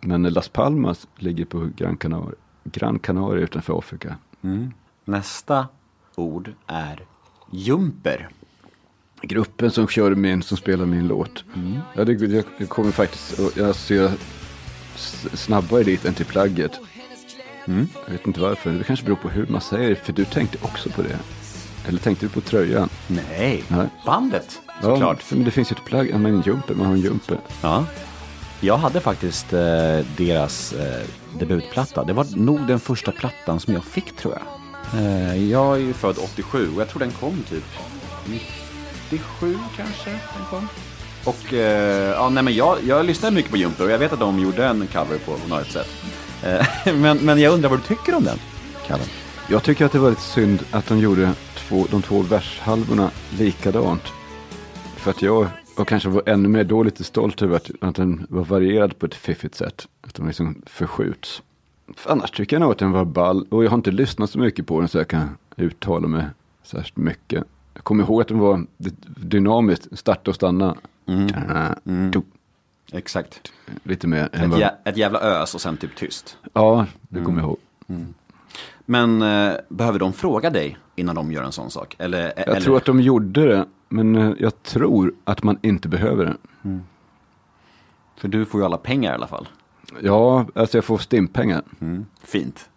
Men 0.00 0.22
Las 0.22 0.48
Palmas 0.48 1.08
ligger 1.16 1.44
på 1.44 1.70
Gran 1.76 1.96
Canaria, 1.96 2.34
Gran 2.64 2.98
Canaria 2.98 3.44
utanför 3.44 3.78
Afrika. 3.78 4.16
Nästa 5.04 5.66
ord 6.14 6.52
är 6.66 7.04
jumper. 7.50 8.28
Gruppen 9.22 9.70
som 9.70 9.88
kör 9.88 10.14
min, 10.14 10.42
som 10.42 10.56
spelar 10.56 10.86
min 10.86 11.08
låt. 11.08 11.44
Ja, 11.94 12.04
det, 12.04 12.12
jag, 12.12 12.44
jag 12.56 12.68
kommer 12.68 12.90
faktiskt, 12.90 13.56
jag 13.56 13.74
ser 13.74 14.10
snabbare 15.34 15.82
dit 15.82 16.04
än 16.04 16.14
till 16.14 16.26
plagget. 16.26 16.80
Jag 18.06 18.12
vet 18.12 18.26
inte 18.26 18.40
varför, 18.40 18.72
det 18.72 18.84
kanske 18.84 19.04
beror 19.04 19.16
på 19.16 19.28
hur 19.28 19.46
man 19.46 19.60
säger 19.60 19.88
det, 19.90 19.96
för 19.96 20.12
du 20.12 20.24
tänkte 20.24 20.58
också 20.62 20.90
på 20.90 21.02
det. 21.02 21.18
Eller 21.88 21.98
tänkte 21.98 22.26
du 22.26 22.30
på 22.30 22.40
tröjan? 22.40 22.88
Nej, 23.06 23.64
Nej. 23.68 23.86
bandet 24.06 24.60
Ja, 24.66 24.72
såklart. 24.82 25.22
för- 25.22 25.36
men 25.36 25.44
det 25.44 25.50
finns 25.50 25.70
ju 25.72 25.74
ett 25.74 25.84
plagg, 25.84 26.10
ja, 26.12 26.18
men 26.18 26.34
en 26.34 26.42
jumper, 26.46 26.74
man 26.74 26.86
har 26.86 26.94
en 26.94 27.00
jumper. 27.00 27.38
Ja. 27.62 27.84
Jag 28.60 28.76
hade 28.76 29.00
faktiskt 29.00 29.52
eh, 29.52 29.60
deras 30.16 30.72
eh, 30.72 31.02
debutplatta. 31.38 32.04
Det 32.04 32.12
var 32.12 32.26
nog 32.36 32.66
den 32.66 32.80
första 32.80 33.12
plattan 33.12 33.60
som 33.60 33.74
jag 33.74 33.84
fick 33.84 34.16
tror 34.16 34.34
jag. 34.34 34.42
Eh, 35.02 35.50
jag 35.50 35.76
är 35.76 35.80
ju 35.80 35.92
född 35.92 36.16
87 36.18 36.68
och 36.74 36.80
jag 36.80 36.88
tror 36.88 37.00
den 37.00 37.10
kom 37.10 37.42
typ 37.50 37.64
97 39.10 39.58
kanske. 39.76 40.10
Den 40.10 40.44
kom. 40.50 40.68
Och 41.24 41.54
eh, 41.54 42.10
ja, 42.10 42.28
nej, 42.28 42.42
men 42.42 42.54
jag, 42.54 42.76
jag 42.86 43.06
lyssnade 43.06 43.34
mycket 43.34 43.50
på 43.50 43.56
Jumper 43.56 43.84
och 43.84 43.90
jag 43.90 43.98
vet 43.98 44.12
att 44.12 44.20
de 44.20 44.38
gjorde 44.38 44.66
en 44.66 44.86
cover 44.92 45.18
på 45.18 45.36
något 45.48 45.70
sätt. 45.70 45.88
Eh, 46.42 46.66
men, 46.94 47.18
men 47.18 47.40
jag 47.40 47.52
undrar 47.54 47.70
vad 47.70 47.78
du 47.78 47.82
tycker 47.82 48.14
om 48.14 48.24
den 48.24 48.38
covern? 48.88 49.06
Jag 49.50 49.62
tycker 49.62 49.84
att 49.84 49.92
det 49.92 49.98
var 49.98 50.10
lite 50.10 50.22
synd 50.22 50.62
att 50.70 50.86
de 50.86 50.98
gjorde 50.98 51.34
två, 51.56 51.86
de 51.90 52.02
två 52.02 52.22
vershalvorna 52.22 53.10
likadant. 53.38 54.02
För 54.96 55.10
att 55.10 55.22
jag, 55.22 55.46
och 55.76 55.88
kanske 55.88 56.08
var 56.08 56.22
ännu 56.26 56.48
mer 56.48 56.64
då 56.64 56.82
lite 56.82 57.04
stolt 57.04 57.42
över 57.42 57.56
att, 57.56 57.70
att 57.80 57.96
den 57.96 58.26
var 58.28 58.44
varierad 58.44 58.98
på 58.98 59.06
ett 59.06 59.14
fiffigt 59.14 59.54
sätt. 59.54 59.88
Att 60.00 60.14
de 60.14 60.26
liksom 60.26 60.62
förskjuts. 60.66 61.42
För 61.96 62.10
annars 62.10 62.30
tycker 62.30 62.56
jag 62.56 62.60
nog 62.60 62.72
att 62.72 62.78
den 62.78 62.90
var 62.92 63.04
ball. 63.04 63.46
Och 63.50 63.64
jag 63.64 63.70
har 63.70 63.76
inte 63.76 63.90
lyssnat 63.90 64.30
så 64.30 64.38
mycket 64.38 64.66
på 64.66 64.80
den 64.80 64.88
så 64.88 64.98
jag 64.98 65.08
kan 65.08 65.36
uttala 65.56 66.08
mig 66.08 66.24
särskilt 66.62 66.96
mycket. 66.96 67.44
Jag 67.74 67.84
kommer 67.84 68.04
ihåg 68.04 68.20
att 68.20 68.28
den 68.28 68.38
var 68.38 68.66
dynamiskt, 69.16 69.98
starta 69.98 70.30
och 70.30 70.34
stanna. 70.34 70.76
Do. 71.84 72.22
Exakt. 72.92 73.52
Lite 73.82 74.06
mer 74.06 74.28
Ett, 74.32 74.58
jä, 74.58 74.74
ett 74.84 74.96
jävla 74.96 75.20
ös 75.20 75.54
och 75.54 75.60
sen 75.60 75.76
typ 75.76 75.96
tyst. 75.96 76.36
Ja, 76.52 76.86
det 77.00 77.20
kommer 77.20 77.40
jag 77.40 77.46
ihåg. 77.48 77.58
Men 78.92 79.22
eh, 79.22 79.54
behöver 79.68 79.98
de 79.98 80.12
fråga 80.12 80.50
dig 80.50 80.76
innan 80.96 81.14
de 81.14 81.32
gör 81.32 81.42
en 81.42 81.52
sån 81.52 81.70
sak? 81.70 81.96
Eller, 81.98 82.22
Jag 82.36 82.48
eller, 82.48 82.60
tror 82.60 82.76
att 82.76 82.84
de 82.84 83.00
gjorde 83.00 83.46
det, 83.46 83.64
men 83.88 84.16
eh, 84.16 84.32
jag 84.38 84.62
tror 84.62 85.14
att 85.24 85.42
man 85.42 85.58
inte 85.62 85.88
behöver 85.88 86.24
det. 86.24 86.36
För 88.16 88.28
du 88.28 88.44
får 88.44 88.60
ju 88.60 88.64
alla 88.64 88.76
pengar 88.76 89.12
i 89.12 89.14
alla 89.14 89.26
fall. 89.26 89.48
Ja, 90.00 90.46
alltså 90.54 90.76
jag 90.76 90.84
får 90.84 90.98
stimpengar. 90.98 91.62
Fint. 92.22 92.68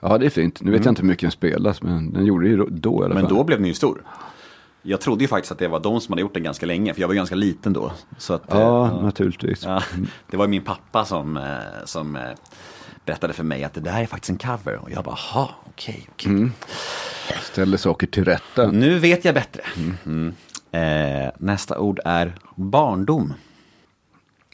Ja, 0.00 0.18
det 0.18 0.26
är 0.26 0.30
fint. 0.30 0.62
Nu 0.62 0.70
vet 0.70 0.84
jag 0.84 0.92
inte 0.92 1.02
hur 1.02 1.08
mycket 1.08 1.20
den 1.22 1.30
spelas, 1.30 1.82
men 1.82 2.12
den 2.12 2.24
gjorde 2.24 2.44
det 2.44 2.50
ju 2.50 2.66
då, 2.70 3.02
i 3.02 3.04
alla 3.04 3.14
Men 3.14 3.22
fall. 3.26 3.36
då 3.36 3.44
blev 3.44 3.58
den 3.58 3.68
ju 3.68 3.74
stor. 3.74 4.02
Jag 4.82 5.00
trodde 5.00 5.24
ju 5.24 5.28
faktiskt 5.28 5.52
att 5.52 5.58
det 5.58 5.68
var 5.68 5.80
de 5.80 6.00
som 6.00 6.12
hade 6.12 6.22
gjort 6.22 6.34
den 6.34 6.42
ganska 6.42 6.66
länge, 6.66 6.94
för 6.94 7.00
jag 7.00 7.08
var 7.08 7.14
ganska 7.14 7.34
liten 7.34 7.72
då. 7.72 7.92
Så 8.18 8.34
att, 8.34 8.42
Ja, 8.48 8.86
eh, 8.86 9.02
naturligtvis. 9.02 9.64
ja, 9.64 9.82
det 10.30 10.36
var 10.36 10.46
min 10.46 10.62
pappa 10.62 11.04
som, 11.04 11.36
eh, 11.36 11.42
som 11.84 12.16
eh, 12.16 12.22
berättade 13.04 13.32
för 13.32 13.44
mig 13.44 13.64
att 13.64 13.74
det 13.74 13.80
där 13.80 14.02
är 14.02 14.06
faktiskt 14.06 14.30
en 14.30 14.38
cover. 14.38 14.76
Och 14.76 14.90
jag 14.90 15.04
bara, 15.04 15.18
jaha, 15.32 15.48
okej, 15.64 16.06
okej. 16.12 16.50
Ställer 17.42 17.76
saker 17.76 18.06
till 18.06 18.24
rätta. 18.24 18.70
Nu 18.70 18.98
vet 18.98 19.24
jag 19.24 19.34
bättre. 19.34 19.62
Mm. 20.06 20.34
Eh, 20.70 21.30
nästa 21.38 21.78
ord 21.78 22.00
är 22.04 22.34
barndom. 22.54 23.34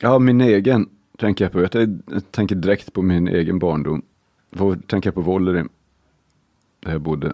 Ja, 0.00 0.18
min 0.18 0.40
egen 0.40 0.88
tänker 1.18 1.44
jag 1.44 1.52
på. 1.52 1.60
Jag 1.60 2.00
jag 2.06 2.32
tänker 2.32 2.54
direkt 2.54 2.92
på 2.92 3.02
min 3.02 3.28
egen 3.28 3.58
barndom. 3.58 4.02
Då 4.50 4.76
tänker 4.76 5.06
jag 5.06 5.14
på 5.14 5.20
Vollerim. 5.20 5.68
Där 6.80 6.92
jag 6.92 7.00
bodde. 7.00 7.32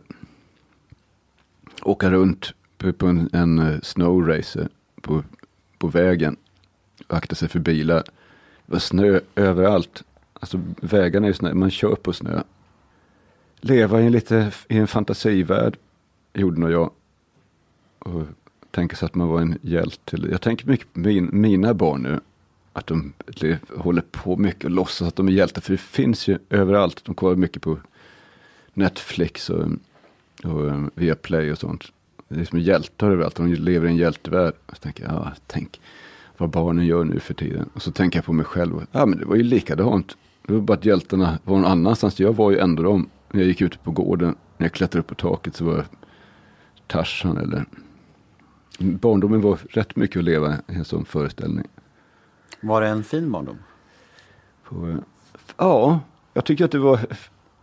Åka 1.83 2.11
runt 2.11 2.55
på, 2.79 2.93
på 2.93 3.07
en, 3.07 3.31
en 3.33 3.59
eh, 3.59 3.81
snowracer 3.83 4.69
på, 5.01 5.23
på 5.79 5.89
vägen. 5.89 6.37
Akta 7.07 7.35
sig 7.35 7.49
för 7.49 7.59
bilar. 7.59 8.03
Det 8.67 8.73
var 8.73 8.79
snö 8.79 9.21
överallt. 9.35 10.05
Alltså 10.41 10.61
vägarna 10.81 11.27
är 11.27 11.31
ju 11.31 11.35
snö, 11.35 11.55
man 11.55 11.71
kör 11.71 11.95
på 11.95 12.13
snö. 12.13 12.43
Leva 13.61 14.01
i 14.01 14.07
en 14.07 14.13
lite 14.13 14.53
i 14.69 14.79
en 14.79 14.87
fantasivärld, 14.87 15.77
gjorde 16.35 16.61
nog 16.61 16.71
jag. 16.71 16.91
Och 17.99 18.23
tänka 18.71 18.97
sig 18.97 19.07
att 19.07 19.15
man 19.15 19.29
var 19.29 19.41
en 19.41 19.59
hjälte. 19.63 20.17
Jag 20.31 20.41
tänker 20.41 20.67
mycket 20.67 20.93
på 20.93 21.01
min, 21.01 21.29
mina 21.33 21.75
barn 21.75 22.03
nu. 22.03 22.21
Att 22.73 22.87
de 22.87 23.13
håller 23.77 24.03
på 24.11 24.37
mycket 24.37 24.65
och 24.65 24.71
låtsas 24.71 25.09
att 25.09 25.17
de 25.17 25.29
är 25.29 25.33
hjältar. 25.33 25.61
För 25.61 25.73
det 25.73 25.79
finns 25.79 26.29
ju 26.29 26.39
överallt. 26.51 27.05
De 27.05 27.15
kollar 27.15 27.37
mycket 27.37 27.63
på 27.63 27.79
Netflix 28.75 29.51
och, 29.51 29.69
och 30.45 30.61
um, 30.61 30.91
Viaplay 30.95 31.53
och 31.53 31.59
sånt. 31.59 31.93
Det 32.29 32.41
är 32.41 32.45
som 32.45 32.59
hjältar 32.59 33.11
överallt. 33.11 33.35
De 33.35 33.55
lever 33.55 33.87
i 33.87 33.91
en 33.91 33.97
hjältevärld. 33.97 34.55
Så 34.69 34.75
tänker 34.75 35.05
jag, 35.05 35.13
ja, 35.13 35.33
tänk 35.47 35.81
vad 36.37 36.51
barnen 36.51 36.87
gör 36.87 37.05
nu 37.05 37.21
för 37.21 37.35
tiden. 37.35 37.71
Och 37.75 37.83
så 37.83 37.93
tänker 37.93 38.19
jag 38.19 38.25
på 38.25 38.33
mig 38.33 38.47
själv. 38.47 38.87
Ja, 38.93 39.07
men 39.07 39.19
det 39.19 39.25
var 39.25 39.37
ju 39.37 39.43
likadant. 39.43 40.17
Det 40.47 40.53
var 40.53 40.61
bara 40.61 40.79
att 40.79 40.85
hjältarna 40.85 41.39
var 41.45 41.57
någon 41.57 41.65
annanstans. 41.65 42.21
Jag 42.21 42.33
var 42.33 42.51
ju 42.51 42.59
ändå 42.59 42.83
dem. 42.83 43.11
När 43.31 43.41
jag 43.41 43.49
gick 43.49 43.61
ute 43.61 43.79
på 43.79 43.91
gården. 43.91 44.35
När 44.57 44.65
jag 44.65 44.73
klättrade 44.73 45.01
upp 45.01 45.07
på 45.07 45.15
taket 45.15 45.57
så 45.57 45.65
var 45.65 45.75
jag 45.75 45.85
Tarzan 46.87 47.37
eller... 47.37 47.65
Barndomen 48.79 49.41
var 49.41 49.59
rätt 49.71 49.97
mycket 49.97 50.17
att 50.17 50.25
leva 50.25 50.55
i 50.69 50.75
en 50.75 50.85
sån 50.85 51.05
föreställning. 51.05 51.67
Var 52.61 52.81
det 52.81 52.89
en 52.89 53.05
fin 53.05 53.33
barndom? 53.33 53.59
På, 54.65 54.97
ja, 55.57 56.01
jag 56.35 56.45
tycker 56.45 56.65
att 56.65 56.71
det 56.71 56.79
var 56.79 57.01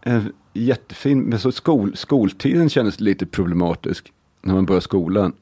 en 0.02 0.34
jättefin, 0.54 1.22
men 1.22 1.39
så 1.39 1.52
skol, 1.52 1.96
skoltiden 1.96 2.69
kändes 2.69 3.00
lite 3.00 3.26
problematisk 3.26 4.13
när 4.41 4.54
man 4.54 4.65
började 4.65 4.84
skolan. 4.84 5.34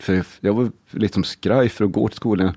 För 0.00 0.14
jag, 0.14 0.24
jag 0.40 0.54
var 0.54 0.70
liksom 0.90 1.24
skraj 1.24 1.68
för 1.68 1.84
att 1.84 1.92
gå 1.92 2.08
till 2.08 2.16
skolan. 2.16 2.56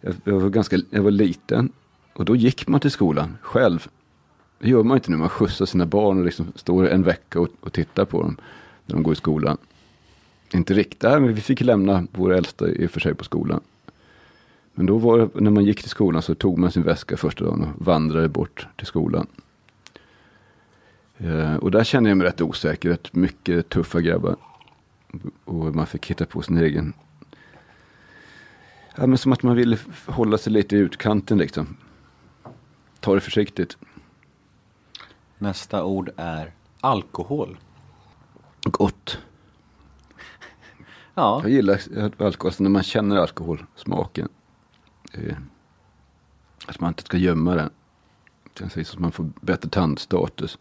Jag, 0.00 0.14
jag, 0.24 0.40
var 0.40 0.48
ganska, 0.48 0.76
jag 0.90 1.02
var 1.02 1.10
liten 1.10 1.72
och 2.14 2.24
då 2.24 2.36
gick 2.36 2.68
man 2.68 2.80
till 2.80 2.90
skolan 2.90 3.36
själv. 3.42 3.88
Det 4.58 4.68
gör 4.68 4.82
man 4.82 4.96
inte 4.96 5.10
nu. 5.10 5.16
man 5.16 5.28
skjutsar 5.28 5.66
sina 5.66 5.86
barn 5.86 6.18
och 6.18 6.24
liksom 6.24 6.52
står 6.54 6.88
en 6.88 7.02
vecka 7.02 7.40
och, 7.40 7.48
och 7.60 7.72
tittar 7.72 8.04
på 8.04 8.22
dem 8.22 8.36
när 8.86 8.94
de 8.94 9.02
går 9.02 9.12
i 9.12 9.16
skolan. 9.16 9.56
Inte 10.52 10.74
riktigt, 10.74 11.02
men 11.02 11.34
vi 11.34 11.40
fick 11.40 11.60
lämna 11.60 12.06
vår 12.12 12.32
äldsta 12.32 12.68
i 12.68 12.86
och 12.86 12.90
för 12.90 13.00
sig 13.00 13.14
på 13.14 13.24
skolan. 13.24 13.60
Men 14.74 14.86
då 14.86 14.98
var 14.98 15.18
det, 15.18 15.40
när 15.40 15.50
man 15.50 15.64
gick 15.64 15.80
till 15.80 15.90
skolan 15.90 16.22
så 16.22 16.34
tog 16.34 16.58
man 16.58 16.72
sin 16.72 16.82
väska 16.82 17.16
första 17.16 17.44
dagen 17.44 17.60
och 17.60 17.86
vandrade 17.86 18.28
bort 18.28 18.66
till 18.76 18.86
skolan. 18.86 19.26
Eh, 21.18 21.54
och 21.54 21.70
där 21.70 21.84
kände 21.84 22.10
jag 22.10 22.18
mig 22.18 22.26
rätt 22.26 22.40
osäker, 22.40 22.88
rätt 22.88 23.14
mycket 23.14 23.68
tuffa 23.68 24.00
grabbar. 24.00 24.36
Och 25.44 25.74
man 25.74 25.86
fick 25.86 26.10
hitta 26.10 26.26
på 26.26 26.42
sin 26.42 26.58
egen... 26.58 26.92
Ja, 28.96 29.06
men 29.06 29.18
som 29.18 29.32
att 29.32 29.42
man 29.42 29.56
ville 29.56 29.78
hålla 30.06 30.38
sig 30.38 30.52
lite 30.52 30.76
i 30.76 30.78
utkanten 30.78 31.38
liksom. 31.38 31.76
Ta 33.04 33.14
det 33.14 33.20
försiktigt. 33.20 33.76
Nästa 35.38 35.84
ord 35.84 36.10
är 36.16 36.52
alkohol. 36.80 37.58
Gott. 38.62 39.18
Ja, 41.14 41.40
Jag 41.42 41.50
gillar 41.50 41.80
alkohol, 42.18 42.48
alltså 42.48 42.62
när 42.62 42.70
man 42.70 42.82
känner 42.82 43.16
alkoholsmaken. 43.16 44.28
Eh, 45.12 45.36
att 46.66 46.80
man 46.80 46.88
inte 46.88 47.02
ska 47.02 47.16
gömma 47.16 47.54
den. 47.54 47.70
Det 48.54 48.72
känns 48.72 48.88
som 48.88 48.98
att 48.98 49.00
man 49.02 49.12
får 49.12 49.30
bättre 49.40 49.68
tandstatus. 49.68 50.58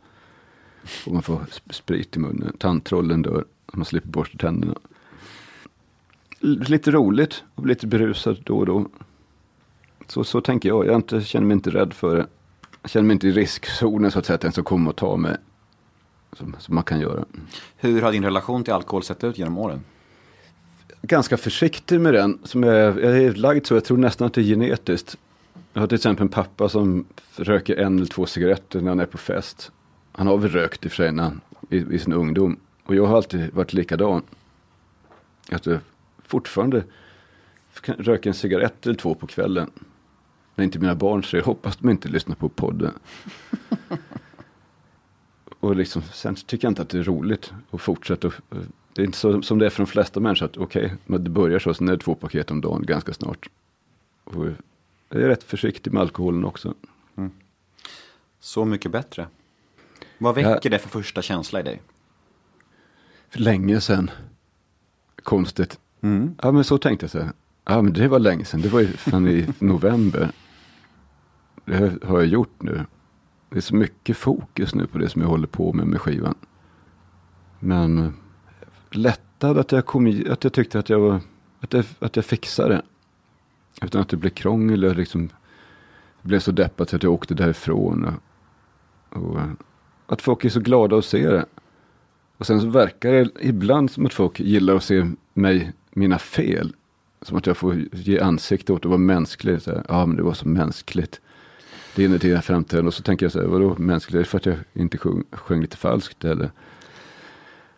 Och 1.06 1.14
man 1.14 1.24
får 1.24 1.38
sp- 1.40 1.72
sprit 1.74 2.16
i 2.16 2.20
munnen. 2.20 2.58
Tandtrollen 2.60 3.22
dör. 3.22 3.46
Man 3.74 3.86
slipper 3.86 4.10
borsta 4.10 4.38
tänderna. 4.38 4.76
Lite 6.40 6.92
roligt 6.92 7.44
och 7.56 7.64
bli 7.64 7.74
lite 7.74 7.88
berusad 7.88 8.38
då 8.44 8.58
och 8.58 8.66
då. 8.66 8.90
Så, 10.08 10.24
så 10.24 10.42
tänker 10.42 10.70
jag. 10.70 10.86
Jag 10.86 10.96
inte, 10.96 11.22
känner 11.22 11.48
mig 11.48 11.54
inte 11.54 11.70
rädd 11.70 11.94
för 11.94 12.16
det. 12.16 12.28
Jag 12.82 12.92
känner 12.92 13.08
mig 13.08 13.14
inte 13.14 13.28
i 13.28 13.32
riskzonen 13.32 14.12
så 14.12 14.20
att 14.20 14.26
säga. 14.26 14.36
Att 14.36 14.42
den 14.42 14.52
ska 14.52 14.64
komma 14.64 14.90
och 14.90 14.96
ta 14.96 15.18
mig. 15.18 15.38
Som, 16.38 16.56
som 16.60 16.76
man 16.76 16.84
kan 16.84 17.00
göra. 17.00 17.26
hur 17.78 18.02
har 18.02 18.12
din 18.12 18.24
relation 18.24 18.64
till 18.64 18.74
alkohol 18.74 19.04
sett 19.04 19.24
ut 19.24 19.38
genom 19.38 19.58
åren? 19.58 19.84
ganska 21.08 21.38
försiktig 21.38 22.02
med 22.02 22.14
den. 22.14 22.40
Som 22.44 22.64
jag, 22.64 23.04
jag 23.04 23.18
är 23.18 23.34
lagd 23.34 23.66
så, 23.66 23.74
jag 23.74 23.86
tror 23.86 23.98
nästan 23.98 24.28
att 24.28 24.34
det 24.34 24.42
är 24.42 24.46
genetiskt. 24.46 25.18
Jag 25.74 25.82
har 25.82 25.88
till 25.88 25.96
exempel 25.96 26.24
en 26.24 26.30
pappa 26.30 26.70
som 26.70 27.06
röker 27.36 27.76
en 27.76 27.98
eller 27.98 28.06
två 28.06 28.26
cigaretter 28.26 28.82
när 28.82 28.90
han 28.90 29.00
är 29.00 29.06
på 29.06 29.18
fest. 29.18 29.72
Han 30.12 30.28
har 30.28 30.38
väl 30.38 30.52
rökt 30.52 30.86
i 30.86 30.88
och 30.88 30.92
för 30.92 30.96
sig 30.96 31.18
han, 31.18 31.42
i, 31.70 31.78
i 31.78 32.00
sin 32.00 32.14
ungdom. 32.14 32.60
Och 32.84 32.96
jag 32.96 33.06
har 33.06 33.18
alltid 33.18 33.54
varit 33.54 33.74
likadan. 33.74 34.22
Att 35.52 35.66
jag 35.66 35.80
fortfarande 36.26 36.84
röka 37.86 38.30
en 38.30 38.36
cigarett 38.36 38.86
eller 38.86 38.96
två 38.96 39.16
på 39.16 39.28
kvällen. 39.28 39.72
När 40.56 40.64
inte 40.66 40.80
mina 40.80 40.96
barn 40.96 41.24
ser, 41.24 41.38
jag 41.38 41.46
hoppas 41.46 41.78
de 41.78 41.90
inte 41.90 42.08
lyssnar 42.10 42.36
på 42.36 42.50
podden. 42.50 42.94
Och 45.60 45.76
liksom, 45.76 46.02
sen 46.02 46.36
tycker 46.36 46.66
jag 46.66 46.72
inte 46.72 46.82
att 46.82 46.90
det 46.90 47.00
är 47.00 47.04
roligt 47.04 47.54
att 47.72 47.82
fortsätta. 47.82 48.28
och- 48.28 48.34
Det 48.94 49.02
är 49.02 49.06
inte 49.06 49.18
så 49.18 49.42
som 49.42 49.60
det 49.60 49.66
är 49.66 49.70
för 49.70 49.84
de 49.84 49.88
flesta 49.88 50.20
människor. 50.20 50.46
att 50.46 50.58
Okej, 50.58 50.94
men 51.06 51.24
det 51.24 51.30
börjar 51.30 51.60
så, 51.60 51.74
sen 51.74 51.88
är 51.88 51.92
det 51.92 51.98
två 52.04 52.16
paket 52.16 52.52
om 52.52 52.62
dagen 52.62 52.86
ganska 52.86 53.14
snart. 53.14 53.50
Och 54.24 54.46
jag 55.10 55.22
är 55.22 55.28
rätt 55.28 55.44
försiktig 55.44 55.94
med 55.94 56.02
alkoholen 56.02 56.46
också. 56.46 56.74
Så 58.40 58.66
mycket 58.66 58.92
bättre. 58.92 59.28
Vad 60.18 60.36
väcker 60.36 60.70
det 60.70 60.80
för 60.80 60.90
första 60.90 61.22
känsla 61.22 61.60
i 61.60 61.64
dig? 61.64 61.82
För 63.30 63.40
länge 63.40 63.82
sedan. 63.82 64.12
Konstigt. 65.24 65.80
Ja, 66.42 66.52
men 66.52 66.64
så 66.64 66.78
tänkte 66.78 67.04
jag 67.04 67.12
så 67.12 67.20
här. 67.20 67.32
Ja, 67.66 67.82
men 67.82 67.94
det 67.94 68.08
var 68.08 68.20
länge 68.20 68.46
sedan. 68.46 68.62
Det 68.62 68.70
var 68.70 68.80
ju 68.80 68.88
fan 68.88 69.28
i 69.28 69.48
november. 69.60 70.32
Det 71.66 72.04
har 72.04 72.20
jag 72.20 72.26
gjort 72.26 72.64
nu. 72.64 72.86
Det 73.50 73.58
är 73.58 73.62
så 73.62 73.76
mycket 73.76 74.18
fokus 74.18 74.76
nu 74.76 74.88
på 74.88 74.98
det 74.98 75.10
som 75.10 75.22
jag 75.22 75.30
håller 75.30 75.48
på 75.48 75.74
med 75.74 75.88
med 75.88 76.02
skivan. 76.02 76.36
Men 77.60 77.98
eh, 77.98 78.12
lättad 78.92 79.58
att 79.58 79.72
jag 79.72 79.86
kom 79.86 80.24
att 80.30 80.44
jag 80.44 80.54
tyckte 80.54 80.80
att 80.80 80.90
jag 80.90 81.00
var, 81.00 81.20
att 81.60 81.74
jag, 81.74 81.86
att 82.00 82.16
jag 82.16 82.26
fixade 82.26 82.74
det. 82.74 82.82
Utan 83.86 84.02
att 84.02 84.10
det 84.10 84.18
blev 84.18 84.30
krångel 84.30 84.84
Jag 84.84 84.98
liksom 84.98 85.30
blev 86.22 86.40
så 86.40 86.52
deppad 86.52 86.90
så 86.90 86.96
att 86.96 87.04
jag 87.04 87.14
åkte 87.14 87.34
därifrån. 87.34 88.06
Och, 88.06 89.24
och 89.24 89.40
eh, 89.40 89.52
att 90.06 90.22
folk 90.22 90.46
är 90.46 90.50
så 90.50 90.60
glada 90.60 90.98
att 90.98 91.06
se 91.06 91.30
det. 91.30 91.46
Och 92.38 92.48
sen 92.48 92.62
så 92.62 92.68
verkar 92.68 93.12
det 93.12 93.30
ibland 93.40 93.92
som 93.92 94.06
att 94.06 94.14
folk 94.14 94.40
gillar 94.40 94.76
att 94.76 94.84
se 94.84 95.12
mig, 95.34 95.74
mina 95.92 96.20
fel. 96.20 96.76
Som 97.22 97.38
att 97.38 97.48
jag 97.48 97.58
får 97.58 97.76
ge 97.92 98.20
ansikte 98.20 98.74
åt 98.74 98.86
att 98.86 98.90
vara 98.90 98.98
mänsklig. 98.98 99.62
Så 99.62 99.72
här, 99.72 99.86
ja, 99.88 100.06
men 100.06 100.16
det 100.18 100.24
var 100.24 100.34
så 100.34 100.48
mänskligt. 100.48 101.22
Det 101.96 102.06
är 102.06 102.20
dina 102.20 102.42
framtiden 102.42 102.88
Och 102.88 102.94
så 102.94 103.04
tänker 103.04 103.26
jag 103.26 103.32
så 103.32 103.40
här, 103.40 103.48
vadå 103.48 103.76
mänskligt? 103.78 104.16
Är 104.16 104.20
det 104.20 104.26
för 104.26 104.38
att 104.38 104.46
jag 104.46 104.58
inte 104.74 104.98
sjöng, 104.98 105.24
sjöng 105.32 105.62
lite 105.62 105.78
falskt 105.78 106.26
eller? 106.26 106.52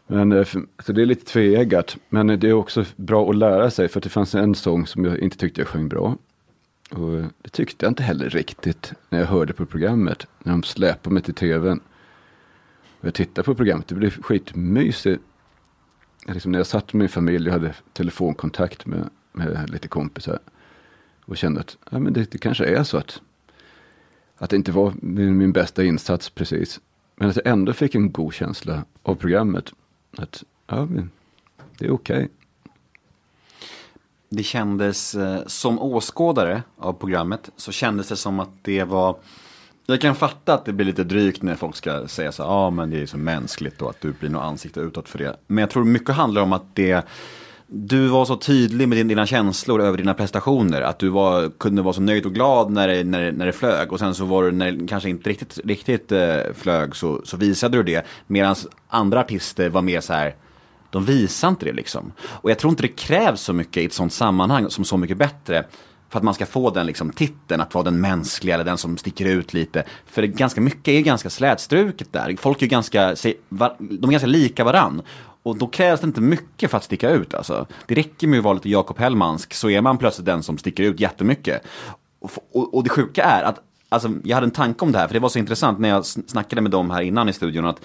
Men, 0.08 0.32
eh, 0.32 0.48
så 0.80 0.94
det 0.94 1.02
är 1.02 1.06
lite 1.06 1.26
tveeggat. 1.26 1.98
Men 2.10 2.28
det 2.28 2.50
är 2.50 2.54
också 2.54 2.86
bra 2.96 3.30
att 3.30 3.36
lära 3.36 3.72
sig. 3.72 3.88
För 3.88 4.00
att 4.00 4.04
det 4.04 4.10
fanns 4.10 4.36
en 4.36 4.56
sång 4.56 4.88
som 4.88 5.06
jag 5.06 5.20
inte 5.20 5.38
tyckte 5.38 5.62
jag 5.62 5.68
sjöng 5.68 5.90
bra. 5.90 6.18
Och 6.92 7.14
eh, 7.14 7.26
det 7.42 7.50
tyckte 7.50 7.86
jag 7.86 7.92
inte 7.92 8.04
heller 8.04 8.30
riktigt 8.30 8.94
när 9.10 9.20
jag 9.20 9.28
hörde 9.28 9.54
på 9.54 9.66
programmet. 9.66 10.28
När 10.44 10.52
de 10.52 10.64
släpade 10.64 11.14
mig 11.14 11.24
till 11.24 11.34
tvn. 11.34 11.80
Och 13.00 13.06
jag 13.06 13.14
tittade 13.14 13.46
på 13.46 13.56
programmet, 13.56 13.88
det 13.88 13.96
blev 13.96 14.22
skitmysigt. 14.22 15.24
Liksom 16.28 16.52
när 16.52 16.60
jag 16.60 16.68
satt 16.68 16.94
med 16.94 17.00
min 17.00 17.10
familj 17.10 17.48
och 17.48 17.54
hade 17.54 17.74
telefonkontakt 17.94 18.86
med, 18.86 19.10
med 19.32 19.70
lite 19.70 19.88
kompisar. 19.88 20.40
Och 21.26 21.38
kände 21.38 21.60
att 21.60 21.78
ja, 21.92 22.00
men 22.00 22.14
det, 22.14 22.32
det 22.32 22.38
kanske 22.38 22.66
är 22.66 22.84
så 22.84 22.98
att, 22.98 23.22
att 24.38 24.50
det 24.50 24.56
inte 24.56 24.72
var 24.72 24.94
min, 25.02 25.38
min 25.38 25.52
bästa 25.52 25.84
insats 25.84 26.30
precis. 26.30 26.80
Men 27.16 27.30
att 27.30 27.36
jag 27.36 27.48
ändå 27.48 27.74
fick 27.74 27.96
en 27.96 28.12
god 28.12 28.34
känsla 28.34 28.86
av 29.04 29.16
programmet. 29.16 29.74
Att 30.18 30.44
ja, 30.68 30.88
det 31.78 31.86
är 31.86 31.92
okej. 31.92 32.30
Det 34.30 34.44
kändes, 34.44 35.16
eh, 35.16 35.42
som 35.48 35.80
åskådare 35.80 36.64
av 36.78 36.94
programmet, 36.94 37.50
så 37.56 37.72
kändes 37.72 38.08
det 38.08 38.16
som 38.16 38.40
att 38.40 38.50
det 38.62 38.84
var 38.84 39.18
Jag 39.86 40.02
kan 40.02 40.16
fatta 40.16 40.54
att 40.54 40.66
det 40.66 40.74
blir 40.74 40.86
lite 40.86 41.04
drygt 41.04 41.42
när 41.42 41.56
folk 41.56 41.76
ska 41.76 42.08
säga 42.08 42.32
så 42.32 42.44
ja 42.44 42.48
ah, 42.48 42.70
men 42.70 42.90
det 42.90 43.02
är 43.02 43.06
så 43.06 43.18
mänskligt 43.18 43.82
och 43.82 43.90
att 43.90 44.02
du 44.02 44.14
blir 44.14 44.30
något 44.30 44.44
ansikte 44.44 44.80
utåt 44.80 45.10
för 45.10 45.20
det. 45.20 45.38
Men 45.48 45.58
jag 45.58 45.70
tror 45.70 45.84
mycket 45.84 46.16
handlar 46.16 46.42
om 46.42 46.54
att 46.54 46.76
det 46.76 47.06
du 47.68 48.08
var 48.08 48.26
så 48.26 48.36
tydlig 48.36 48.88
med 48.90 49.08
dina 49.08 49.26
känslor 49.26 49.82
över 49.82 49.98
dina 49.98 50.14
prestationer. 50.14 50.82
Att 50.82 51.00
du 51.00 51.10
var, 51.10 51.50
kunde 51.50 51.82
vara 51.82 51.94
så 51.94 52.02
nöjd 52.02 52.26
och 52.26 52.34
glad 52.34 52.72
när 52.72 52.88
det, 52.88 53.04
när, 53.04 53.22
det, 53.22 53.32
när 53.32 53.46
det 53.46 53.54
flög. 53.54 53.92
Och 53.92 54.00
sen 54.00 54.16
så 54.16 54.26
var 54.26 54.44
du, 54.44 54.52
när 54.52 54.72
det 54.72 54.88
kanske 54.88 55.10
inte 55.10 55.30
riktigt, 55.30 55.60
riktigt 55.66 56.12
eh, 56.12 56.38
flög, 56.56 56.96
så, 56.96 57.22
så 57.24 57.38
visade 57.38 57.78
du 57.78 57.84
det. 57.84 58.06
Medan 58.28 58.56
andra 58.88 59.20
artister 59.20 59.70
var 59.70 59.82
mer 59.82 60.02
så 60.02 60.14
här, 60.14 60.36
de 60.90 61.06
visar 61.06 61.48
inte 61.48 61.66
det 61.66 61.74
liksom. 61.74 62.12
Och 62.22 62.52
jag 62.52 62.60
tror 62.60 62.70
inte 62.70 62.84
det 62.84 62.88
krävs 62.88 63.42
så 63.42 63.54
mycket 63.54 63.84
i 63.84 63.86
ett 63.86 63.94
sånt 63.94 64.14
sammanhang 64.14 64.70
som 64.70 64.86
Så 64.86 64.98
mycket 64.98 65.18
bättre. 65.18 65.66
För 66.10 66.20
att 66.20 66.24
man 66.24 66.34
ska 66.34 66.46
få 66.46 66.70
den 66.70 66.86
liksom, 66.86 67.12
titeln, 67.12 67.62
att 67.62 67.74
vara 67.74 67.84
den 67.84 68.02
mänskliga 68.02 68.56
eller 68.56 68.64
den 68.64 68.78
som 68.78 68.98
sticker 68.98 69.26
ut 69.26 69.54
lite. 69.54 69.84
För 70.06 70.24
ganska 70.24 70.62
mycket 70.62 70.88
är 70.88 71.02
ganska 71.02 71.30
slätstruket 71.30 72.14
där. 72.14 72.36
Folk 72.40 72.62
är 72.62 72.68
ganska, 72.68 73.16
de 73.80 74.10
är 74.10 74.12
ganska 74.12 74.28
lika 74.28 74.64
varann. 74.64 75.02
Och 75.46 75.58
då 75.58 75.68
krävs 75.68 76.02
det 76.02 76.08
inte 76.08 76.22
mycket 76.22 76.72
för 76.72 76.78
att 76.78 76.84
sticka 76.84 77.10
ut 77.10 77.34
alltså. 77.34 77.66
Det 77.88 77.96
räcker 77.96 78.28
med 78.28 78.38
att 78.38 78.44
vara 78.44 78.54
lite 78.54 78.70
Jakob 78.70 79.00
Hellmansk 79.00 79.54
så 79.54 79.70
är 79.70 79.82
man 79.82 79.98
plötsligt 79.98 80.26
den 80.26 80.44
som 80.44 80.58
sticker 80.58 80.84
ut 80.84 81.00
jättemycket. 81.00 81.62
Och, 82.20 82.32
och, 82.54 82.74
och 82.74 82.84
det 82.84 82.90
sjuka 82.90 83.24
är 83.24 83.44
att, 83.44 83.60
alltså 83.90 84.10
jag 84.24 84.36
hade 84.36 84.46
en 84.46 84.52
tanke 84.52 84.86
om 84.86 84.92
det 84.92 84.98
här, 84.98 85.08
för 85.08 85.14
det 85.14 85.20
var 85.20 85.30
så 85.30 85.40
intressant 85.40 85.80
när 85.80 85.90
jag 85.90 86.06
snackade 86.06 86.62
med 86.62 86.72
dem 86.72 86.92
här 86.92 87.02
innan 87.02 87.30
i 87.30 87.34
studion. 87.34 87.66
att 87.66 87.82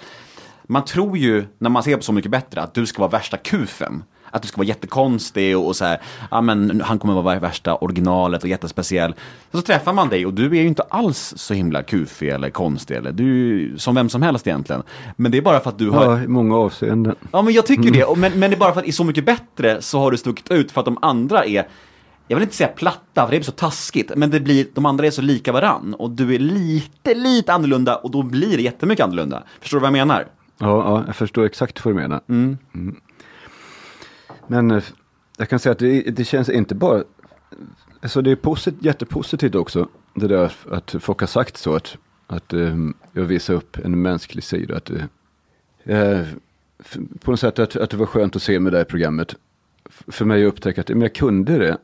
man 0.63 0.85
tror 0.85 1.17
ju, 1.17 1.45
när 1.57 1.69
man 1.69 1.83
ser 1.83 1.97
på 1.97 2.03
Så 2.03 2.11
mycket 2.11 2.31
bättre, 2.31 2.61
att 2.61 2.73
du 2.73 2.85
ska 2.85 2.99
vara 2.99 3.11
värsta 3.11 3.37
kufen. 3.37 4.03
Att 4.31 4.41
du 4.41 4.47
ska 4.47 4.57
vara 4.57 4.67
jättekonstig 4.67 5.57
och, 5.57 5.67
och 5.67 5.75
så 5.75 5.85
här, 5.85 6.01
ja 6.31 6.41
men 6.41 6.81
han 6.85 6.99
kommer 6.99 7.21
vara 7.21 7.39
värsta 7.39 7.75
originalet 7.75 8.43
och 8.43 8.49
jättespeciell. 8.49 9.15
Så 9.51 9.61
träffar 9.61 9.93
man 9.93 10.09
dig 10.09 10.25
och 10.25 10.33
du 10.33 10.45
är 10.45 10.61
ju 10.61 10.67
inte 10.67 10.83
alls 10.83 11.33
så 11.37 11.53
himla 11.53 11.83
kufig 11.83 12.29
eller 12.29 12.49
konstig 12.49 12.95
eller 12.95 13.11
du 13.11 13.63
är 13.73 13.77
som 13.77 13.95
vem 13.95 14.09
som 14.09 14.21
helst 14.21 14.47
egentligen. 14.47 14.83
Men 15.15 15.31
det 15.31 15.37
är 15.37 15.41
bara 15.41 15.59
för 15.59 15.69
att 15.69 15.77
du 15.77 15.89
har 15.89 16.05
Ja, 16.05 16.23
i 16.23 16.27
många 16.27 16.55
avseenden. 16.57 17.15
Ja 17.31 17.41
men 17.41 17.53
jag 17.53 17.65
tycker 17.65 17.91
det, 17.91 18.03
Och 18.03 18.17
men, 18.17 18.39
men 18.39 18.49
det 18.49 18.55
är 18.55 18.59
bara 18.59 18.73
för 18.73 18.81
att 18.81 18.87
i 18.87 18.91
Så 18.91 19.03
mycket 19.03 19.25
bättre 19.25 19.81
så 19.81 19.99
har 19.99 20.11
du 20.11 20.17
stuckit 20.17 20.51
ut 20.51 20.71
för 20.71 20.81
att 20.81 20.85
de 20.85 20.97
andra 21.01 21.45
är 21.45 21.67
jag 22.27 22.35
vill 22.35 22.43
inte 22.43 22.55
säga 22.55 22.69
platta, 22.69 23.25
för 23.25 23.31
det 23.31 23.37
är 23.37 23.41
så 23.41 23.51
taskigt, 23.51 24.11
men 24.15 24.29
det 24.29 24.39
blir, 24.39 24.67
de 24.73 24.85
andra 24.85 25.05
är 25.07 25.11
så 25.11 25.21
lika 25.21 25.51
varann 25.51 25.93
och 25.93 26.09
du 26.11 26.35
är 26.35 26.39
lite, 26.39 27.13
lite 27.13 27.53
annorlunda 27.53 27.95
och 27.95 28.11
då 28.11 28.23
blir 28.23 28.57
det 28.57 28.63
jättemycket 28.63 29.03
annorlunda. 29.03 29.43
Förstår 29.61 29.77
du 29.77 29.81
vad 29.81 29.87
jag 29.87 29.93
menar? 30.07 30.27
Ja, 30.57 30.67
ja, 30.67 31.03
jag 31.07 31.15
förstår 31.15 31.45
exakt 31.45 31.85
vad 31.85 31.93
du 31.93 31.99
menar. 31.99 32.21
Mm. 32.29 32.57
Men 34.51 34.71
eh, 34.71 34.83
jag 35.37 35.49
kan 35.49 35.59
säga 35.59 35.71
att 35.71 35.79
det, 35.79 36.01
det 36.01 36.25
känns 36.25 36.49
inte 36.49 36.75
bara, 36.75 37.03
alltså 38.01 38.21
det 38.21 38.31
är 38.31 38.35
posit, 38.35 38.75
jättepositivt 38.79 39.55
också, 39.55 39.89
det 40.13 40.27
där 40.27 40.53
att 40.71 40.95
folk 40.99 41.19
har 41.19 41.27
sagt 41.27 41.57
så, 41.57 41.75
att, 41.75 41.97
att 42.27 42.53
um, 42.53 42.93
jag 43.11 43.23
visar 43.23 43.53
upp 43.53 43.77
en 43.77 44.01
mänsklig 44.01 44.43
sida. 44.43 44.77
Att, 44.77 44.91
uh, 44.91 46.25
på 47.19 47.31
något 47.31 47.39
sätt 47.39 47.59
att, 47.59 47.75
att 47.75 47.89
det 47.89 47.97
var 47.97 48.05
skönt 48.05 48.35
att 48.35 48.41
se 48.41 48.59
mig 48.59 48.71
där 48.71 48.81
i 48.81 48.85
programmet. 48.85 49.35
För 49.89 50.25
mig 50.25 50.45
att 50.45 50.53
upptäcka 50.53 50.81
att 50.81 50.89
men 50.89 51.01
jag 51.01 51.15
kunde 51.15 51.57
det. 51.57 51.77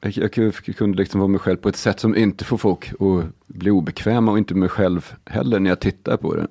Jag, 0.00 0.36
jag 0.36 0.76
kunde 0.76 0.98
liksom 0.98 1.20
vara 1.20 1.28
mig 1.28 1.40
själv 1.40 1.56
på 1.56 1.68
ett 1.68 1.76
sätt 1.76 2.00
som 2.00 2.16
inte 2.16 2.44
får 2.44 2.58
folk 2.58 2.92
att 2.92 3.26
bli 3.46 3.70
obekväma 3.70 4.32
och 4.32 4.38
inte 4.38 4.54
mig 4.54 4.68
själv 4.68 5.14
heller 5.26 5.60
när 5.60 5.70
jag 5.70 5.80
tittar 5.80 6.16
på 6.16 6.34
det. 6.34 6.46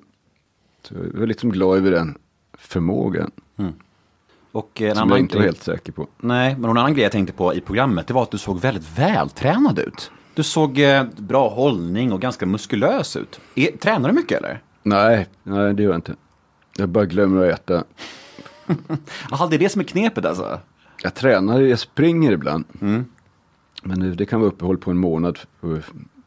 Så 0.82 0.94
jag 0.94 1.20
var 1.20 1.26
liksom 1.26 1.50
glad 1.50 1.76
över 1.76 1.90
den 1.90 2.18
förmågan. 2.58 3.30
Mm. 3.56 3.72
Och 4.52 4.82
eh, 4.82 4.88
en 4.88 4.94
Som 4.94 5.02
annan 5.02 5.10
jag 5.10 5.24
inte 5.24 5.36
var 5.36 5.44
helt 5.44 5.62
säker 5.62 5.92
på. 5.92 6.06
nej, 6.20 6.56
men 6.58 6.70
en 6.70 6.76
annan 6.76 6.94
grej 6.94 7.02
jag 7.02 7.12
tänkte 7.12 7.32
på 7.32 7.54
i 7.54 7.60
programmet, 7.60 8.06
det 8.06 8.14
var 8.14 8.22
att 8.22 8.30
du 8.30 8.38
såg 8.38 8.60
väldigt 8.60 8.98
vältränad 8.98 9.78
ut. 9.78 10.10
Du 10.34 10.42
såg 10.42 10.78
eh, 10.78 11.04
bra 11.16 11.48
hållning 11.48 12.12
och 12.12 12.20
ganska 12.20 12.46
muskulös 12.46 13.16
ut. 13.16 13.40
Är, 13.54 13.76
tränar 13.76 14.08
du 14.08 14.14
mycket 14.14 14.38
eller? 14.38 14.62
Nej, 14.82 15.28
nej 15.42 15.74
det 15.74 15.82
gör 15.82 15.90
jag 15.90 15.98
inte. 15.98 16.14
Jag 16.76 16.88
bara 16.88 17.04
glömmer 17.04 17.46
att 17.46 17.54
äta. 17.54 17.84
Jaha, 19.30 19.46
det 19.46 19.56
är 19.56 19.58
det 19.58 19.68
som 19.68 19.80
är 19.80 19.84
knepet 19.84 20.24
alltså? 20.24 20.60
Jag 21.02 21.14
tränar, 21.14 21.60
jag 21.60 21.78
springer 21.78 22.32
ibland. 22.32 22.64
Mm. 22.80 23.04
Men 23.82 24.16
det, 24.16 24.26
kan 24.26 24.40
vara 24.40 24.48
uppehåll 24.50 24.78
på 24.78 24.90
en 24.90 24.98
månad 24.98 25.38
och, 25.60 25.78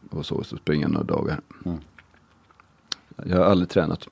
och 0.10 0.26
så, 0.26 0.44
så 0.44 0.58
springer 0.58 0.86
jag 0.86 0.92
några 0.92 1.06
dagar. 1.06 1.40
Mm. 1.66 1.78
Jag 3.26 3.38
har 3.38 3.46
aldrig 3.46 3.70
tränat. 3.70 4.08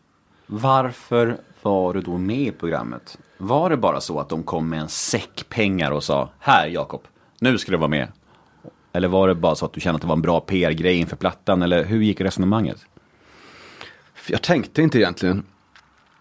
Varför 0.45 1.37
var 1.63 1.93
du 1.93 2.01
då 2.01 2.17
med 2.17 2.41
i 2.41 2.51
programmet? 2.51 3.17
Var 3.37 3.69
det 3.69 3.77
bara 3.77 4.01
så 4.01 4.19
att 4.19 4.29
de 4.29 4.43
kom 4.43 4.69
med 4.69 4.79
en 4.79 4.89
säck 4.89 5.45
pengar 5.49 5.91
och 5.91 6.03
sa 6.03 6.29
Här 6.39 6.67
Jakob, 6.67 7.01
nu 7.39 7.57
ska 7.57 7.71
du 7.71 7.77
vara 7.77 7.87
med? 7.87 8.07
Eller 8.93 9.07
var 9.07 9.27
det 9.27 9.35
bara 9.35 9.55
så 9.55 9.65
att 9.65 9.73
du 9.73 9.81
kände 9.81 9.95
att 9.95 10.01
det 10.01 10.07
var 10.07 10.15
en 10.15 10.21
bra 10.21 10.39
PR-grej 10.39 10.95
inför 10.95 11.15
plattan? 11.15 11.61
Eller 11.61 11.83
hur 11.83 12.01
gick 12.01 12.21
resonemanget? 12.21 12.85
Jag 14.27 14.41
tänkte 14.41 14.81
inte 14.81 14.97
egentligen. 14.97 15.43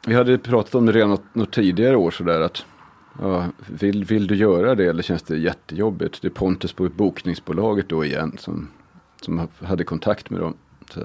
Vi 0.06 0.14
hade 0.14 0.38
pratat 0.38 0.74
om 0.74 0.86
det 0.86 0.92
redan 0.92 1.10
något, 1.10 1.34
något 1.34 1.52
tidigare 1.52 1.96
år 1.96 2.10
sådär 2.10 2.40
att 2.40 2.64
ja, 3.20 3.46
vill, 3.66 4.04
vill 4.04 4.26
du 4.26 4.36
göra 4.36 4.74
det 4.74 4.86
eller 4.86 5.02
känns 5.02 5.22
det 5.22 5.36
jättejobbigt? 5.36 6.22
Det 6.22 6.28
är 6.28 6.30
Pontus 6.30 6.72
på 6.72 6.88
bokningsbolaget 6.88 7.88
då 7.88 8.04
igen 8.04 8.36
som, 8.38 8.68
som 9.20 9.48
hade 9.60 9.84
kontakt 9.84 10.30
med 10.30 10.40
dem. 10.40 10.54
Så, 10.90 11.00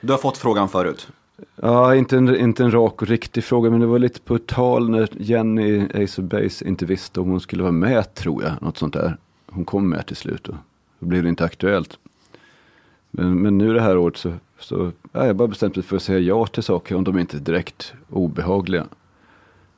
Du 0.00 0.12
har 0.12 0.18
fått 0.18 0.38
frågan 0.38 0.68
förut. 0.68 1.08
Ja, 1.56 1.94
inte 1.94 2.16
en, 2.16 2.36
inte 2.36 2.64
en 2.64 2.70
rak 2.70 3.02
och 3.02 3.08
riktig 3.08 3.44
fråga, 3.44 3.70
men 3.70 3.80
det 3.80 3.86
var 3.86 3.98
lite 3.98 4.20
på 4.20 4.38
tal 4.38 4.90
när 4.90 5.08
Jenny 5.12 5.84
Ace 5.94 6.22
of 6.22 6.28
Base 6.28 6.68
inte 6.68 6.86
visste 6.86 7.20
om 7.20 7.30
hon 7.30 7.40
skulle 7.40 7.62
vara 7.62 7.72
med, 7.72 8.14
tror 8.14 8.42
jag. 8.42 8.62
Något 8.62 8.78
sånt 8.78 8.94
där. 8.94 9.16
Hon 9.46 9.64
kom 9.64 9.88
med 9.88 10.06
till 10.06 10.16
slut 10.16 10.48
och 10.48 10.56
då 10.98 11.06
blev 11.06 11.22
det 11.22 11.28
inte 11.28 11.44
aktuellt. 11.44 11.98
Men, 13.10 13.42
men 13.42 13.58
nu 13.58 13.74
det 13.74 13.80
här 13.80 13.96
året 13.96 14.16
så, 14.16 14.32
så 14.58 14.92
ja, 15.12 15.26
jag 15.26 15.36
bara 15.36 15.48
bestämt 15.48 15.76
mig 15.76 15.82
för 15.82 15.96
att 15.96 16.02
säga 16.02 16.18
ja 16.18 16.46
till 16.46 16.62
saker 16.62 16.94
om 16.94 17.04
de 17.04 17.18
inte 17.18 17.36
är 17.36 17.40
direkt 17.40 17.94
obehagliga. 18.10 18.86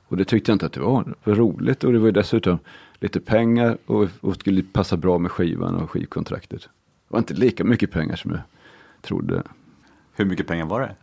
Och 0.09 0.16
det 0.16 0.25
tyckte 0.25 0.51
jag 0.51 0.55
inte 0.55 0.66
att 0.66 0.72
det 0.72 0.81
var. 0.81 1.05
Det 1.05 1.31
var 1.31 1.35
roligt 1.35 1.85
och 1.85 1.92
det 1.92 1.98
var 1.98 2.07
ju 2.07 2.12
dessutom 2.12 2.59
lite 2.94 3.20
pengar 3.20 3.79
och, 3.87 4.09
och 4.20 4.35
skulle 4.35 4.62
passa 4.62 4.96
bra 4.96 5.18
med 5.18 5.31
skivan 5.31 5.75
och 5.75 5.90
skivkontraktet. 5.90 6.61
Det 6.62 6.68
var 7.09 7.18
inte 7.18 7.35
lika 7.35 7.64
mycket 7.64 7.90
pengar 7.90 8.16
som 8.16 8.31
jag 8.31 8.40
trodde. 9.01 9.42
Hur 10.14 10.25
mycket 10.25 10.46
pengar 10.46 10.66
var 10.66 10.81
det? 10.81 10.94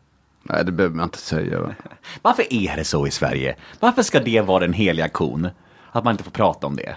Nej, 0.43 0.65
det 0.65 0.71
behöver 0.71 0.95
man 0.95 1.03
inte 1.03 1.17
säga. 1.17 1.61
Va? 1.61 1.75
Varför 2.21 2.53
är 2.53 2.75
det 2.75 2.83
så 2.83 3.07
i 3.07 3.11
Sverige? 3.11 3.55
Varför 3.79 4.03
ska 4.03 4.19
det 4.19 4.41
vara 4.41 4.59
den 4.59 4.73
heliga 4.73 5.09
kon? 5.09 5.47
Att 5.91 6.03
man 6.03 6.11
inte 6.11 6.23
får 6.23 6.31
prata 6.31 6.67
om 6.67 6.75
det? 6.75 6.95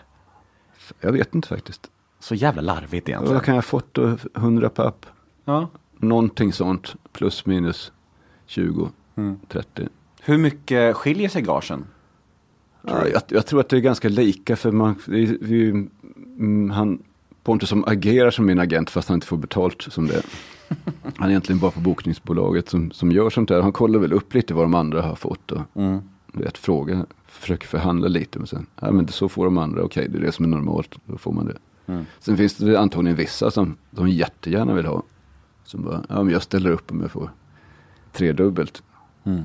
Jag 1.01 1.13
vet 1.13 1.35
inte 1.35 1.49
faktiskt. 1.49 1.91
Så 2.21 2.35
jävla 2.35 2.63
larvigt 2.63 3.09
egentligen. 3.09 3.35
Vad 3.35 3.45
kan 3.45 3.55
jag 3.55 3.63
ha 3.63 3.63
fått 3.63 3.95
då? 3.95 4.17
100 4.37 4.69
papp? 4.69 5.07
Ja. 5.45 5.69
Någonting 5.99 6.53
sånt. 6.53 6.95
Plus 7.13 7.47
minus 7.47 7.93
20, 8.47 8.91
30. 9.49 9.89
Hur 10.21 10.39
mycket 10.39 10.97
skiljer 10.97 11.29
sig 11.29 11.43
gagen? 11.43 11.85
Ja, 12.83 13.09
jag, 13.09 13.23
jag 13.29 13.47
tror 13.47 13.61
att 13.61 13.69
det 13.69 13.77
är 13.77 13.81
ganska 13.81 14.09
lika 14.09 14.57
för 14.57 14.71
man, 14.71 14.95
vi, 15.07 15.39
vi, 15.41 15.69
mm, 15.69 16.71
han, 16.71 17.03
Pontus 17.43 17.69
som 17.69 17.85
agerar 17.85 18.31
som 18.31 18.47
min 18.47 18.59
agent 18.59 18.91
fast 18.91 19.09
han 19.09 19.15
inte 19.15 19.27
får 19.27 19.37
betalt 19.37 19.83
som 19.83 20.07
det. 20.07 20.23
Han 21.17 21.27
är 21.27 21.31
egentligen 21.31 21.59
bara 21.59 21.71
på 21.71 21.81
bokningsbolaget 21.81 22.69
som, 22.69 22.91
som 22.91 23.13
gör 23.13 23.31
sånt 23.31 23.49
där. 23.49 23.63
Han 23.63 23.73
kollar 23.73 23.99
väl 23.99 24.13
upp 24.13 24.35
lite 24.35 24.55
vad 24.55 24.65
de 24.65 24.75
andra 24.75 25.03
har 25.03 25.15
fått. 25.15 25.51
Och, 25.53 25.63
du 26.33 26.45
vet, 26.45 26.59
fråga, 26.59 27.07
försöker 27.27 27.67
förhandla 27.67 28.09
lite. 28.09 28.39
Men 28.39 28.47
sen, 28.47 28.67
ja 28.81 28.91
men 28.93 29.09
så 29.09 29.29
får 29.29 29.45
de 29.45 29.59
andra, 29.59 29.83
okej 29.83 30.09
det 30.09 30.19
är 30.19 30.23
det 30.23 30.33
som 30.33 30.45
är 30.45 30.49
normalt, 30.49 30.95
då 31.05 31.19
får 31.19 31.33
man 31.33 31.47
det. 31.47 31.59
Sen 32.19 32.37
finns 32.37 32.57
det 32.57 32.81
antagligen 32.81 33.17
vissa 33.17 33.51
som 33.51 33.77
de 33.91 34.09
jättegärna 34.09 34.75
vill 34.75 34.87
ha. 34.87 35.03
Som 35.65 35.83
bara, 35.83 36.05
ja 36.09 36.23
men 36.23 36.33
jag 36.33 36.43
ställer 36.43 36.71
upp 36.71 36.91
om 36.91 37.01
jag 37.01 37.11
får 37.11 37.31
tredubbelt. 38.13 38.83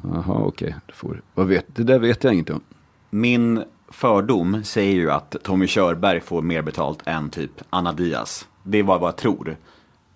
Jaha 0.03 0.39
okej, 0.39 0.75
då 0.85 0.93
får 0.93 1.13
du. 1.13 1.21
Vad 1.33 1.47
vet, 1.47 1.75
det 1.75 1.83
där 1.83 1.99
vet 1.99 2.23
jag 2.23 2.33
inget 2.33 2.49
om. 2.49 2.61
Min 3.09 3.63
fördom 3.89 4.63
säger 4.63 4.95
ju 4.95 5.11
att 5.11 5.35
Tommy 5.43 5.67
Körberg 5.67 6.19
får 6.21 6.41
mer 6.41 6.61
betalt 6.61 6.99
än 7.05 7.29
typ 7.29 7.51
Anna 7.69 7.93
Diaz. 7.93 8.47
Det 8.63 8.77
är 8.77 8.83
vad 8.83 9.01
jag 9.01 9.17
tror. 9.17 9.57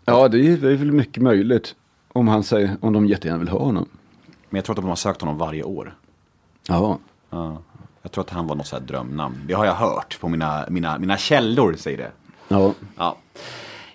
Ja, 0.06 0.28
det 0.28 0.38
är, 0.48 0.58
det 0.58 0.72
är 0.72 0.76
väl 0.76 0.92
mycket 0.92 1.24
möjligt. 1.24 1.76
Om 2.14 2.28
han 2.28 2.44
säger, 2.44 2.78
om 2.82 2.94
de 2.94 3.06
jättegärna 3.06 3.40
vill 3.40 3.48
ha 3.50 3.60
honom. 3.60 3.90
Men 4.50 4.58
jag 4.58 4.66
tror 4.66 4.74
att 4.76 4.82
de 4.82 4.90
har 4.90 4.96
sökt 4.96 5.22
honom 5.22 5.38
varje 5.38 5.64
år. 5.64 5.96
Ja, 6.68 7.00
Ja. 7.30 7.62
Jag 8.04 8.12
tror 8.12 8.24
att 8.24 8.30
han 8.30 8.48
var 8.48 8.56
något 8.56 8.68
så 8.68 8.76
här 8.76 8.84
drömnamn. 8.84 9.36
Det 9.48 9.54
har 9.54 9.66
jag 9.66 9.74
hört 9.76 10.20
på 10.20 10.30
mina, 10.30 10.66
mina, 10.70 10.98
mina 11.00 11.18
källor, 11.18 11.76
säger 11.78 11.98
det. 11.98 12.12
ja. 12.48 12.74
Ja. 12.98 13.18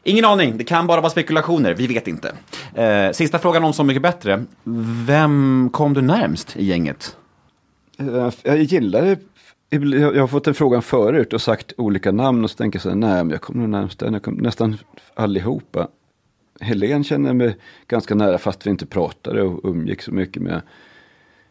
Ingen 0.02 0.24
aning, 0.24 0.58
det 0.58 0.64
kan 0.64 0.86
bara 0.86 1.00
vara 1.00 1.10
spekulationer, 1.10 1.74
vi 1.74 1.86
vet 1.86 2.08
inte. 2.08 2.32
Eh, 2.74 3.12
sista 3.12 3.38
frågan 3.38 3.64
om 3.64 3.72
Så 3.72 3.84
mycket 3.84 4.02
bättre. 4.02 4.44
Vem 5.06 5.70
kom 5.72 5.94
du 5.94 6.02
närmst 6.02 6.56
i 6.56 6.64
gänget? 6.64 7.16
Eh, 7.98 8.30
Jag 8.42 8.58
gillar 8.62 9.02
det. 9.02 9.18
Jag 9.70 10.20
har 10.20 10.26
fått 10.26 10.44
den 10.44 10.54
frågan 10.54 10.82
förut 10.82 11.32
och 11.32 11.40
sagt 11.42 11.72
olika 11.76 12.12
namn 12.12 12.44
och 12.44 12.50
så 12.50 12.56
tänker 12.56 12.76
jag 12.76 12.82
så 12.82 12.88
här, 12.88 12.96
nej 12.96 13.24
men 13.24 13.30
jag 13.30 13.40
kommer 13.40 13.60
nog 13.60 13.68
närmast 13.68 13.98
den, 13.98 14.12
jag 14.12 14.22
kom 14.22 14.34
nästan 14.34 14.76
allihopa. 15.14 15.88
Helen 16.60 17.04
känner 17.04 17.34
mig 17.34 17.56
ganska 17.88 18.14
nära 18.14 18.38
fast 18.38 18.66
vi 18.66 18.70
inte 18.70 18.86
pratade 18.86 19.42
och 19.42 19.64
umgick 19.64 20.02
så 20.02 20.12
mycket 20.14 20.42
med. 20.42 20.62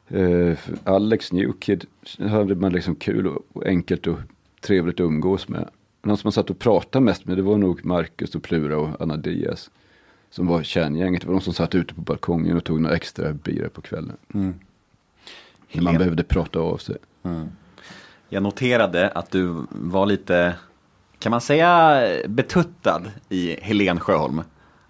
Eh, 0.08 0.58
Alex 0.84 1.32
Newkid 1.32 1.86
hade 2.20 2.56
man 2.56 2.72
liksom 2.72 2.96
kul 2.96 3.28
och, 3.28 3.46
och 3.54 3.66
enkelt 3.66 4.08
och 4.08 4.18
trevligt 4.62 4.96
att 4.96 5.06
umgås 5.06 5.48
med. 5.48 5.70
Någon 6.04 6.18
som 6.18 6.28
man 6.28 6.32
satt 6.32 6.50
och 6.50 6.60
pratade 6.60 7.06
mest 7.06 7.26
med 7.26 7.38
det 7.38 7.42
var 7.44 7.58
nog 7.58 7.86
Marcus 7.86 8.36
och 8.36 8.44
Plura 8.44 8.78
och 8.78 9.02
Anna 9.02 9.18
Diaz. 9.18 9.72
som 10.30 10.48
var 10.48 10.64
kärngänget. 10.64 11.22
Det 11.22 11.28
var 11.28 11.34
de 11.34 11.42
som 11.42 11.54
satt 11.54 11.76
ute 11.76 11.94
på 11.94 12.02
balkongen 12.02 12.58
och 12.58 12.64
tog 12.64 12.82
några 12.82 12.96
extra 12.96 13.34
bira 13.34 13.70
på 13.70 13.82
kvällen. 13.82 14.18
Man 14.28 14.54
Helen. 15.68 15.98
behövde 15.98 16.24
prata 16.24 16.60
av 16.60 16.78
sig. 16.78 16.96
Jag 18.36 18.44
noterade 18.44 19.10
att 19.10 19.32
du 19.32 19.56
var 19.70 20.06
lite, 20.06 20.56
kan 21.20 21.30
man 21.30 21.42
säga 21.42 22.02
betuttad 22.28 23.02
i 23.30 23.56
Helen 23.62 24.00
Sjöholm? 24.00 24.42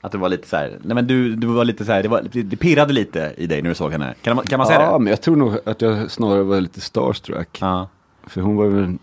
Att 0.01 0.11
det 0.11 0.17
var 0.17 0.29
lite 0.29 0.47
så 0.47 0.55
här, 0.55 0.77
nej 0.81 0.95
men 0.95 1.07
du, 1.07 1.35
du 1.35 1.47
var 1.47 1.65
lite 1.65 1.85
så 1.85 1.91
här, 1.91 2.03
det, 2.03 2.09
var, 2.09 2.21
det 2.31 2.57
pirrade 2.57 2.93
lite 2.93 3.33
i 3.37 3.47
dig 3.47 3.61
när 3.61 3.69
du 3.69 3.75
såg 3.75 3.91
henne. 3.91 4.13
Kan 4.21 4.35
man, 4.35 4.45
kan 4.45 4.57
man 4.57 4.67
säga 4.67 4.81
Ja, 4.81 4.93
det? 4.93 4.99
men 4.99 5.09
jag 5.09 5.21
tror 5.21 5.35
nog 5.35 5.57
att 5.65 5.81
jag 5.81 6.11
snarare 6.11 6.43
var 6.43 6.61
lite 6.61 6.81
starstruck. 6.81 7.57
Ja. 7.61 7.89
För 8.23 8.41
hon 8.41 8.55
var 8.55 8.67
väl 8.67 8.97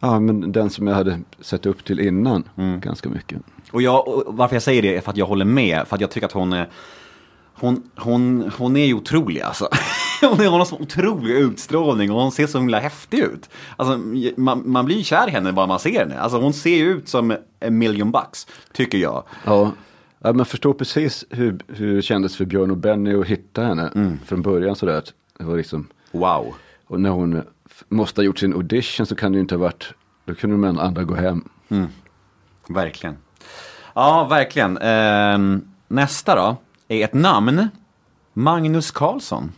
ja, 0.00 0.20
men 0.20 0.52
den 0.52 0.70
som 0.70 0.86
jag 0.86 0.94
hade 0.94 1.20
sett 1.40 1.66
upp 1.66 1.84
till 1.84 2.00
innan 2.00 2.48
ganska 2.80 3.08
mycket. 3.08 3.38
Och, 3.72 3.82
jag, 3.82 4.08
och 4.08 4.22
varför 4.26 4.56
jag 4.56 4.62
säger 4.62 4.82
det 4.82 4.96
är 4.96 5.00
för 5.00 5.10
att 5.10 5.16
jag 5.16 5.26
håller 5.26 5.44
med, 5.44 5.88
för 5.88 5.94
att 5.94 6.00
jag 6.00 6.10
tycker 6.10 6.26
att 6.26 6.32
hon 6.32 6.52
är, 6.52 6.68
hon, 7.60 7.90
hon, 7.96 8.50
hon 8.58 8.76
är 8.76 8.86
ju 8.86 8.94
otrolig 8.94 9.40
alltså. 9.40 9.68
Hon 10.20 10.46
har 10.46 10.60
en 10.60 10.66
sån 10.66 10.82
otrolig 10.82 11.34
utstrålning 11.34 12.10
och 12.12 12.20
hon 12.20 12.32
ser 12.32 12.46
så 12.46 12.58
himla 12.58 12.80
häftig 12.80 13.18
ut. 13.18 13.50
Alltså, 13.76 13.98
man, 14.36 14.62
man 14.70 14.84
blir 14.84 14.96
ju 14.96 15.04
kär 15.04 15.28
i 15.28 15.30
henne 15.30 15.52
bara 15.52 15.66
man 15.66 15.78
ser 15.78 15.98
henne. 15.98 16.20
Alltså 16.20 16.38
hon 16.40 16.52
ser 16.52 16.76
ju 16.76 16.90
ut 16.90 17.08
som 17.08 17.36
en 17.60 17.78
million 17.78 18.12
bucks, 18.12 18.46
tycker 18.72 18.98
jag. 18.98 19.24
Ja, 19.44 19.72
ja 20.18 20.32
man 20.32 20.46
förstår 20.46 20.72
precis 20.72 21.24
hur, 21.30 21.58
hur 21.68 21.96
det 21.96 22.02
kändes 22.02 22.36
för 22.36 22.44
Björn 22.44 22.70
och 22.70 22.76
Benny 22.76 23.20
att 23.20 23.26
hitta 23.26 23.62
henne 23.62 24.16
från 24.26 24.42
början 24.42 24.76
sådär. 24.76 24.94
att 24.94 25.12
Det 25.38 25.44
var 25.44 25.56
liksom, 25.56 25.88
Wow. 26.12 26.54
och 26.86 27.00
när 27.00 27.10
hon 27.10 27.42
måste 27.88 28.20
ha 28.20 28.24
gjort 28.24 28.38
sin 28.38 28.52
audition 28.52 29.06
så 29.06 29.14
kan 29.16 29.32
det 29.32 29.36
ju 29.36 29.40
inte 29.40 29.54
ha 29.54 29.60
varit, 29.62 29.94
då 30.24 30.34
kunde 30.34 30.66
de 30.68 30.78
andra 30.78 31.04
gå 31.04 31.14
hem. 31.14 31.48
Verkligen. 32.68 33.16
Ja, 33.94 34.26
verkligen. 34.30 34.78
Ehm, 34.78 35.62
nästa 35.88 36.34
då 36.34 36.56
är 36.90 37.04
ett 37.04 37.14
namn. 37.14 37.68
Magnus 38.32 38.90
Carlsson. 38.90 39.52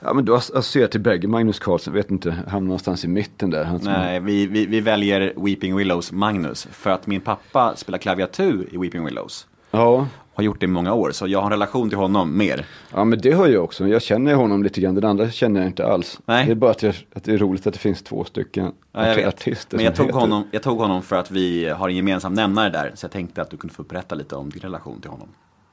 Ja 0.00 0.14
men 0.14 0.24
du 0.24 0.34
associerar 0.36 0.88
till 0.88 1.00
bägge 1.00 1.28
Magnus 1.28 1.58
Carlsen, 1.58 1.92
vet 1.92 2.10
inte, 2.10 2.30
hamnar 2.30 2.60
någonstans 2.68 3.04
i 3.04 3.08
mitten 3.08 3.50
där. 3.50 3.64
Han 3.64 3.80
Nej, 3.82 4.20
vi, 4.20 4.46
vi, 4.46 4.66
vi 4.66 4.80
väljer 4.80 5.32
Weeping 5.36 5.76
Willows 5.76 6.12
Magnus 6.12 6.68
för 6.72 6.90
att 6.90 7.06
min 7.06 7.20
pappa 7.20 7.76
spelar 7.76 7.98
klaviatur 7.98 8.68
i 8.72 8.76
Weeping 8.78 9.04
Willows. 9.04 9.46
Ja, 9.70 10.06
Har 10.34 10.44
gjort 10.44 10.60
det 10.60 10.64
i 10.64 10.68
många 10.68 10.94
år, 10.94 11.10
så 11.10 11.26
jag 11.26 11.38
har 11.38 11.46
en 11.46 11.50
relation 11.50 11.88
till 11.88 11.98
honom 11.98 12.38
mer. 12.38 12.66
ja 12.92 13.04
men 13.04 13.18
det 13.20 13.32
har 13.32 13.46
jag 13.46 13.64
också. 13.64 13.88
Jag 13.88 14.02
känner 14.02 14.34
honom 14.34 14.62
lite 14.62 14.80
grann, 14.80 14.94
den 14.94 15.04
andra 15.04 15.30
känner 15.30 15.60
jag 15.60 15.68
inte 15.68 15.86
alls. 15.86 16.20
Nej. 16.26 16.46
Det 16.46 16.50
är 16.52 16.54
bara 16.56 16.70
att, 16.70 16.82
jag, 16.82 16.94
att 17.14 17.24
det 17.24 17.32
är 17.32 17.38
roligt 17.38 17.66
att 17.66 17.72
det 17.72 17.78
finns 17.80 18.02
två 18.02 18.24
stycken 18.24 18.72
Ja, 18.92 19.06
jag 19.06 19.14
vet. 19.16 19.26
artister 19.26 19.76
Men 19.76 19.84
jag 19.84 19.94
tog, 19.94 20.06
heter- 20.06 20.18
honom, 20.20 20.44
jag 20.50 20.62
tog 20.62 20.78
honom 20.78 21.02
för 21.02 21.16
att 21.16 21.30
vi 21.30 21.68
har 21.68 21.88
en 21.88 21.96
gemensam 21.96 22.34
nämnare 22.34 22.70
där. 22.70 22.92
Så 22.94 23.04
jag 23.04 23.10
tänkte 23.10 23.42
att 23.42 23.50
du 23.50 23.56
kunde 23.56 23.74
få 23.74 23.82
berätta 23.82 24.14
lite 24.14 24.36
om 24.36 24.50
din 24.50 24.60
relation 24.62 25.00
till 25.00 25.10
honom. 25.10 25.28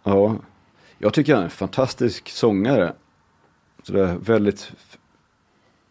Ja, 0.07 0.35
jag 0.97 1.13
tycker 1.13 1.33
han 1.33 1.41
är 1.41 1.45
en 1.45 1.51
fantastisk 1.51 2.29
sångare. 2.29 2.93
Så 3.83 3.93
det 3.93 4.01
är 4.01 4.15
väldigt, 4.17 4.71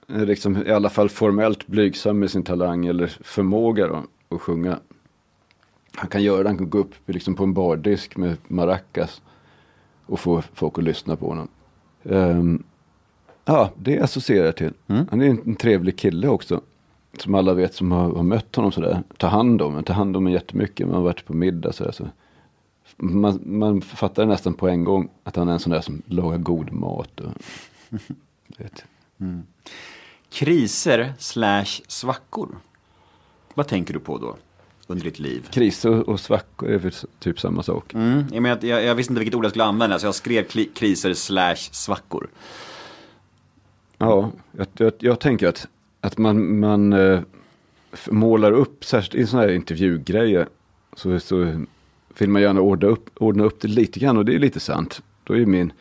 liksom, 0.07 0.67
i 0.67 0.71
alla 0.71 0.91
fall 0.91 1.09
formellt 1.09 1.67
blygsam 1.67 2.19
med 2.19 2.31
sin 2.31 2.43
talang 2.43 2.87
eller 2.87 3.07
förmåga 3.07 3.87
då, 3.89 4.05
att 4.29 4.41
sjunga. 4.41 4.79
Han 5.95 6.09
kan 6.09 6.23
göra 6.23 6.43
det, 6.43 6.49
han 6.49 6.59
kan 6.59 6.71
gå 6.71 6.79
upp 6.79 6.95
liksom 7.07 7.35
på 7.35 7.45
en 7.45 7.55
bardisk 7.55 8.17
med 8.17 8.37
maracas 8.49 9.23
och 10.07 10.21
få 10.21 10.43
folk 10.55 10.79
att 10.79 10.85
lyssna 10.85 11.17
på 11.17 11.29
honom. 11.29 11.49
Ehm, 12.05 12.63
ja, 13.45 13.71
det 13.77 14.01
associerar 14.01 14.47
jag 14.47 14.57
till. 14.57 14.73
Han 14.87 15.23
är 15.23 15.27
en, 15.27 15.43
en 15.47 15.57
trevlig 15.57 15.99
kille 15.99 16.29
också. 16.29 16.61
Som 17.19 17.35
alla 17.35 17.55
vet 17.55 17.75
som 17.75 17.93
har, 17.93 18.13
har 18.13 18.23
mött 18.23 18.57
honom 18.57 18.73
sådär. 18.73 19.03
Ta 19.17 19.27
hand 19.27 19.63
om, 19.63 19.83
ta 19.83 19.93
hand 19.93 20.17
om 20.17 20.27
en 20.27 20.33
jättemycket. 20.33 20.87
Man 20.87 20.97
har 20.97 21.03
varit 21.03 21.25
på 21.25 21.35
middag 21.35 21.73
sådär. 21.73 21.93
Så 21.93 22.09
man, 22.97 23.41
man 23.45 23.81
fattar 23.83 24.27
nästan 24.27 24.55
på 24.55 24.69
en 24.69 24.85
gång 24.85 25.09
att 25.25 25.37
han 25.37 25.49
är 25.49 25.53
en 25.53 25.59
sån 25.61 25.73
där 25.73 25.81
som 25.81 26.03
lagar 26.07 26.39
god 26.39 26.73
mat. 26.73 27.21
Och, 27.21 27.33
vet. 28.59 28.85
Kriser 30.31 31.13
slash 31.19 31.65
svackor. 31.89 32.59
Vad 33.55 33.67
tänker 33.69 33.95
du 33.95 34.01
på 34.01 34.19
då? 34.19 34.37
Under 34.87 35.05
ditt 35.05 35.19
liv? 35.19 35.49
Kriser 35.51 35.91
och, 35.91 36.09
och 36.09 36.21
svackor 36.21 36.69
är 36.71 36.79
väl 36.79 36.93
typ 37.19 37.41
samma 37.41 37.63
sak. 37.63 37.95
Mm, 37.95 38.47
jag, 38.47 38.65
jag, 38.65 38.83
jag 38.85 38.95
visste 38.95 39.13
inte 39.13 39.21
vilket 39.21 39.35
ord 39.35 39.45
jag 39.45 39.51
skulle 39.53 39.65
använda, 39.65 39.99
så 39.99 40.07
jag 40.07 40.15
skrev 40.15 40.45
kli, 40.45 40.65
kriser 40.75 41.15
slash 41.15 41.57
svackor. 41.57 42.29
Ja, 43.99 44.31
jag, 44.53 44.67
jag, 44.77 44.93
jag 44.99 45.21
tänker 45.21 45.49
att, 45.49 45.67
att 46.01 46.19
man, 46.19 46.59
man 46.61 46.93
f- 47.93 48.09
målar 48.11 48.53
upp, 48.53 48.85
särskilt 48.85 49.15
i 49.15 49.27
sådana 49.27 49.47
här 49.49 49.55
intervjugrejer, 49.55 50.49
så, 50.97 51.21
så 51.21 51.65
vill 52.19 52.31
man 52.31 52.43
gärna 52.43 52.61
ordna 52.61 52.89
upp, 52.89 53.11
ordna 53.15 53.45
upp 53.45 53.61
det 53.61 53.69
lite 53.69 54.01
grann 54.01 54.17
och 54.17 54.25
det 54.25 54.35
är 54.35 54.39
lite 54.39 54.61
sant. 54.61 55.03
Då 55.25 55.37
är 55.37 55.47
min 55.47 55.73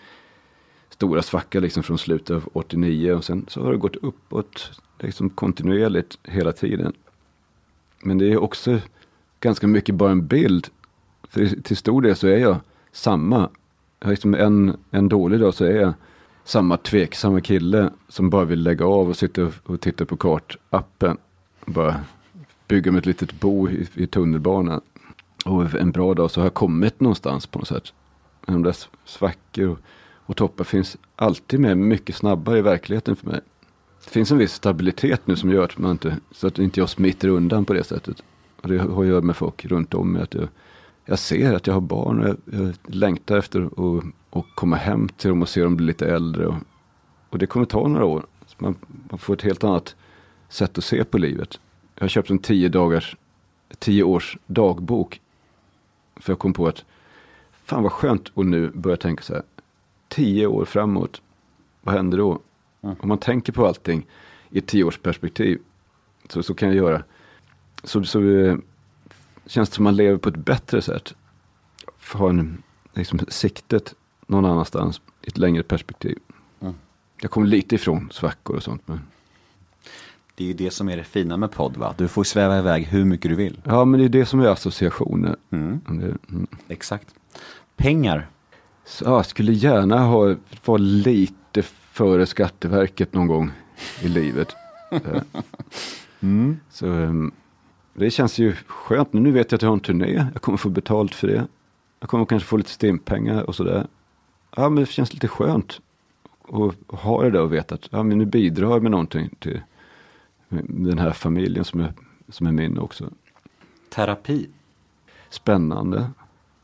stora 0.89 1.21
svacka 1.21 1.59
liksom 1.59 1.83
från 1.83 1.97
slutet 1.97 2.35
av 2.35 2.49
89 2.53 3.13
och 3.13 3.23
sen 3.23 3.45
så 3.47 3.63
har 3.63 3.71
det 3.71 3.77
gått 3.77 3.95
uppåt 3.95 4.81
liksom 4.99 5.29
kontinuerligt 5.29 6.17
hela 6.23 6.51
tiden. 6.51 6.93
Men 8.03 8.17
det 8.17 8.31
är 8.31 8.37
också 8.37 8.79
ganska 9.39 9.67
mycket 9.67 9.95
bara 9.95 10.11
en 10.11 10.27
bild. 10.27 10.67
För 11.29 11.61
till 11.61 11.77
stor 11.77 12.01
del 12.01 12.15
så 12.15 12.27
är 12.27 12.37
jag 12.37 12.57
samma. 12.91 13.49
Jag 13.99 14.09
liksom 14.09 14.33
en, 14.33 14.77
en 14.91 15.09
dålig 15.09 15.39
dag 15.39 15.53
så 15.53 15.65
är 15.65 15.75
jag 15.75 15.93
samma 16.43 16.77
tveksamma 16.77 17.41
kille 17.41 17.89
som 18.07 18.29
bara 18.29 18.45
vill 18.45 18.63
lägga 18.63 18.85
av 18.85 19.09
och 19.09 19.17
sitta 19.17 19.43
och, 19.43 19.53
och 19.63 19.81
titta 19.81 20.05
på 20.05 20.17
kartappen. 20.17 21.17
Bara 21.65 21.95
bygga 22.67 22.91
mig 22.91 22.99
ett 22.99 23.05
litet 23.05 23.39
bo 23.39 23.69
i, 23.69 23.87
i 23.93 24.07
tunnelbanan. 24.07 24.81
Och 25.45 25.75
en 25.75 25.91
bra 25.91 26.13
dag 26.13 26.31
så 26.31 26.41
har 26.41 26.45
jag 26.45 26.53
kommit 26.53 26.99
någonstans 26.99 27.47
på 27.47 27.59
något 27.59 27.67
sätt. 27.67 27.93
Men 28.45 28.55
De 28.55 28.63
där 28.63 28.75
svackor 29.05 29.69
och, 29.69 29.79
och 30.25 30.35
toppar 30.35 30.63
finns 30.63 30.97
alltid 31.15 31.59
med 31.59 31.77
mycket 31.77 32.15
snabbare 32.15 32.57
i 32.57 32.61
verkligheten 32.61 33.15
för 33.15 33.27
mig. 33.27 33.41
Det 34.03 34.09
finns 34.09 34.31
en 34.31 34.37
viss 34.37 34.53
stabilitet 34.53 35.27
nu 35.27 35.35
som 35.35 35.49
gör 35.49 35.63
att 35.63 35.77
man 35.77 35.91
inte, 35.91 36.17
så 36.31 36.47
att 36.47 36.59
inte 36.59 36.79
jag 36.79 36.89
smiter 36.89 37.27
undan 37.27 37.65
på 37.65 37.73
det 37.73 37.83
sättet. 37.83 38.23
Och 38.61 38.69
det 38.69 38.77
har 38.77 39.01
att 39.01 39.07
göra 39.07 39.21
med 39.21 39.35
folk 39.35 39.65
runt 39.65 39.93
om 39.93 40.11
mig. 40.11 40.21
Att 40.21 40.33
jag, 40.33 40.47
jag 41.05 41.19
ser 41.19 41.53
att 41.53 41.67
jag 41.67 41.73
har 41.73 41.81
barn 41.81 42.19
och 42.19 42.27
jag, 42.27 42.37
jag 42.45 42.73
längtar 42.95 43.37
efter 43.37 43.61
att, 43.61 44.03
att 44.29 44.45
komma 44.55 44.75
hem 44.75 45.09
till 45.09 45.29
dem 45.29 45.41
och 45.41 45.49
se 45.49 45.63
dem 45.63 45.75
bli 45.75 45.85
lite 45.85 46.07
äldre. 46.07 46.47
Och, 46.47 46.55
och 47.29 47.37
det 47.37 47.47
kommer 47.47 47.65
ta 47.65 47.87
några 47.87 48.05
år. 48.05 48.25
Så 48.45 48.55
man, 48.57 48.75
man 49.09 49.19
får 49.19 49.33
ett 49.33 49.41
helt 49.41 49.63
annat 49.63 49.95
sätt 50.49 50.77
att 50.77 50.83
se 50.83 51.03
på 51.03 51.17
livet. 51.17 51.59
Jag 51.95 52.03
har 52.03 52.07
köpt 52.07 52.29
en 52.29 52.39
tio 52.39 52.69
dagars, 52.69 53.15
tio 53.79 54.03
års 54.03 54.37
dagbok. 54.45 55.21
För 56.15 56.31
jag 56.31 56.39
kom 56.39 56.53
på 56.53 56.67
att, 56.67 56.85
fan 57.63 57.83
vad 57.83 57.91
skönt 57.91 58.31
att 58.35 58.45
nu 58.45 58.69
börja 58.69 58.97
tänka 58.97 59.23
så 59.23 59.33
här, 59.33 59.43
tio 60.07 60.47
år 60.47 60.65
framåt, 60.65 61.21
vad 61.81 61.95
händer 61.95 62.17
då? 62.17 62.39
Om 62.81 63.09
man 63.09 63.17
tänker 63.17 63.53
på 63.53 63.67
allting 63.67 64.07
i 64.49 64.57
ett 64.57 64.67
tioårsperspektiv, 64.67 65.59
så, 66.29 66.43
så 66.43 66.53
kan 66.53 66.67
jag 66.67 66.77
göra, 66.77 67.03
så, 67.83 68.03
så 68.03 68.21
eh, 68.21 68.57
känns 69.45 69.69
det 69.69 69.75
som 69.75 69.83
man 69.83 69.95
lever 69.95 70.17
på 70.17 70.29
ett 70.29 70.35
bättre 70.35 70.81
sätt. 70.81 71.15
Har 72.13 72.29
en, 72.29 72.63
liksom, 72.93 73.19
siktet 73.27 73.93
någon 74.27 74.45
annanstans 74.45 75.01
i 75.21 75.27
ett 75.27 75.37
längre 75.37 75.63
perspektiv. 75.63 76.19
Jag 77.21 77.31
kommer 77.31 77.47
lite 77.47 77.75
ifrån 77.75 78.09
svackor 78.11 78.55
och 78.55 78.63
sånt. 78.63 78.87
Men, 78.87 78.99
Det 80.35 80.43
är 80.43 80.47
ju 80.47 80.53
det 80.53 80.71
som 80.71 80.89
är 80.89 80.97
det 80.97 81.03
fina 81.03 81.37
med 81.37 81.51
podd, 81.51 81.77
va? 81.77 81.93
Du 81.97 82.07
får 82.07 82.23
sväva 82.23 82.59
iväg 82.59 82.83
hur 82.83 83.05
mycket 83.05 83.31
du 83.31 83.35
vill. 83.35 83.61
ja, 83.63 83.85
men 83.85 83.99
det 83.99 84.05
är 84.05 84.09
det 84.09 84.25
som 84.25 84.39
är 84.39 84.47
associationer. 84.47 85.35
Mm. 85.51 85.81
Det, 85.87 86.17
mm. 86.33 86.47
Exakt. 86.67 87.07
Pengar. 87.77 88.27
Så, 88.85 89.05
ja, 89.05 89.15
jag 89.15 89.25
skulle 89.25 89.53
gärna 89.53 89.99
ha, 89.99 90.35
vara 90.65 90.77
lite 90.77 91.61
före 91.91 92.25
Skatteverket 92.25 93.13
någon 93.13 93.27
gång 93.27 93.51
i 94.01 94.07
livet. 94.07 94.55
Eh, 94.91 95.21
Så 96.69 96.87
ehm, 96.87 97.31
det 97.93 98.09
känns 98.09 98.39
ju 98.39 98.53
skönt. 98.67 99.13
Nu 99.13 99.31
vet 99.31 99.51
jag 99.51 99.57
att 99.57 99.61
jag 99.61 99.69
har 99.69 99.73
en 99.73 99.79
turné. 99.79 100.27
Jag 100.33 100.41
kommer 100.41 100.57
få 100.57 100.69
betalt 100.69 101.15
för 101.15 101.27
det. 101.27 101.47
Jag 101.99 102.09
kommer 102.09 102.25
kanske 102.25 102.47
få 102.47 102.57
lite 102.57 102.69
stimpengar 102.69 103.43
och 103.43 103.55
sådär. 103.55 103.87
Ja, 104.55 104.69
men 104.69 104.83
det 104.83 104.89
känns 104.89 105.13
lite 105.13 105.27
skönt 105.27 105.81
att 106.47 106.99
ha 106.99 107.23
det 107.23 107.29
där 107.31 107.41
och 107.41 107.53
veta 107.53 107.75
att 107.75 107.87
ja, 107.91 108.03
men 108.03 108.17
nu 108.17 108.25
bidrar 108.25 108.69
jag 108.69 108.81
med 108.81 108.91
någonting 108.91 109.29
till 109.39 109.61
den 110.49 110.97
här 110.97 111.11
familjen 111.11 111.65
som 111.65 111.79
är, 111.79 111.93
som 112.29 112.47
är 112.47 112.51
min 112.51 112.77
också. 112.77 113.09
Terapi. 113.89 114.49
Spännande. 115.29 116.09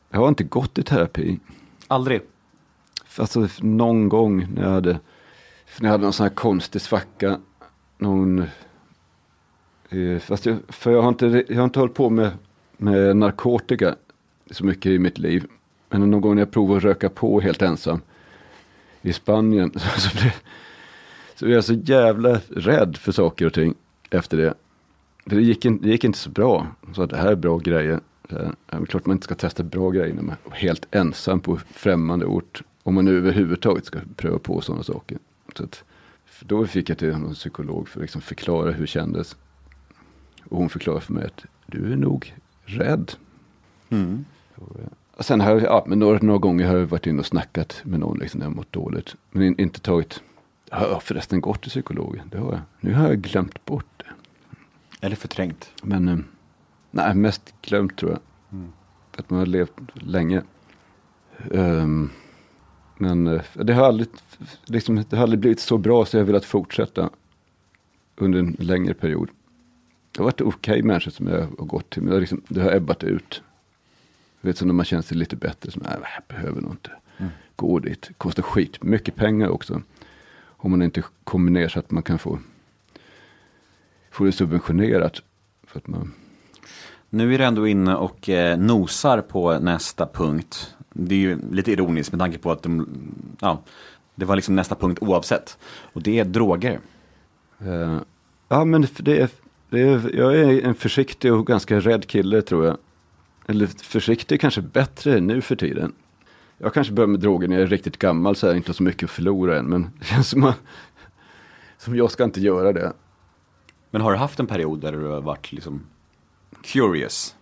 Jag 0.10 0.20
har 0.20 0.28
inte 0.28 0.44
gått 0.44 0.78
i 0.78 0.84
terapi. 0.84 1.40
Aldrig. 1.88 2.22
Alltså 3.18 3.48
någon 3.62 4.10
gång 4.10 4.48
när 4.54 4.64
jag 4.64 4.70
hade, 4.70 5.00
när 5.80 5.88
jag 5.88 5.92
hade 5.92 6.04
någon 6.04 6.14
sån 6.14 6.24
här 6.24 6.36
konstig 6.36 6.82
svacka. 6.82 7.40
Någon, 7.98 8.40
eh, 9.90 10.20
fast 10.20 10.46
jag, 10.46 10.58
för 10.68 10.92
jag 10.92 11.02
har 11.02 11.10
inte, 11.10 11.46
jag 11.50 11.58
har 11.58 11.64
inte 11.64 11.80
hållit 11.80 11.96
på 11.96 12.10
med, 12.10 12.32
med 12.78 13.18
narkotika 13.18 13.96
så 14.52 14.66
mycket 14.66 14.86
i 14.86 15.00
mitt 15.00 15.18
liv. 15.18 15.48
Men 15.90 16.12
någon 16.12 16.22
gång 16.22 16.36
när 16.36 16.42
jag 16.42 16.52
provade 16.52 16.78
att 16.78 16.84
röka 16.84 17.10
på 17.10 17.40
helt 17.40 17.62
ensam 17.62 18.02
i 19.02 19.14
Spanien 19.14 19.72
så, 19.76 20.00
så, 20.00 20.18
blev, 20.18 20.32
så 21.36 21.46
blev 21.46 21.56
jag 21.56 21.64
så 21.64 21.74
jävla 21.74 22.40
rädd 22.50 22.98
för 22.98 23.12
saker 23.12 23.46
och 23.46 23.54
ting 23.54 23.76
efter 24.12 24.38
det. 24.38 24.54
För 25.26 25.36
det 25.36 25.42
gick, 25.42 25.66
in, 25.66 25.82
det 25.82 25.90
gick 25.90 26.04
inte 26.04 26.20
så 26.20 26.30
bra. 26.30 26.68
Så 26.94 27.04
att 27.04 27.10
det 27.10 27.18
här 27.18 27.32
är 27.32 27.36
bra 27.36 27.58
grejer. 27.58 28.00
Så 28.30 28.36
här, 28.36 28.44
ja, 28.46 28.52
men 28.78 28.86
klart 28.86 29.06
man 29.06 29.16
inte 29.16 29.24
ska 29.24 29.36
testa 29.36 29.64
bra 29.64 29.90
grejer 29.90 30.14
när 30.14 30.22
man 30.22 30.36
är 30.46 30.56
helt 30.56 30.88
ensam 30.92 31.40
på 31.40 31.58
främmande 31.58 32.26
ort. 32.26 32.64
Om 32.84 32.96
man 32.96 33.06
nu 33.06 33.18
överhuvudtaget 33.18 33.86
ska 33.86 34.00
pröva 34.16 34.40
på 34.40 34.62
sådana 34.62 34.84
saker. 34.84 35.18
Så 35.56 35.64
att, 35.64 35.84
då 36.40 36.66
fick 36.66 36.90
jag 36.90 36.98
till 36.98 37.18
någon 37.18 37.34
psykolog 37.34 37.90
för 37.90 38.00
att 38.00 38.02
liksom 38.02 38.22
förklara 38.22 38.72
hur 38.72 38.82
det 38.82 38.88
kändes. 38.88 39.36
Och 40.44 40.58
hon 40.58 40.70
förklarade 40.70 41.06
för 41.06 41.14
mig 41.14 41.26
att 41.26 41.46
du 41.66 41.92
är 41.92 41.96
nog 41.96 42.36
rädd. 42.66 43.12
Mm. 43.90 44.26
Och 45.16 45.26
sen 45.26 45.42
har 45.42 45.52
jag, 45.52 45.62
ja, 45.62 45.84
men 45.88 46.00
några, 46.00 46.20
några 46.22 46.40
gånger 46.40 46.68
har 46.68 46.78
jag 46.78 46.86
varit 46.86 47.08
inne 47.08 47.20
och 47.20 47.26
snackat 47.26 47.82
med 47.84 48.00
någon 48.00 48.20
liksom, 48.20 48.40
när 48.40 48.46
jag 48.46 48.56
mått 48.56 48.72
dåligt. 48.72 49.16
Men 49.32 49.44
in, 49.44 49.56
inte 49.60 49.80
tagit, 49.80 50.24
jag 50.70 50.78
har 50.78 51.00
förresten 51.00 51.42
gått 51.42 51.62
till 51.62 51.70
psykologen. 51.70 52.30
Det 52.32 52.38
har 52.38 52.52
jag. 52.52 52.62
Nu 52.80 52.94
har 52.94 53.08
jag 53.08 53.22
glömt 53.22 53.66
bort. 53.66 54.01
Eller 55.02 55.16
förträngt. 55.16 55.72
Men 55.84 56.08
eh, 56.08 56.18
nej, 56.92 57.16
mest 57.16 57.54
glömt 57.62 57.98
tror 57.98 58.12
jag. 58.12 58.20
För 59.12 59.22
att 59.22 59.30
man 59.30 59.40
har 59.40 59.46
levt 59.46 59.74
länge. 59.94 60.44
Ehm, 61.52 62.10
men 62.98 63.28
eh, 63.28 63.42
det 63.54 63.74
har, 63.74 63.86
aldrig, 63.86 64.10
liksom, 64.66 65.04
det 65.10 65.16
har 65.16 65.24
aldrig 65.24 65.40
blivit 65.40 65.60
så 65.60 65.78
bra 65.78 66.06
så 66.06 66.18
jag 66.18 66.22
har 66.22 66.28
velat 66.28 66.46
fortsätta 66.46 67.10
under 68.16 68.40
en 68.40 68.56
längre 68.60 68.94
period. 68.94 69.30
Det 70.12 70.20
har 70.20 70.26
varit 70.26 70.42
okej 70.42 70.84
människor 70.84 71.12
som 71.12 71.28
jag 71.28 71.42
har 71.42 71.66
gått 71.66 71.90
till, 71.90 72.02
men 72.02 72.10
det 72.10 72.16
har, 72.16 72.20
liksom, 72.20 72.42
det 72.48 72.62
har 72.62 72.72
ebbat 72.72 73.04
ut. 73.04 73.42
Du 74.42 74.48
vet, 74.48 74.58
så 74.58 74.66
när 74.66 74.74
man 74.74 74.86
känner 74.86 75.04
sig 75.04 75.18
lite 75.18 75.36
bättre, 75.36 75.72
som 75.72 75.82
nej, 75.86 75.98
jag 76.02 76.24
behöver 76.28 76.62
nog 76.62 76.72
inte 76.72 76.92
gå 77.56 77.80
dit. 77.80 78.12
Kostar 78.18 78.44
skit, 78.44 78.84
mycket 78.84 79.16
pengar 79.16 79.48
också. 79.48 79.82
Om 80.42 80.72
man 80.72 80.82
inte 80.82 81.04
kommer 81.24 81.52
ner 81.52 81.68
så 81.68 81.80
att 81.80 81.92
man 81.92 82.04
kan 82.04 82.20
få, 82.20 82.40
få 84.12 84.24
det 84.24 84.32
subventionerat. 84.32 85.22
För 85.68 85.80
att 85.80 85.88
man, 85.88 86.14
Nu 87.10 87.34
är 87.34 87.38
du 87.38 87.44
ändå 87.46 87.68
inne 87.68 87.96
och 87.96 88.30
eh, 88.30 88.58
nosar 88.58 89.22
på 89.22 89.60
nästa 89.60 90.06
punkt. 90.06 90.76
Det 90.94 91.16
är 91.16 91.20
ju 91.20 91.40
lite 91.52 91.72
ironiskt 91.72 92.12
med 92.12 92.20
tanke 92.20 92.38
på 92.38 92.52
att 92.52 92.64
de, 92.64 92.88
ja, 93.40 93.62
det 94.16 94.26
var 94.26 94.36
liksom 94.36 94.56
nästa 94.56 94.76
punkt 94.76 95.02
oavsett. 95.02 95.58
Och 95.94 96.02
det 96.02 96.20
är 96.20 96.26
droger. 96.26 96.80
Eh, 97.60 97.98
ja, 98.48 98.66
men 98.66 98.88
det 98.98 99.22
är, 99.22 99.30
det 99.70 99.82
är, 99.82 100.16
jag 100.16 100.36
är 100.36 100.62
en 100.62 100.76
försiktig 100.76 101.34
och 101.34 101.48
ganska 101.48 101.80
rädd 101.80 102.08
kille 102.08 102.42
tror 102.42 102.66
jag. 102.66 102.78
Eller 103.48 103.68
försiktig 103.68 104.42
kanske 104.42 104.62
bättre 104.62 105.20
nu 105.20 105.42
för 105.42 105.56
tiden. 105.56 105.94
Jag 106.58 106.74
kanske 106.74 106.94
börjar 106.94 107.08
med 107.08 107.20
droger 107.20 107.48
när 107.48 107.56
jag 107.56 107.64
är 107.64 107.68
riktigt 107.68 107.98
gammal 107.98 108.36
så 108.36 108.48
jag 108.48 108.56
inte 108.56 108.70
har 108.70 108.74
så 108.74 108.84
mycket 108.84 109.04
att 109.04 109.12
förlora 109.12 109.60
än. 109.60 109.66
Men 109.66 109.90
det 110.00 110.06
känns 110.06 110.30
som 110.30 110.44
att 110.44 110.58
som 111.78 111.96
jag 111.96 112.12
ska 112.12 112.24
inte 112.24 112.42
göra 112.42 112.74
det. 112.74 112.94
Men 113.92 114.02
har 114.02 114.12
du 114.12 114.18
haft 114.18 114.40
en 114.40 114.48
period 114.48 114.80
där 114.80 114.92
du 114.92 115.08
har 115.08 115.22
varit 115.22 115.52
liksom 115.52 115.82
curious? 116.64 117.36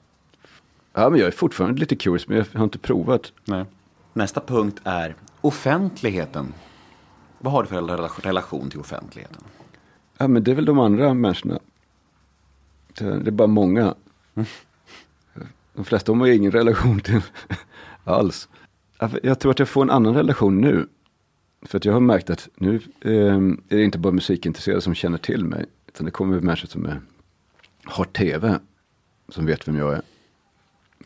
Ja, 0.94 1.10
men 1.10 1.20
jag 1.20 1.28
är 1.28 1.32
fortfarande 1.32 1.80
lite 1.80 1.96
curious 1.96 2.28
men 2.28 2.38
jag 2.38 2.46
har 2.54 2.64
inte 2.64 2.78
provat. 2.80 3.34
Nej. 3.46 3.66
Nästa 4.14 4.42
punkt 4.42 4.82
är 4.84 5.16
offentligheten. 5.42 6.54
Vad 7.40 7.54
har 7.54 7.64
du 7.64 7.70
för 7.70 7.76
rela- 7.76 8.10
relation 8.22 8.70
till 8.70 8.80
offentligheten? 8.80 9.44
Ja, 10.18 10.28
men 10.28 10.44
det 10.44 10.52
är 10.52 10.56
väl 10.56 10.66
de 10.66 10.80
andra 10.80 11.14
människorna. 11.14 11.60
Det 12.94 13.06
är 13.28 13.32
bara 13.32 13.48
många. 13.48 13.96
De 15.74 15.86
flesta 15.86 16.14
har 16.14 16.26
ju 16.26 16.36
ingen 16.36 16.52
relation 16.52 17.00
till 17.00 17.22
alls. 18.04 18.50
Jag 19.24 19.40
tror 19.40 19.52
att 19.52 19.60
jag 19.60 19.70
får 19.70 19.82
en 19.82 19.90
annan 19.90 20.16
relation 20.16 20.62
nu. 20.62 20.88
För 21.62 21.78
att 21.78 21.86
jag 21.86 21.94
har 21.94 22.00
märkt 22.00 22.30
att 22.30 22.50
nu 22.56 22.76
eh, 23.02 23.12
är 23.36 23.78
det 23.78 23.84
inte 23.84 23.98
bara 23.98 24.14
musikintresserade 24.14 24.82
som 24.82 24.94
känner 24.96 25.18
till 25.18 25.46
mig. 25.46 25.66
Utan 25.94 26.06
det 26.06 26.12
kommer 26.12 26.40
människor 26.40 26.68
som 26.68 26.86
är, 26.86 27.02
har 27.84 28.06
tv. 28.06 28.60
Som 29.30 29.46
vet 29.46 29.68
vem 29.68 29.76
jag 29.76 29.94
är. 29.94 30.02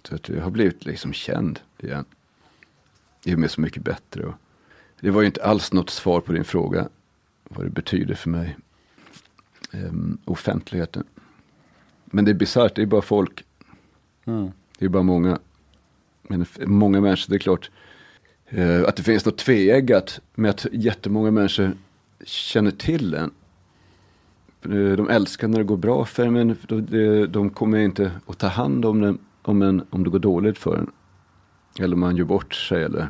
Så 0.04 0.16
att 0.16 0.30
jag 0.30 0.42
har 0.44 0.52
blivit 0.52 0.86
liksom 0.86 1.14
känd 1.14 1.60
igen. 1.80 2.06
Det 3.24 3.32
är 3.32 3.38
med 3.38 3.52
så 3.52 3.62
mycket 3.62 3.84
bättre. 3.84 4.26
Och 4.26 4.34
det 5.00 5.12
var 5.12 5.22
ju 5.22 5.26
inte 5.28 5.44
alls 5.44 5.74
något 5.74 5.90
svar 5.90 6.22
på 6.22 6.32
din 6.32 6.44
fråga. 6.44 6.90
Vad 7.44 7.66
det 7.66 7.70
betyder 7.70 8.16
för 8.16 8.30
mig. 8.30 8.58
Ehm, 9.72 10.18
offentligheten. 10.26 11.04
Men 12.06 12.26
det 12.26 12.32
är 12.32 12.36
bisarrt, 12.36 12.76
det 12.76 12.82
är 12.82 12.86
bara 12.86 13.02
folk. 13.02 13.46
Det 14.78 14.86
är 14.86 14.90
bara 14.90 15.04
många. 15.04 15.40
Men 16.22 16.46
många 16.66 17.02
människor, 17.02 17.30
det 17.30 17.36
är 17.38 17.40
klart. 17.40 17.72
eh, 18.46 18.84
att 18.84 18.96
det 18.96 19.04
finns 19.04 19.26
något 19.26 19.38
tveeggat 19.38 20.20
med 20.36 20.50
att 20.50 20.66
jättemånga 20.72 21.32
människor 21.32 21.78
känner 22.24 22.72
till 22.72 23.14
en. 23.14 23.32
Eh, 24.66 24.98
de 24.98 25.10
älskar 25.10 25.48
när 25.48 25.58
det 25.58 25.64
går 25.64 25.78
bra 25.78 26.06
för 26.06 26.26
en, 26.26 26.34
men 26.34 26.58
de, 27.32 27.50
kommer 27.50 27.78
inte 27.78 28.12
att 28.28 28.38
ta 28.38 28.48
hand 28.48 28.86
om 28.86 29.02
den 29.02 29.20
om, 29.42 29.62
en, 29.62 29.86
om 29.90 30.04
det 30.04 30.10
går 30.10 30.20
dåligt 30.20 30.58
för 30.58 30.78
en. 30.78 30.92
Eller 31.80 31.94
om 31.94 32.00
man 32.00 32.16
gör 32.16 32.26
bort 32.26 32.54
sig 32.54 32.84
eller 32.84 33.10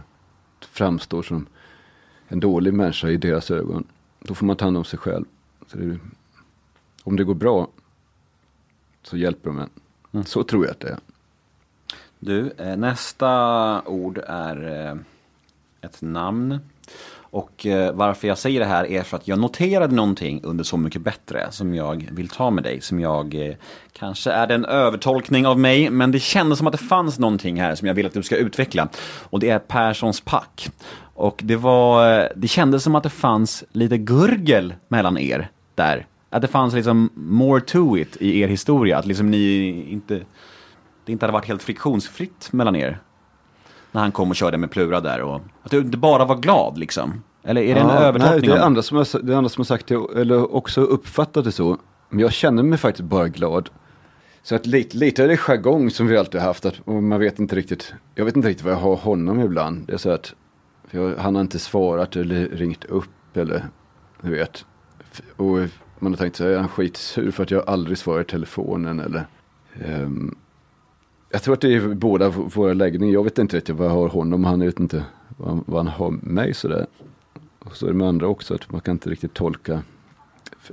framstår 0.59 1.23
som 1.23 1.45
en 2.27 2.39
dålig 2.39 2.73
människa 2.73 3.09
i 3.09 3.17
deras 3.17 3.51
ögon. 3.51 3.83
Då 4.19 4.35
får 4.35 4.45
man 4.45 4.55
ta 4.55 4.65
hand 4.65 4.77
om 4.77 4.85
sig 4.85 4.99
själv. 4.99 5.25
Det, 5.73 5.99
om 7.03 7.15
det 7.15 7.23
går 7.23 7.35
bra 7.35 7.67
så 9.03 9.17
hjälper 9.17 9.49
de 9.49 9.67
en. 10.11 10.23
Så 10.23 10.43
tror 10.43 10.65
jag 10.65 10.71
att 10.71 10.79
det 10.79 10.89
är. 10.89 10.99
Du, 12.19 12.51
eh, 12.57 12.77
nästa 12.77 13.81
ord 13.85 14.19
är 14.27 14.87
eh, 14.89 14.97
ett 15.81 16.01
namn. 16.01 16.59
Och 17.33 17.65
eh, 17.65 17.93
varför 17.93 18.27
jag 18.27 18.37
säger 18.37 18.59
det 18.59 18.65
här 18.65 18.91
är 18.91 19.03
för 19.03 19.17
att 19.17 19.27
jag 19.27 19.39
noterade 19.39 19.95
någonting 19.95 20.41
under 20.43 20.63
Så 20.63 20.77
mycket 20.77 21.01
bättre 21.01 21.47
som 21.51 21.75
jag 21.75 22.09
vill 22.11 22.29
ta 22.29 22.51
med 22.51 22.63
dig. 22.63 22.81
Som 22.81 22.99
jag, 22.99 23.35
eh, 23.35 23.55
kanske 23.91 24.31
är 24.31 24.47
det 24.47 24.53
en 24.55 24.65
övertolkning 24.65 25.47
av 25.47 25.59
mig, 25.59 25.89
men 25.89 26.11
det 26.11 26.19
kändes 26.19 26.57
som 26.57 26.67
att 26.67 26.71
det 26.71 26.77
fanns 26.77 27.19
någonting 27.19 27.61
här 27.61 27.75
som 27.75 27.87
jag 27.87 27.95
vill 27.95 28.05
att 28.05 28.13
du 28.13 28.23
ska 28.23 28.35
utveckla. 28.35 28.89
Och 29.29 29.39
det 29.39 29.49
är 29.49 29.59
Perssons 29.59 30.21
pack. 30.21 30.69
Och 31.13 31.39
det 31.43 31.55
var, 31.55 32.19
eh, 32.19 32.27
det 32.35 32.47
kändes 32.47 32.83
som 32.83 32.95
att 32.95 33.03
det 33.03 33.09
fanns 33.09 33.63
lite 33.71 33.97
gurgel 33.97 34.73
mellan 34.87 35.17
er 35.17 35.49
där. 35.75 36.07
Att 36.29 36.41
det 36.41 36.47
fanns 36.47 36.73
liksom 36.73 37.09
more 37.15 37.61
to 37.61 37.97
it 37.97 38.17
i 38.19 38.39
er 38.41 38.47
historia. 38.47 38.97
Att 38.97 39.05
liksom 39.05 39.31
ni 39.31 39.67
inte 39.89 40.21
det 41.05 41.11
inte 41.11 41.25
hade 41.25 41.33
varit 41.33 41.47
helt 41.47 41.63
friktionsfritt 41.63 42.53
mellan 42.53 42.75
er. 42.75 42.99
När 43.93 44.01
han 44.01 44.11
kom 44.11 44.29
och 44.29 44.35
körde 44.35 44.57
med 44.57 44.71
Plura 44.71 45.01
där 45.01 45.21
och 45.21 45.41
att 45.63 45.71
du 45.71 45.77
inte 45.77 45.97
bara 45.97 46.25
var 46.25 46.35
glad 46.35 46.77
liksom. 46.77 47.23
Eller 47.43 47.61
är 47.61 47.75
det 47.75 47.81
en 47.81 47.87
Ja, 47.87 47.93
övertolkning? 47.93 48.39
Nej, 48.39 48.49
det 48.49 48.55
är 48.63 48.65
andra 48.65 48.81
som 48.81 48.97
har, 48.97 49.21
det 49.23 49.33
är 49.33 49.37
andra 49.37 49.49
som 49.49 49.59
har 49.61 49.65
sagt 49.65 49.87
det, 49.87 49.95
eller 50.15 50.55
också 50.55 50.81
uppfattat 50.81 51.43
det 51.45 51.51
så. 51.51 51.77
Men 52.09 52.19
jag 52.19 52.33
känner 52.33 52.63
mig 52.63 52.77
faktiskt 52.77 53.09
bara 53.09 53.27
glad. 53.27 53.69
Så 54.43 54.55
att 54.55 54.65
lite, 54.65 54.97
lite 54.97 55.23
är 55.23 55.27
det 55.27 55.37
jargong 55.37 55.89
som 55.89 56.07
vi 56.07 56.17
alltid 56.17 56.41
har 56.41 56.47
haft. 56.47 56.65
Att, 56.65 56.87
man 56.87 57.19
vet 57.19 57.39
inte 57.39 57.55
riktigt, 57.55 57.93
jag 58.15 58.25
vet 58.25 58.35
inte 58.35 58.47
riktigt 58.49 58.65
vad 58.65 58.73
jag 58.73 58.79
har 58.79 58.95
honom 58.95 59.39
ibland. 59.39 59.87
Det 59.87 59.93
är 59.93 59.97
så 59.97 60.09
att 60.09 60.33
jag, 60.91 61.15
han 61.17 61.35
har 61.35 61.41
inte 61.41 61.59
svarat 61.59 62.15
eller 62.15 62.45
ringt 62.49 62.85
upp 62.85 63.37
eller 63.37 63.65
du 64.21 64.31
vet. 64.31 64.65
Och 65.35 65.57
man 65.99 66.11
har 66.11 66.17
tänkt 66.17 66.35
så 66.35 66.43
här, 66.43 66.51
är 66.51 66.57
han 66.59 66.67
skitsur 66.67 67.31
för 67.31 67.43
att 67.43 67.51
jag 67.51 67.69
aldrig 67.69 67.97
svarar 67.97 68.21
i 68.21 68.25
telefonen 68.25 68.99
eller. 68.99 69.25
ehm, 69.85 70.35
jag 71.33 71.43
tror 71.43 71.53
att 71.53 71.61
det 71.61 71.73
är 71.73 71.87
båda 71.87 72.29
våra 72.29 72.73
läggningar. 72.73 73.13
Jag 73.13 73.23
vet 73.23 73.37
inte 73.37 73.57
riktigt 73.57 73.75
vad 73.75 73.87
jag 73.87 73.93
har 73.93 74.09
honom. 74.09 74.43
Han 74.43 74.59
vet 74.59 74.79
inte 74.79 75.05
vad 75.37 75.49
han, 75.49 75.63
vad 75.67 75.85
han 75.85 75.93
har 75.93 76.11
mig 76.11 76.53
sådär. 76.53 76.85
Och 77.59 77.75
så 77.75 77.85
är 77.85 77.89
det 77.89 77.95
med 77.95 78.07
andra 78.07 78.27
också, 78.27 78.55
att 78.55 78.71
man 78.71 78.81
kan 78.81 78.91
inte 78.91 79.09
riktigt 79.09 79.33
tolka 79.33 79.81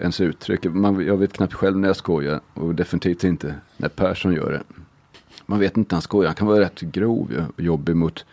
ens 0.00 0.20
uttryck. 0.20 0.64
Man, 0.64 1.06
jag 1.06 1.16
vet 1.16 1.32
knappt 1.32 1.54
själv 1.54 1.78
när 1.78 1.88
jag 1.88 1.96
skojar 1.96 2.40
och 2.54 2.74
definitivt 2.74 3.24
inte 3.24 3.54
när 3.76 3.88
Persson 3.88 4.32
gör 4.32 4.52
det. 4.52 4.62
Man 5.46 5.58
vet 5.58 5.76
inte 5.76 5.94
när 5.94 5.96
han 5.96 6.02
skojar, 6.02 6.26
han 6.26 6.36
kan 6.36 6.46
vara 6.46 6.60
rätt 6.60 6.80
grov 6.80 7.46
och 7.56 7.62
jobbig 7.62 7.96
mot 7.96 8.24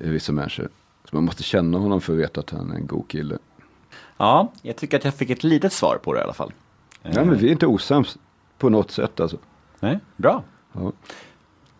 eh, 0.00 0.10
vissa 0.10 0.32
människor. 0.32 0.68
Så 1.04 1.16
man 1.16 1.24
måste 1.24 1.42
känna 1.42 1.78
honom 1.78 2.00
för 2.00 2.12
att 2.12 2.18
veta 2.18 2.40
att 2.40 2.50
han 2.50 2.70
är 2.70 2.74
en 2.74 2.86
god 2.86 3.08
kille. 3.08 3.38
Ja, 4.16 4.52
jag 4.62 4.76
tycker 4.76 4.96
att 4.96 5.04
jag 5.04 5.14
fick 5.14 5.30
ett 5.30 5.44
litet 5.44 5.72
svar 5.72 5.98
på 6.02 6.14
det 6.14 6.20
i 6.20 6.22
alla 6.22 6.32
fall. 6.32 6.52
Ja, 7.02 7.24
men 7.24 7.38
vi 7.38 7.46
är 7.46 7.52
inte 7.52 7.66
osams 7.66 8.18
på 8.58 8.68
något 8.68 8.90
sätt 8.90 9.20
alltså. 9.20 9.36
Nej, 9.80 9.98
bra. 10.16 10.42
Ja. 10.78 10.92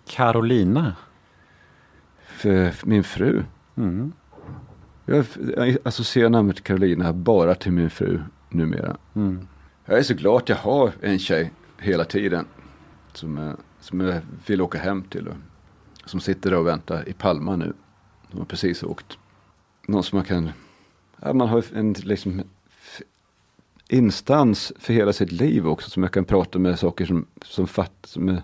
Carolina. 0.06 0.96
För, 2.26 2.70
för 2.70 2.86
min 2.86 3.04
fru. 3.04 3.42
Jag, 5.06 5.24
jag 5.56 5.76
associerar 5.84 6.30
namnet 6.30 6.64
Carolina 6.64 7.12
bara 7.12 7.54
till 7.54 7.72
min 7.72 7.90
fru 7.90 8.20
numera. 8.48 8.96
Jag 9.84 9.98
är 9.98 10.02
så 10.02 10.14
glad 10.14 10.36
att 10.36 10.48
jag 10.48 10.56
har 10.56 10.92
en 11.00 11.18
tjej 11.18 11.52
hela 11.78 12.04
tiden. 12.04 12.46
Som, 13.12 13.36
jag- 13.36 13.56
som 13.80 14.00
jag 14.00 14.20
vill 14.46 14.62
åka 14.62 14.78
hem 14.78 15.02
till. 15.02 15.28
Och, 15.28 15.34
som 16.04 16.20
sitter 16.20 16.50
där 16.50 16.58
och 16.58 16.66
väntar 16.66 17.08
i 17.08 17.12
Palma 17.12 17.56
nu. 17.56 17.72
De 18.30 18.38
har 18.38 18.44
precis 18.44 18.82
åkt. 18.82 19.18
Någon 19.88 20.02
som 20.04 20.16
man 20.16 20.24
kan, 20.24 20.50
ja, 21.22 21.32
man 21.32 21.48
har 21.48 21.64
en 21.74 21.92
liksom 21.92 22.42
instans 23.88 24.72
för 24.78 24.92
hela 24.92 25.12
sitt 25.12 25.32
liv 25.32 25.66
också. 25.68 25.90
Som 25.90 26.02
jag 26.02 26.12
kan 26.12 26.24
prata 26.24 26.58
med 26.58 26.78
saker 26.78 27.06
som, 27.06 27.26
som, 27.42 27.66
fatt, 27.66 27.92
som 28.04 28.28
är, 28.28 28.42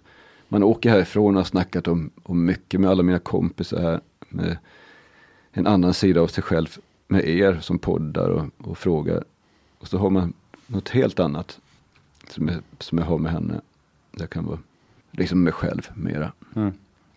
man 0.49 0.62
åker 0.62 0.90
härifrån 0.90 1.34
och 1.34 1.40
har 1.40 1.45
snackat 1.45 1.88
om, 1.88 2.11
om 2.22 2.45
mycket 2.45 2.80
med 2.80 2.90
alla 2.90 3.03
mina 3.03 3.18
kompisar 3.18 3.82
här. 3.82 4.01
Med 4.28 4.57
en 5.53 5.66
annan 5.66 5.95
sida 5.95 6.20
av 6.20 6.26
sig 6.26 6.42
själv 6.42 6.78
med 7.09 7.28
er 7.28 7.59
som 7.61 7.78
poddar 7.78 8.28
och, 8.28 8.68
och 8.68 8.78
frågar. 8.78 9.24
Och 9.78 9.88
så 9.88 9.99
har 9.99 10.11
man 10.11 10.32
något 10.66 10.88
helt 10.88 11.20
annat 11.20 11.61
som 12.28 12.49
jag, 12.49 12.59
som 12.78 12.99
jag 12.99 13.05
har 13.05 13.18
med 13.18 13.32
henne. 13.32 13.61
Det 14.12 14.26
kan 14.26 14.47
vara 14.47 14.59
liksom 15.11 15.42
mig 15.42 15.53
själv 15.53 15.88
mera 15.95 16.32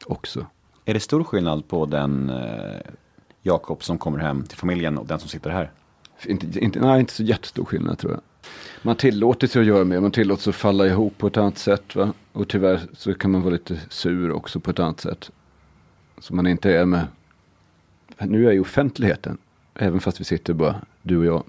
också. 0.05 0.45
Är 0.85 0.93
det 0.93 0.99
stor 0.99 1.23
skillnad 1.23 1.67
på 1.67 1.85
den 1.85 2.29
eh, 2.29 2.81
Jakob 3.41 3.83
som 3.83 3.97
kommer 3.97 4.19
hem 4.19 4.43
till 4.43 4.57
familjen 4.57 4.97
och 4.97 5.05
den 5.05 5.19
som 5.19 5.29
sitter 5.29 5.49
här? 5.49 5.71
Inte, 6.25 6.59
inte, 6.59 6.79
nej, 6.79 6.99
inte 6.99 7.13
så 7.13 7.23
jättestor 7.23 7.65
skillnad 7.65 7.97
tror 7.97 8.11
jag. 8.11 8.21
Man 8.81 8.95
tillåter 8.95 9.47
sig 9.47 9.59
att 9.59 9.67
göra 9.67 9.83
mer, 9.83 9.99
man 9.99 10.11
tillåter 10.11 10.43
sig 10.43 10.51
att 10.51 10.55
falla 10.55 10.87
ihop 10.87 11.17
på 11.17 11.27
ett 11.27 11.37
annat 11.37 11.57
sätt. 11.57 11.95
Va? 11.95 12.13
Och 12.31 12.47
tyvärr 12.47 12.81
så 12.93 13.13
kan 13.13 13.31
man 13.31 13.41
vara 13.41 13.53
lite 13.53 13.79
sur 13.89 14.31
också 14.31 14.59
på 14.59 14.71
ett 14.71 14.79
annat 14.79 14.99
sätt. 14.99 15.31
Som 16.19 16.35
man 16.35 16.47
inte 16.47 16.71
är 16.71 16.85
med. 16.85 17.07
Nu 18.19 18.39
är 18.39 18.43
jag 18.43 18.55
i 18.55 18.59
offentligheten, 18.59 19.37
även 19.75 19.99
fast 19.99 20.19
vi 20.19 20.23
sitter 20.25 20.53
bara 20.53 20.81
du 21.01 21.17
och 21.17 21.25
jag. 21.25 21.43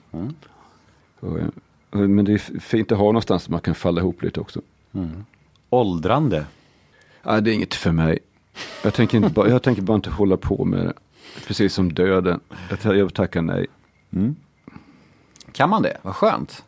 Och, 1.21 1.39
eh, 1.39 1.47
och, 1.91 1.99
men 1.99 2.25
det 2.25 2.33
är 2.33 2.61
fint 2.61 2.93
att 2.93 2.99
ha 2.99 3.07
någonstans 3.07 3.45
där 3.45 3.53
man 3.53 3.61
kan 3.61 3.75
falla 3.75 4.01
ihop 4.01 4.23
lite 4.23 4.41
också. 4.41 4.61
Åldrande. 5.71 6.47
Nej, 7.23 7.43
det 7.43 7.51
är 7.51 7.55
inget 7.55 7.75
för 7.75 7.93
mig. 7.93 8.19
Jag 8.85 8.95
tänker, 8.95 9.17
inte 9.17 9.31
bara, 9.31 9.49
jag 9.49 9.63
tänker 9.63 9.83
bara 9.83 9.95
inte 9.95 10.11
hålla 10.11 10.37
på 10.37 10.65
med 10.65 10.87
det. 10.87 10.93
Precis 11.47 11.75
som 11.75 11.93
döden. 11.93 12.41
Jag, 12.83 12.97
jag 12.97 13.15
tackar 13.15 13.43
nej. 13.43 13.67
Kan 15.53 15.71
man 15.71 15.83
det? 15.83 15.99
Vad 16.03 16.17
skönt. 16.17 16.65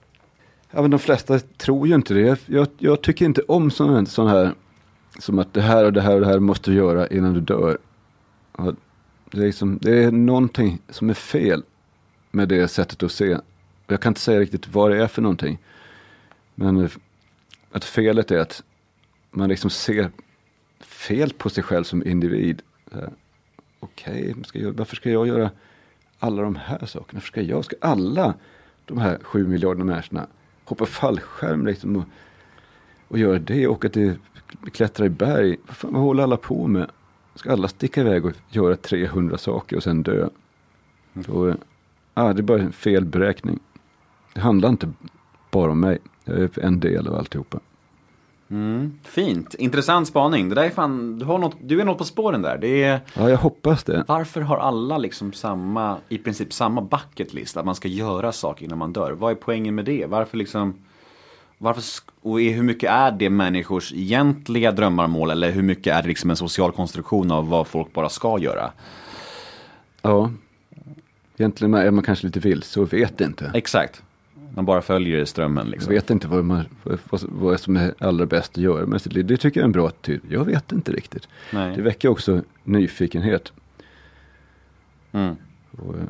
Ja, 0.71 0.83
men 0.83 0.91
de 0.91 1.01
flesta 1.01 1.39
tror 1.39 1.89
ju 1.89 1.95
inte 1.95 2.15
det. 2.15 2.21
Jag, 2.21 2.39
jag, 2.47 2.69
jag 2.79 3.03
tycker 3.03 3.25
inte 3.25 3.43
om 3.43 3.71
sådana 3.71 3.99
här, 3.99 4.05
sån 4.05 4.29
här, 4.29 4.55
som 5.19 5.39
att 5.39 5.55
det 5.55 5.61
här 5.61 5.85
och 5.85 5.93
det 5.93 6.01
här 6.01 6.15
och 6.15 6.21
det 6.21 6.27
här 6.27 6.39
måste 6.39 6.71
du 6.71 6.77
göra 6.77 7.07
innan 7.07 7.35
du 7.35 7.41
dör. 7.41 7.79
Ja, 8.59 8.75
det, 9.31 9.39
är 9.39 9.47
liksom, 9.47 9.79
det 9.83 10.05
är 10.05 10.11
någonting 10.11 10.79
som 10.89 11.11
är 11.11 11.15
fel 11.15 11.63
med 12.31 12.49
det 12.49 12.69
sättet 12.69 13.03
att 13.03 13.13
se. 13.13 13.39
Jag 13.87 14.01
kan 14.01 14.11
inte 14.11 14.21
säga 14.21 14.41
riktigt 14.41 14.69
vad 14.69 14.91
det 14.91 15.03
är 15.03 15.07
för 15.07 15.23
någonting. 15.23 15.59
Men 16.55 16.77
eh, 16.77 16.91
att 17.73 17.85
felet 17.85 18.31
är 18.31 18.39
att 18.39 18.63
man 19.31 19.49
liksom 19.49 19.71
ser 19.71 20.11
fel 20.81 21.33
på 21.33 21.51
sig 21.51 21.65
själv 21.65 21.85
som 21.85 22.07
individ. 22.07 22.63
Okej, 23.81 24.35
okay, 24.41 24.71
varför 24.71 24.97
ska 24.97 25.11
jag 25.11 25.27
göra 25.27 25.51
alla 26.19 26.43
de 26.43 26.57
här 26.57 26.87
sakerna? 26.87 27.17
Varför 27.17 27.27
ska 27.27 27.41
jag, 27.41 27.65
ska 27.65 27.77
alla 27.81 28.35
de 28.85 28.99
här 28.99 29.19
sju 29.23 29.47
miljarderna 29.47 29.85
människorna 29.85 30.27
hoppa 30.71 30.87
fallskärm 30.87 31.67
liksom 31.67 31.97
och, 31.97 32.05
och 33.09 33.19
göra 33.19 33.39
det, 33.39 33.67
åka 33.67 33.89
till, 33.89 34.15
klättra 34.73 35.07
i 35.07 35.09
berg. 35.09 35.57
Vad, 35.67 35.77
fan, 35.77 35.93
vad 35.93 36.03
håller 36.03 36.23
alla 36.23 36.37
på 36.37 36.67
med? 36.67 36.91
Ska 37.35 37.53
alla 37.53 37.69
sticka 37.69 38.01
iväg 38.01 38.25
och 38.25 38.33
göra 38.49 38.77
300 38.77 39.39
saker 39.39 39.77
och 39.77 39.83
sen 39.83 40.03
dö? 40.03 40.29
Och, 41.29 41.49
eh, 41.49 41.55
ah, 42.15 42.33
det 42.33 42.41
är 42.41 42.43
bara 42.43 42.63
en 42.63 42.73
felberäkning. 42.73 43.59
Det 44.35 44.41
handlar 44.41 44.69
inte 44.69 44.93
bara 45.51 45.71
om 45.71 45.81
mig. 45.81 45.99
Jag 46.25 46.39
är 46.39 46.61
en 46.61 46.81
del 46.81 47.09
av 47.09 47.15
alltihopa. 47.15 47.61
Fint. 49.03 49.55
Intressant 49.55 50.09
spaning. 50.09 50.49
Det 50.49 50.55
där 50.55 50.63
är 50.65 50.71
fan, 50.71 51.19
du, 51.19 51.25
har 51.25 51.39
något, 51.39 51.57
du 51.63 51.81
är 51.81 51.85
något 51.85 51.99
på 51.99 52.05
spåren 52.05 52.43
där. 52.43 52.59
Det 52.59 52.83
är, 52.85 53.01
Ja, 53.15 53.31
jag 53.31 53.37
hoppas 53.39 53.85
det. 53.85 54.05
varför 54.09 54.41
har 54.41 54.57
alla 54.59 54.99
liksom 54.99 55.33
samma, 55.33 55.97
i 56.09 56.19
princip 56.19 56.53
samma 56.53 56.81
bucket 56.81 57.35
list? 57.35 57.57
Att 57.57 57.65
man 57.65 57.75
ska 57.75 57.89
göra 57.89 58.33
saker 58.33 58.65
innan 58.65 58.79
man 58.79 58.93
dör. 58.93 59.13
Vad 59.13 59.31
är 59.31 59.35
poängen 59.35 59.75
med 59.75 59.85
det? 59.85 60.07
Varför 60.07 60.37
liksom, 60.37 60.75
varför, 61.59 61.83
och 62.23 62.41
hur 62.41 62.63
mycket 62.63 62.91
är 62.91 63.11
det 63.13 63.31
människors 63.31 63.93
egentliga 63.93 64.73
drömmar 64.73 65.05
och 65.05 65.11
mål? 65.11 65.31
Eller 65.31 65.51
hur 65.51 65.63
mycket 65.63 65.95
är 65.97 66.03
det 66.03 66.09
liksom 66.09 66.31
en 66.31 66.37
social 66.37 66.73
konstruktion 66.73 67.31
av 67.31 67.49
vad 67.49 67.67
folk 67.67 67.93
bara 67.93 68.09
ska 68.09 68.39
göra? 68.39 68.71
Ja. 70.03 70.31
Egentligen 71.37 71.75
är 71.75 71.91
man 71.91 72.05
kanske 72.05 72.27
lite 72.27 72.41
vilse 72.41 72.81
och 72.81 72.93
vet 72.93 73.21
inte. 73.21 73.51
Exakt. 73.55 74.03
Man 74.55 74.65
bara 74.65 74.83
följer 74.83 75.25
strömmen 75.25 75.65
Jag 75.65 75.71
liksom. 75.71 75.93
vet 75.95 76.11
inte 76.11 76.29
vad, 76.29 76.45
man, 76.45 76.65
vad, 77.23 77.61
som 77.61 77.77
är 77.77 77.95
allra 77.99 78.27
bäst 78.27 78.53
att 78.53 78.63
göra 78.63 78.87
med 78.87 79.03
sitt 79.03 79.13
liv. 79.13 79.27
Det 79.27 79.37
tycker 79.37 79.61
jag 79.61 79.65
är 79.65 79.69
en 79.69 79.73
bra 79.73 79.89
attityd. 79.89 80.21
Jag 80.29 80.45
vet 80.45 80.73
inte 80.73 80.93
riktigt. 80.93 81.29
Nej. 81.53 81.77
Det 81.77 81.83
väcker 81.83 82.09
också 82.09 82.43
nyfikenhet. 82.65 83.53
Mm. 85.13 85.37
Och, 85.79 85.95
eh, 85.95 86.01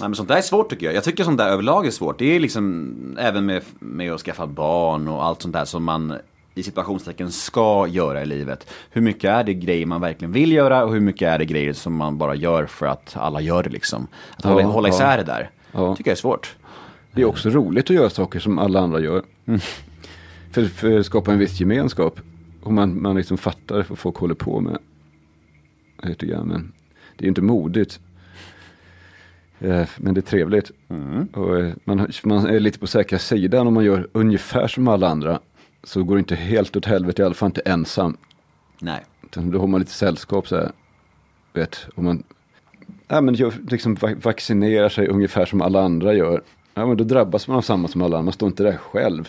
Nej, 0.00 0.08
men 0.08 0.14
sånt 0.14 0.28
där 0.28 0.36
är 0.36 0.40
svårt 0.42 0.70
tycker 0.70 0.86
jag. 0.86 0.94
Jag 0.94 1.04
tycker 1.04 1.24
sånt 1.24 1.38
där 1.38 1.48
överlag 1.48 1.86
är 1.86 1.90
svårt. 1.90 2.18
Det 2.18 2.36
är 2.36 2.40
liksom 2.40 3.16
även 3.20 3.46
med, 3.46 3.62
med 3.78 4.12
att 4.12 4.20
skaffa 4.20 4.46
barn 4.46 5.08
och 5.08 5.24
allt 5.24 5.42
sånt 5.42 5.54
där 5.54 5.64
som 5.64 5.84
man 5.84 6.14
i 6.54 6.62
situationstecken 6.62 7.32
ska 7.32 7.86
göra 7.86 8.22
i 8.22 8.26
livet. 8.26 8.70
Hur 8.90 9.00
mycket 9.02 9.30
är 9.30 9.44
det 9.44 9.54
grejer 9.54 9.86
man 9.86 10.00
verkligen 10.00 10.32
vill 10.32 10.52
göra 10.52 10.84
och 10.84 10.92
hur 10.92 11.00
mycket 11.00 11.28
är 11.28 11.38
det 11.38 11.44
grejer 11.44 11.72
som 11.72 11.96
man 11.96 12.18
bara 12.18 12.34
gör 12.34 12.66
för 12.66 12.86
att 12.86 13.16
alla 13.16 13.40
gör 13.40 13.62
det 13.62 13.70
liksom. 13.70 14.06
Att 14.36 14.44
hålla, 14.44 14.60
Ja, 14.60 14.66
hålla 14.66 14.88
ja. 14.88 14.94
isär 14.94 15.16
det 15.16 15.24
där. 15.24 15.50
Ja. 15.72 15.96
tycker 15.96 16.10
jag 16.10 16.16
är 16.16 16.20
svårt. 16.20 16.56
Det 17.12 17.20
är 17.22 17.24
också 17.24 17.50
roligt 17.50 17.90
att 17.90 17.96
göra 17.96 18.10
saker 18.10 18.40
som 18.40 18.58
alla 18.58 18.80
andra 18.80 19.00
gör. 19.00 19.22
För, 20.50 20.64
för 20.64 20.98
att 20.98 21.06
skapa 21.06 21.32
en 21.32 21.38
viss 21.38 21.60
gemenskap. 21.60 22.20
Och 22.62 22.72
man, 22.72 23.02
man 23.02 23.16
liksom 23.16 23.38
fattar 23.38 23.86
vad 23.88 23.98
folk 23.98 24.16
håller 24.16 24.34
på 24.34 24.60
med. 24.60 24.78
Lite 26.02 26.26
grann, 26.26 26.48
men 26.48 26.72
det 27.16 27.22
är 27.22 27.26
ju 27.26 27.28
inte 27.28 27.42
modigt. 27.42 28.00
Eh, 29.60 29.88
Men 29.96 30.14
det 30.14 30.20
är 30.20 30.22
trevligt. 30.22 30.70
Och 31.32 31.58
eh, 31.60 31.72
man, 31.84 32.08
man 32.24 32.46
är 32.46 32.60
lite 32.60 32.78
på 32.78 32.86
säkra 32.86 33.18
sidan 33.18 33.66
om 33.66 33.74
man 33.74 33.84
gör 33.84 34.08
ungefär 34.12 34.66
som 34.68 34.88
alla 34.88 35.08
andra. 35.08 35.40
Så 35.84 36.02
går 36.04 36.14
det 36.14 36.18
inte 36.18 36.34
helt 36.34 36.76
åt 36.76 36.84
helvete, 36.86 37.22
i 37.22 37.24
alla 37.24 37.34
fall 37.34 37.46
inte 37.48 37.60
ensam. 37.60 38.16
Nej. 38.80 39.04
Utan 39.22 39.50
då 39.50 39.58
har 39.60 39.66
man 39.66 39.80
lite 39.80 39.92
sällskap 39.92 40.48
så 40.48 40.56
här. 40.56 40.72
Vet, 41.52 41.86
om 41.94 42.04
man 42.04 42.22
ja, 43.08 43.20
men 43.20 43.34
gör, 43.34 43.52
liksom 43.70 43.94
va- 43.94 44.14
vaccinerar 44.22 44.88
sig 44.88 45.08
ungefär 45.08 45.46
som 45.46 45.60
alla 45.62 45.82
andra 45.82 46.14
gör. 46.14 46.42
Ja, 46.74 46.86
men 46.86 46.96
då 46.96 47.04
drabbas 47.04 47.48
man 47.48 47.56
av 47.56 47.62
samma 47.62 47.88
som 47.88 48.02
alla 48.02 48.16
andra. 48.16 48.24
Man 48.24 48.32
står 48.32 48.46
inte 48.46 48.62
där 48.62 48.76
själv. 48.76 49.28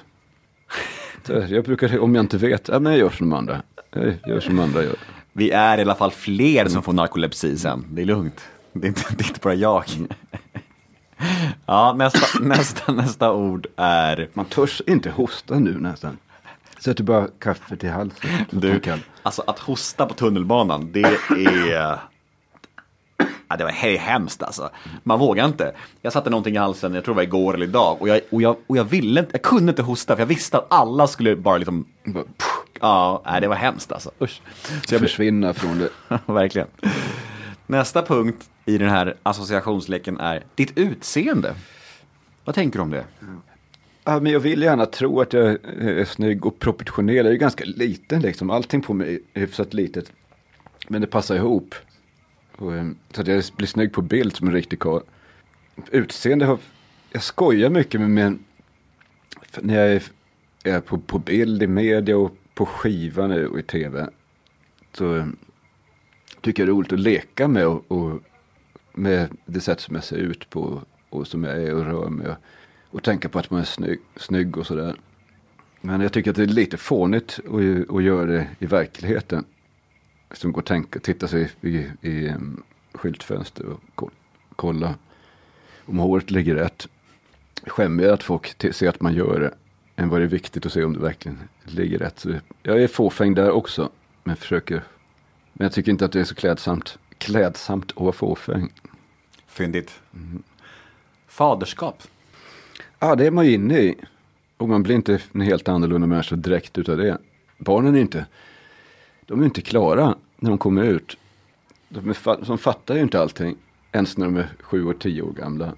Jag 1.26 1.64
brukar, 1.64 2.00
om 2.00 2.16
jag 2.16 2.24
inte 2.24 2.38
vet, 2.38 2.68
ja, 2.68 2.80
men 2.80 2.92
jag 2.92 3.00
gör 3.00 3.10
som 3.10 3.30
de 3.30 3.38
andra. 3.38 3.62
Jag 3.92 4.16
gör 4.28 4.40
som 4.40 4.56
de 4.56 4.64
andra 4.64 4.84
gör. 4.84 4.96
Vi 5.34 5.52
är 5.52 5.78
i 5.78 5.82
alla 5.82 5.96
fall 5.96 6.12
fler 6.12 6.66
som 6.66 6.84
får 6.84 6.94
narkolepsi 6.94 7.58
sen. 7.58 7.86
Det 7.90 8.02
är 8.02 8.06
lugnt. 8.06 8.42
Det 8.74 8.86
är 8.86 8.90
inte, 8.90 9.02
det 9.16 9.24
är 9.24 9.28
inte 9.28 9.40
bara 9.40 9.54
jag. 9.54 9.84
Ja, 11.66 11.94
nästa, 11.98 12.40
nästa, 12.40 12.92
nästa 12.92 13.34
ord 13.34 13.68
är 13.76 14.30
Man 14.34 14.46
törs 14.46 14.82
inte 14.88 15.10
hosta 15.10 15.60
nu 15.60 15.80
nästan. 15.80 16.18
Sätter 16.80 17.04
bara 17.04 17.28
kaffe 17.40 17.76
till 17.76 17.90
halsen. 17.90 18.30
Du, 18.50 18.82
alltså 19.24 19.44
att 19.48 19.60
hosta 19.60 20.06
på 20.06 20.14
tunnelbanan, 20.14 20.92
det 20.92 21.04
är... 21.04 22.11
Ja, 23.52 23.58
det 23.58 23.64
var 23.64 23.72
he- 23.72 23.98
hemskt 23.98 24.44
alltså. 24.44 24.70
Man 25.04 25.20
vågar 25.20 25.46
inte. 25.46 25.72
Jag 26.02 26.14
satte 26.14 26.30
någonting 26.30 26.56
i 26.56 26.58
halsen, 26.58 26.94
jag 26.94 27.04
tror 27.04 27.14
det 27.14 27.18
var 27.18 27.24
igår 27.24 27.54
eller 27.54 27.66
idag. 27.66 28.02
Och 28.02 28.10
jag, 28.10 28.22
och 28.30 28.42
jag, 28.42 28.56
och 28.68 28.78
jag 28.78 28.84
ville 28.84 29.20
inte, 29.20 29.32
jag 29.34 29.42
kunde 29.42 29.70
inte 29.70 29.82
hosta 29.82 30.16
för 30.16 30.22
jag 30.22 30.28
visste 30.28 30.58
att 30.58 30.68
alla 30.70 31.08
skulle 31.08 31.36
bara 31.36 31.58
liksom... 31.58 31.86
Ja, 32.80 33.22
nej, 33.26 33.42
det 33.42 33.48
var 33.48 33.56
hemskt 33.56 33.92
alltså. 33.92 34.12
Usch. 34.22 34.42
Så 34.88 34.94
jag 34.96 35.02
Försvinna 35.02 35.54
från 35.54 35.80
det. 35.80 35.90
verkligen. 36.34 36.68
Nästa 37.68 38.02
punkt 38.02 38.50
i 38.66 38.78
den 38.78 38.90
här 38.90 39.16
associationsleken 39.24 40.20
är 40.20 40.44
ditt 40.56 40.78
utseende. 40.78 41.54
Vad 42.46 42.56
tänker 42.56 42.80
du 42.80 42.84
om 42.84 42.90
det? 42.92 43.06
Ja, 44.04 44.20
men 44.20 44.32
jag 44.32 44.40
vill 44.40 44.62
gärna 44.62 44.86
tro 44.86 45.22
att 45.22 45.34
jag 45.34 45.46
är 45.82 46.06
snygg 46.06 46.46
och 46.46 46.60
proportionell. 46.60 47.16
Jag 47.16 47.26
är 47.26 47.32
ju 47.32 47.38
ganska 47.38 47.64
liten 47.66 48.22
liksom. 48.22 48.50
Allting 48.50 48.82
på 48.82 48.94
mig 48.94 49.20
är 49.34 49.40
hyfsat 49.40 49.74
litet. 49.74 50.12
Men 50.88 51.02
det 51.02 51.08
passar 51.08 51.36
ihop. 51.36 51.76
Och, 52.62 52.76
eh, 52.76 52.88
så 53.12 53.22
att 53.22 53.28
jag 53.28 53.44
blir 53.56 53.68
snygg 53.68 53.94
på 53.94 54.02
bild 54.02 54.36
som 54.36 54.48
en 54.48 54.54
riktig 54.54 54.80
karl. 54.80 55.02
Utseende 55.92 56.46
har... 56.46 56.60
Jag 57.12 57.24
skojar 57.24 57.70
mycket 57.70 58.02
med 58.02 58.10
min... 58.10 58.44
När 59.60 59.76
jag 59.76 59.94
är, 59.94 60.04
är 60.64 60.80
på, 60.82 60.98
på 60.98 61.20
bild 61.20 61.64
i 61.64 61.68
media 61.68 62.18
och 62.18 62.38
på 62.54 62.66
skiva 62.66 63.28
nu 63.28 63.48
och 63.48 63.60
i 63.60 63.64
tv. 63.64 64.10
Så 64.94 65.16
eh, 65.16 65.26
tycker 66.42 66.64
jag 66.64 66.68
det 66.68 66.72
är 66.72 66.76
roligt 66.76 66.94
att 66.94 67.00
leka 67.00 67.48
med 67.48 67.68
och, 67.68 67.92
och 67.92 68.20
med 68.94 69.38
det 69.46 69.62
sätt 69.62 69.80
som 69.80 69.96
jag 69.96 70.04
ser 70.04 70.18
ut 70.18 70.50
på 70.50 70.82
och 71.10 71.28
som 71.28 71.44
jag 71.44 71.64
är 71.64 71.76
och 71.76 71.86
rör 71.86 72.10
mig. 72.10 72.28
Och, 72.28 72.38
och 72.90 73.04
tänka 73.04 73.30
på 73.30 73.40
att 73.40 73.50
man 73.50 73.60
är 73.60 73.66
snygg, 73.66 74.00
snygg 74.16 74.58
och 74.58 74.68
sådär. 74.68 74.96
Men 75.82 76.02
jag 76.02 76.14
tycker 76.14 76.30
att 76.30 76.38
det 76.38 76.44
är 76.44 76.48
lite 76.48 76.78
fånigt 76.78 77.40
att, 77.40 77.96
att 77.96 78.04
göra 78.04 78.26
det 78.26 78.48
i 78.60 78.66
verkligheten. 78.66 79.46
Som 80.34 80.52
går 80.52 80.62
och 80.62 80.68
tänka, 80.68 81.00
titta 81.00 81.28
sig 81.28 81.52
i, 81.62 81.68
i, 81.70 81.92
i 82.02 82.30
um, 82.30 82.64
skyltfönster 82.94 83.66
och 83.66 83.80
ko- 83.96 84.10
kolla 84.56 84.96
om 85.86 85.98
håret 86.00 86.32
ligger 86.32 86.56
rätt. 86.56 86.88
Skämmigare 87.68 88.14
att 88.14 88.24
folk 88.24 88.74
ser 88.76 88.90
att 88.90 89.02
man 89.02 89.14
gör 89.14 89.40
det 89.40 89.54
än 89.96 90.10
vad 90.10 90.20
det 90.20 90.26
är 90.26 90.28
viktigt 90.30 90.66
att 90.66 90.74
se 90.74 90.84
om 90.84 90.94
det 90.94 91.00
verkligen 91.00 91.40
ligger 91.64 92.00
rätt. 92.00 92.20
Så 92.20 92.36
jag 92.64 92.84
är 92.84 92.88
fåfäng 92.88 93.34
där 93.34 93.52
också, 93.52 93.90
men 94.24 94.36
försöker. 94.36 94.84
Men 95.54 95.66
jag 95.66 95.74
tycker 95.74 95.92
inte 95.92 96.06
att 96.06 96.12
det 96.12 96.20
är 96.20 96.24
så 96.24 96.36
klädsamt, 96.36 96.98
klädsamt 97.18 97.92
att 97.92 98.02
vara 98.02 98.12
fåfäng. 98.12 98.70
Fyndigt. 99.48 100.00
Faderskap. 101.28 102.04
Ja, 103.00 103.16
det 103.16 103.26
är 103.28 103.32
man 103.32 103.46
ju 103.46 103.52
inne 103.52 103.80
i. 103.80 103.96
Och 104.58 104.70
man 104.70 104.84
blir 104.84 104.96
inte 104.96 105.20
en 105.34 105.42
helt 105.42 105.68
annorlunda 105.68 106.08
människa 106.08 106.36
direkt 106.36 106.78
utav 106.78 106.98
det. 106.98 107.18
Barnen 107.58 107.96
är 107.96 108.00
inte, 108.00 108.26
de 109.26 109.42
är 109.42 109.46
inte 109.46 109.62
klara 109.62 110.16
när 110.40 110.50
de 110.50 110.58
kommer 110.58 110.84
ut. 110.84 111.18
De, 111.90 112.10
är, 112.10 112.46
de 112.46 112.58
fattar 112.58 112.96
ju 112.96 113.02
inte 113.02 113.22
allting, 113.22 113.58
ens 113.92 114.18
när 114.18 114.26
de 114.26 114.38
är 114.38 114.50
sju 114.62 114.86
och 114.86 115.00
tio 115.00 115.22
år 115.22 115.32
gamla. 115.32 115.74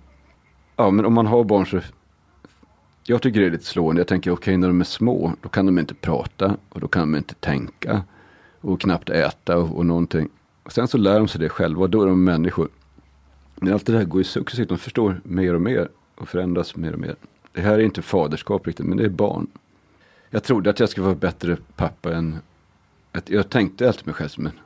Ja, 0.75 0.91
men 0.91 1.05
om 1.05 1.13
man 1.13 1.27
har 1.27 1.43
barn 1.43 1.65
så 1.65 1.81
jag 3.05 3.21
tycker 3.21 3.39
det 3.39 3.45
är 3.45 3.51
lite 3.51 3.65
slående. 3.65 3.99
Jag 3.99 4.07
tänker 4.07 4.31
okej 4.31 4.57
när 4.57 4.67
de 4.67 4.81
är 4.81 4.85
små 4.85 5.33
då 5.41 5.49
kan 5.49 5.65
de 5.65 5.79
inte 5.79 5.93
prata 5.93 6.57
och 6.69 6.79
då 6.79 6.87
kan 6.87 7.11
de 7.11 7.17
inte 7.17 7.33
tänka 7.33 8.03
och 8.61 8.81
knappt 8.81 9.09
äta 9.09 9.57
och, 9.57 9.77
och 9.77 9.85
någonting. 9.85 10.29
Och 10.63 10.71
sen 10.71 10.87
så 10.87 10.97
lär 10.97 11.19
de 11.19 11.27
sig 11.27 11.41
det 11.41 11.49
själva 11.49 11.81
och 11.81 11.89
då 11.89 12.01
är 12.01 12.07
de 12.07 12.23
människor. 12.23 12.69
Men 13.55 13.73
allt 13.73 13.85
det 13.85 13.93
där 13.93 14.03
går 14.03 14.19
ju 14.19 14.23
successivt, 14.23 14.69
de 14.69 14.77
förstår 14.77 15.21
mer 15.23 15.53
och 15.53 15.61
mer 15.61 15.89
och 16.15 16.29
förändras 16.29 16.75
mer 16.75 16.93
och 16.93 16.99
mer. 16.99 17.15
Det 17.51 17.61
här 17.61 17.73
är 17.73 17.79
inte 17.79 18.01
faderskap 18.01 18.67
riktigt, 18.67 18.85
men 18.85 18.97
det 18.97 19.05
är 19.05 19.09
barn. 19.09 19.47
Jag 20.29 20.43
trodde 20.43 20.69
att 20.69 20.79
jag 20.79 20.89
skulle 20.89 21.05
vara 21.05 21.15
bättre 21.15 21.57
pappa 21.75 22.13
än... 22.13 22.37
Att 23.15 23.29
jag 23.29 23.49
tänkte 23.49 23.87
alltid 23.87 24.05
mig 24.07 24.15
själv 24.15 24.29
som 24.29 24.45
en... 24.45 24.59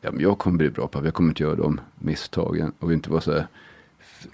Ja, 0.00 0.12
men 0.12 0.20
jag 0.20 0.38
kommer 0.38 0.58
bli 0.58 0.70
bra 0.70 0.88
pappa, 0.88 1.04
jag 1.04 1.14
kommer 1.14 1.30
inte 1.30 1.42
göra 1.42 1.54
de 1.54 1.80
misstagen 1.94 2.72
och 2.78 2.92
inte 2.92 3.10
vara 3.10 3.20
så 3.20 3.32
här... 3.32 3.46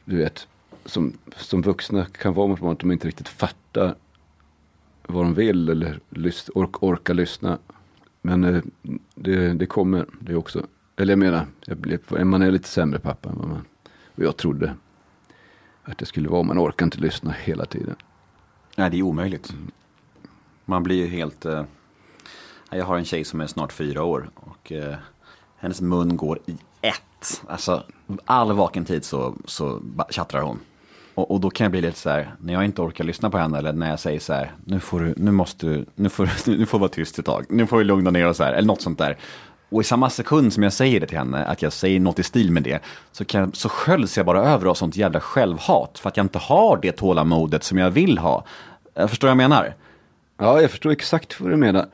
Du 0.05 0.16
vet, 0.16 0.49
som, 0.85 1.12
som 1.37 1.62
vuxna 1.62 2.05
kan 2.05 2.35
vara 2.35 2.47
mot 2.47 2.61
barn, 2.61 2.73
att 2.73 2.79
de 2.79 2.93
inte 2.93 3.09
riktigt 3.09 3.29
fattar 3.29 3.95
vad 5.07 5.25
de 5.25 5.35
vill 5.35 5.69
eller 5.69 6.01
lys, 6.11 6.51
ork, 6.55 6.83
orkar 6.83 7.14
lyssna. 7.14 7.59
Men 8.23 8.45
eh, 8.45 8.62
det, 9.14 9.55
det 9.55 9.66
kommer 9.66 10.07
det 10.21 10.35
också. 10.35 10.66
Eller 10.97 11.12
jag 11.12 11.19
menar, 11.19 11.47
jag 11.64 11.77
blir, 11.77 12.25
man 12.25 12.43
är 12.43 12.51
lite 12.51 12.69
sämre 12.69 12.99
pappa 12.99 13.29
än 13.29 13.39
vad 13.39 13.49
man... 13.49 13.64
Och 14.14 14.25
jag 14.25 14.37
trodde 14.37 14.75
att 15.83 15.99
det 15.99 16.07
skulle 16.07 16.29
vara, 16.29 16.43
man 16.43 16.59
orkar 16.59 16.87
inte 16.87 16.99
lyssna 16.99 17.31
hela 17.31 17.64
tiden. 17.64 17.97
Nej, 18.77 18.91
det 18.91 18.99
är 18.99 19.03
omöjligt. 19.03 19.55
Man 20.64 20.83
blir 20.83 21.07
helt... 21.07 21.47
Jag 22.71 22.85
har 22.85 22.97
en 22.97 23.05
tjej 23.05 23.25
som 23.25 23.41
är 23.41 23.47
snart 23.47 23.73
fyra 23.73 24.03
år 24.03 24.31
och 24.35 24.73
eh, 24.73 24.95
hennes 25.59 25.81
mun 25.81 26.16
går 26.16 26.39
i 26.47 26.57
ett. 26.81 27.43
Alltså, 27.49 27.83
all 28.25 28.53
vaken 28.53 28.85
tid 28.85 29.05
så, 29.05 29.35
så 29.45 29.83
tjattrar 30.11 30.41
hon. 30.41 30.61
Och, 31.14 31.31
och 31.31 31.41
då 31.41 31.51
kan 31.51 31.64
jag 31.64 31.71
bli 31.71 31.81
lite 31.81 31.99
så 31.99 32.11
här, 32.11 32.35
när 32.41 32.53
jag 32.53 32.64
inte 32.64 32.83
orkar 32.83 33.05
lyssna 33.05 33.31
på 33.31 33.39
henne 33.39 33.59
eller 33.59 33.73
när 33.73 33.91
jag 33.91 34.01
säger 34.01 34.21
så 34.21 34.33
här, 34.33 34.53
nu 34.64 34.81
får 34.81 35.01
du, 35.01 35.14
nu 35.16 35.31
måste 35.31 35.66
du, 35.66 35.87
nu 35.95 36.09
får 36.09 36.27
du, 36.27 36.31
nu 36.59 36.66
får 36.66 36.79
du 36.79 36.81
vara 36.81 36.91
tyst 36.91 37.19
ett 37.19 37.25
tag, 37.25 37.47
nu 37.49 37.66
får 37.66 37.79
vi 37.79 37.85
lugna 37.85 38.11
ner 38.11 38.27
oss 38.27 38.37
så 38.37 38.45
här, 38.45 38.53
eller 38.53 38.66
något 38.66 38.83
sånt 38.83 38.99
där. 38.99 39.16
Och 39.71 39.81
i 39.81 39.85
samma 39.85 40.11
sekund 40.11 40.53
som 40.53 40.62
jag 40.62 40.73
säger 40.73 41.01
det 41.01 41.07
till 41.07 41.19
henne, 41.19 41.45
att 41.45 41.62
jag 41.62 41.73
säger 41.73 42.01
något 42.01 42.19
i 42.19 42.23
stil 42.23 42.53
med 42.53 42.62
det, 42.62 42.83
så, 43.12 43.25
kan, 43.25 43.53
så 43.53 43.69
sköljs 43.69 44.16
jag 44.16 44.27
bara 44.27 44.43
över 44.43 44.66
av 44.66 44.75
sånt 44.75 44.97
jävla 44.97 45.21
självhat. 45.21 45.99
För 45.99 46.09
att 46.09 46.16
jag 46.16 46.25
inte 46.25 46.39
har 46.39 46.79
det 46.83 46.93
tålamodet 46.93 47.64
som 47.64 47.79
jag 47.79 47.91
vill 47.91 48.19
ha. 48.19 48.45
Jag 48.95 49.11
förstår 49.11 49.29
vad 49.29 49.31
jag 49.31 49.37
menar? 49.37 49.75
Ja, 50.39 50.61
jag 50.61 50.71
förstår 50.71 50.91
exakt 50.91 51.41
vad 51.41 51.51
du 51.51 51.57
menar. 51.57 51.87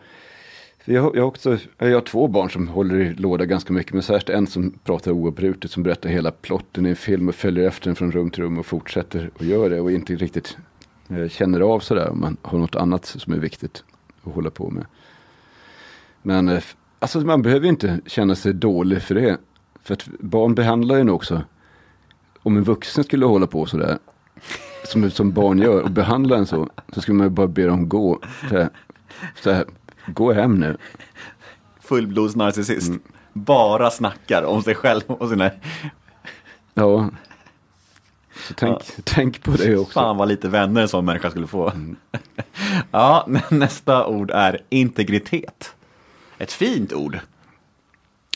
Jag, 0.85 1.03
har- 1.03 1.12
jag, 1.14 1.26
också, 1.28 1.59
jag 1.78 1.95
har 1.95 2.01
två 2.01 2.28
barn 2.28 2.51
som 2.51 2.68
håller 2.68 2.95
i 3.01 3.14
låda 3.14 3.45
ganska 3.47 3.72
mycket, 3.72 3.93
men 3.93 4.03
särskilt 4.03 4.28
en 4.30 4.47
som 4.47 4.70
pratar 4.85 5.11
oavbrutet, 5.11 5.70
som 5.70 5.82
berättar 5.82 6.09
hela 6.09 6.30
plotten 6.30 6.87
i 6.87 6.91
en 6.91 6.97
film 6.97 7.28
och 7.28 7.35
följer 7.35 7.68
efter 7.68 7.87
den 7.87 7.97
från 7.97 8.12
rum 8.12 8.30
till 8.30 8.43
rum 8.45 8.59
och 8.59 8.66
fortsätter 8.66 9.30
och 9.35 9.45
gör 9.45 9.70
det 9.70 9.80
och 9.80 9.93
inte 9.93 10.14
riktigt 10.14 10.57
eh, 11.09 11.28
känner 11.28 11.61
av 11.61 11.80
sådär 11.80 12.09
om 12.11 12.20
man 12.20 12.37
har 12.43 12.59
något 12.59 12.76
annat 12.76 13.05
som 13.05 13.32
är 13.32 13.39
viktigt 13.39 13.85
att 14.24 14.35
hålla 14.35 14.51
på 14.51 14.70
med. 14.70 14.87
Men 16.22 16.49
eh, 16.49 16.62
alltså 16.99 17.20
man 17.20 17.43
behöver 17.43 17.68
inte 17.68 18.01
känna 18.07 18.35
sig 18.35 18.53
dålig 18.55 19.03
för 19.03 19.14
det. 19.14 19.39
För 19.82 19.95
att 19.95 20.09
barn 20.20 20.55
behandlar 20.55 20.99
en 20.99 21.09
också. 21.11 21.43
Om 22.43 22.57
en 22.57 22.62
vuxen 22.62 23.05
skulle 23.05 23.26
hålla 23.26 23.47
på 23.47 23.66
sådär, 23.66 23.99
som, 24.85 25.11
som 25.11 25.32
barn 25.32 25.59
gör, 25.59 25.82
och 25.82 25.91
behandla 25.91 26.37
en 26.37 26.47
så, 26.47 26.68
så 26.95 27.01
skulle 27.01 27.16
man 27.18 27.26
ju 27.26 27.30
bara 27.30 27.47
be 27.49 27.66
dem 27.66 27.89
gå. 27.89 28.18
Så 28.51 28.57
här, 28.57 28.68
så 29.43 29.51
här, 29.51 29.64
gå 30.07 30.32
hem 30.32 30.55
nu. 30.55 30.76
Fullblodsnarcissist. 31.80 32.92
Bara 33.32 33.90
snackar 33.90 34.42
om 34.42 34.62
sig 34.62 34.74
själv 34.74 35.02
och 35.07 35.28
sina... 35.28 35.50
Ja. 36.74 37.11
Så 38.48 38.55
tänk, 38.55 38.78
tänk 39.05 39.42
på 39.42 39.50
det 39.50 39.76
också. 39.76 39.92
Fan 39.92 40.16
vad 40.16 40.28
lite 40.28 40.48
vänner 40.48 40.82
en 40.82 40.88
sån 40.88 41.05
människa 41.05 41.30
skulle 41.30 41.46
få. 41.46 41.72
ja, 42.90 43.28
nästa 43.50 44.07
ord 44.07 44.30
är 44.30 44.61
integritet. 44.68 45.74
Ett 46.38 46.52
fint 46.52 46.92
ord. 46.92 47.18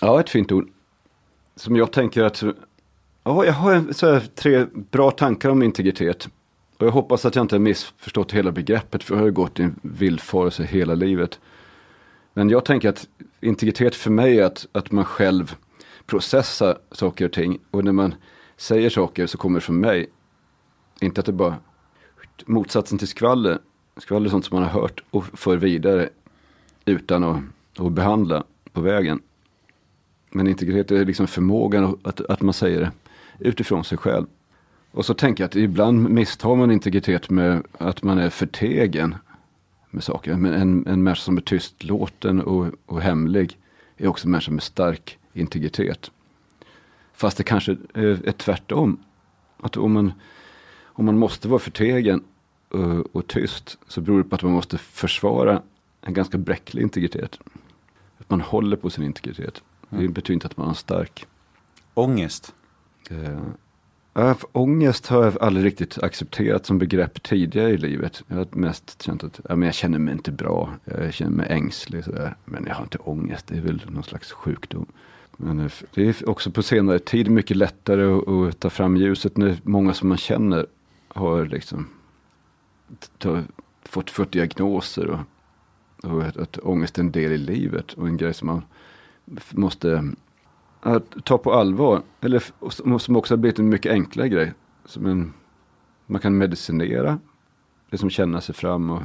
Ja, 0.01 0.21
ett 0.21 0.31
fint 0.31 0.53
ord. 0.53 0.69
Som 1.57 1.77
jag 1.77 1.93
tänker 1.93 2.25
att, 2.25 2.43
ja, 3.25 3.45
jag 3.45 3.53
har 3.53 3.93
så 3.93 4.21
tre 4.35 4.67
bra 4.73 5.11
tankar 5.11 5.49
om 5.49 5.63
integritet. 5.63 6.29
Och 6.79 6.87
jag 6.87 6.91
hoppas 6.91 7.25
att 7.25 7.35
jag 7.35 7.45
inte 7.45 7.55
har 7.55 7.61
missförstått 7.61 8.33
hela 8.33 8.53
begreppet, 8.53 9.05
för 9.05 9.15
jag 9.15 9.21
har 9.21 9.27
ju 9.27 9.33
gått 9.33 9.61
i 9.61 9.63
en 9.63 9.81
villfarelse 9.83 10.63
hela 10.63 10.95
livet. 10.95 11.41
Men 12.39 12.51
jag 12.51 12.65
tänker 12.65 12.89
att 12.89 13.09
integritet 13.41 13.95
för 13.95 14.11
mig 14.11 14.39
är 14.39 14.45
att, 14.45 14.67
att 14.73 14.91
man 14.91 15.05
själv 15.05 15.55
processar 16.07 16.79
saker 16.93 17.25
och 17.25 17.33
ting. 17.33 17.59
Och 17.71 17.85
när 17.85 17.93
man 17.93 18.15
säger 18.57 18.91
saker 18.91 19.27
så 19.27 19.39
kommer 19.39 19.61
det 19.61 19.67
från 19.67 19.81
mig. 19.81 20.07
Inte 21.01 21.21
att 21.21 21.27
det 21.27 21.33
bara, 21.33 21.57
motsatsen 22.47 22.99
till 22.99 23.09
skvaller. 23.09 23.59
Skvaller 23.97 24.27
är 24.27 24.31
sånt 24.31 24.45
som 24.45 24.61
man 24.61 24.69
har 24.69 24.81
hört 24.81 25.03
och 25.11 25.25
för 25.39 25.57
vidare 25.57 26.09
utan 26.85 27.25
att, 27.25 27.43
att 27.79 27.93
behandla 27.93 28.45
på 28.73 28.81
vägen. 28.81 29.21
Men 30.31 30.47
integritet 30.47 30.91
är 30.91 31.05
liksom 31.05 31.27
förmågan 31.27 31.99
att, 32.03 32.21
att 32.21 32.41
man 32.41 32.55
säger 32.55 32.81
det 32.81 32.93
utifrån 33.39 33.85
sig 33.85 33.99
själv. 33.99 34.27
Och 34.91 35.07
så 35.07 35.15
tänker 35.15 35.43
jag 35.43 35.49
att 35.49 35.57
ibland 35.57 36.11
misstar 36.11 36.57
man 36.57 36.71
integritet 36.71 37.31
med 37.31 37.67
att 37.79 38.03
man 38.03 38.19
är 38.19 38.31
förtegen 38.31 39.15
med 39.91 40.05
saker. 40.05 40.37
Men 40.37 40.53
en, 40.53 40.87
en 40.87 41.03
människa 41.03 41.21
som 41.23 41.37
är 41.37 41.41
tystlåten 41.41 42.41
och, 42.41 42.67
och 42.87 43.01
hemlig 43.01 43.59
är 43.97 44.07
också 44.07 44.27
en 44.27 44.31
människa 44.31 44.53
med 44.53 44.63
stark 44.63 45.19
integritet. 45.33 46.11
Fast 47.13 47.37
det 47.37 47.45
kanske 47.45 47.77
är, 47.95 48.29
är 48.29 48.33
tvärtom. 48.33 48.99
Att 49.57 49.77
om 49.77 49.93
man, 49.93 50.13
om 50.85 51.05
man 51.05 51.19
måste 51.19 51.49
vara 51.49 51.59
förtegen 51.59 52.25
och, 52.69 53.17
och 53.17 53.27
tyst 53.27 53.79
så 53.89 54.01
beror 54.01 54.19
det 54.19 54.29
på 54.29 54.35
att 54.35 54.43
man 54.43 54.53
måste 54.53 54.79
försvara 54.79 55.63
en 56.01 56.15
ganska 56.15 56.39
bräcklig 56.39 56.83
integritet. 56.83 57.39
Att 58.19 58.31
man 58.31 58.41
håller 58.41 58.77
på 58.77 58.91
sin 58.91 59.05
integritet. 59.05 59.63
Det 59.91 60.09
betyder 60.09 60.35
inte 60.35 60.47
att 60.47 60.57
man 60.57 60.71
är 60.71 60.75
stark. 60.75 61.27
Ångest. 61.95 62.55
Eh, 63.11 63.39
ångest 64.53 65.07
har 65.07 65.25
jag 65.25 65.43
aldrig 65.43 65.67
riktigt 65.67 66.03
accepterat 66.03 66.67
som 66.67 66.79
begrepp 66.79 67.23
tidigare 67.23 67.71
i 67.71 67.77
livet. 67.77 68.23
Jag 68.27 68.37
har 68.37 68.47
mest 68.51 69.03
känt 69.03 69.25
att 69.25 69.41
ja, 69.49 69.57
men 69.57 69.67
jag 69.67 69.75
känner 69.75 69.99
mig 69.99 70.13
inte 70.13 70.33
bra, 70.33 70.71
jag 70.85 71.15
känner 71.15 71.37
mig 71.37 71.47
ängslig 71.51 72.05
sådär. 72.05 72.37
Men 72.45 72.65
jag 72.67 72.75
har 72.75 72.83
inte 72.83 72.99
ångest, 72.99 73.47
det 73.47 73.57
är 73.57 73.61
väl 73.61 73.83
någon 73.89 74.03
slags 74.03 74.33
sjukdom. 74.33 74.87
Men 75.37 75.71
det 75.95 76.09
är 76.09 76.29
också 76.29 76.51
på 76.51 76.63
senare 76.63 76.99
tid 76.99 77.31
mycket 77.31 77.57
lättare 77.57 78.05
att, 78.05 78.29
att 78.29 78.61
ta 78.61 78.71
fram 78.71 78.97
ljuset 78.97 79.37
när 79.37 79.57
många 79.63 79.95
som 79.95 80.09
man 80.09 80.19
känner 80.19 80.67
har 81.09 81.47
liksom 81.47 81.89
ta, 83.19 83.43
fått, 83.83 84.11
fått 84.11 84.33
diagnoser 84.33 85.07
och, 85.11 85.21
och 86.11 86.23
att, 86.23 86.37
att 86.37 86.59
ångest 86.59 86.99
är 86.99 87.03
en 87.03 87.13
del 87.13 87.33
i 87.33 87.39
livet 87.39 87.93
och 87.93 88.09
en 88.09 88.17
grej 88.17 88.35
som 88.35 88.47
man 88.47 88.63
måste 89.51 90.13
att 90.97 91.25
ta 91.25 91.39
på 91.39 91.53
allvar. 91.53 92.03
Eller 92.21 92.43
som 92.99 93.17
också 93.17 93.35
har 93.35 93.39
blivit 93.39 93.59
en 93.59 93.69
mycket 93.69 93.93
enklare 93.93 94.29
grej. 94.29 94.53
Som 94.85 95.07
en, 95.07 95.33
man 96.07 96.21
kan 96.21 96.39
medicinera. 96.39 97.19
Det 97.91 97.99
som 97.99 98.11
känner 98.11 98.41
sig 98.41 98.55
fram. 98.55 98.91
Och, 98.91 99.03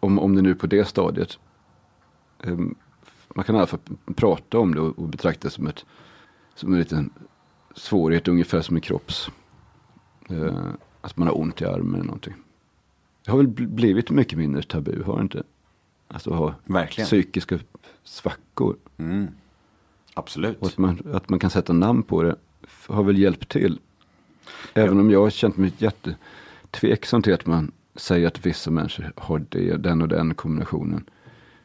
om, 0.00 0.18
om 0.18 0.34
det 0.34 0.42
nu 0.42 0.50
är 0.50 0.54
på 0.54 0.66
det 0.66 0.84
stadiet. 0.84 1.38
Ehm, 2.42 2.74
man 3.34 3.44
kan 3.44 3.54
i 3.54 3.58
alla 3.58 3.66
fall 3.66 3.80
prata 4.14 4.58
om 4.58 4.74
det 4.74 4.80
och, 4.80 4.98
och 4.98 5.08
betrakta 5.08 5.48
det 5.48 5.52
som, 5.54 5.66
ett, 5.66 5.84
som 6.54 6.72
en 6.72 6.78
liten 6.78 7.10
svårighet. 7.74 8.28
Ungefär 8.28 8.60
som 8.60 8.76
en 8.76 8.82
kropps. 8.82 9.30
Eh, 10.28 10.66
att 11.00 11.16
man 11.16 11.28
har 11.28 11.38
ont 11.40 11.60
i 11.60 11.64
armen 11.64 11.94
eller 11.94 12.04
någonting. 12.04 12.34
Det 13.24 13.30
har 13.30 13.38
väl 13.38 13.48
bl- 13.48 13.66
blivit 13.74 14.10
mycket 14.10 14.38
mindre 14.38 14.62
tabu, 14.62 15.02
har 15.02 15.16
det 15.16 15.22
inte? 15.22 15.42
Alltså 16.08 16.30
ha 16.30 16.54
Verkligen. 16.64 17.06
psykiska 17.06 17.58
svackor. 18.04 18.76
Mm. 18.96 19.28
Absolut. 20.14 20.58
Och 20.60 20.66
att 20.66 20.78
man, 20.78 21.02
att 21.12 21.28
man 21.28 21.38
kan 21.38 21.50
sätta 21.50 21.72
namn 21.72 22.02
på 22.02 22.22
det 22.22 22.36
har 22.86 23.02
väl 23.02 23.18
hjälpt 23.18 23.48
till. 23.48 23.78
Även 24.74 25.00
om 25.00 25.10
jag 25.10 25.22
har 25.22 25.30
känt 25.30 25.56
mig 25.56 25.72
jättetveksam 25.78 27.22
till 27.22 27.34
att 27.34 27.46
man 27.46 27.72
säger 27.94 28.26
att 28.26 28.46
vissa 28.46 28.70
människor 28.70 29.12
har 29.16 29.44
det, 29.48 29.76
den 29.76 30.02
och 30.02 30.08
den 30.08 30.34
kombinationen. 30.34 31.04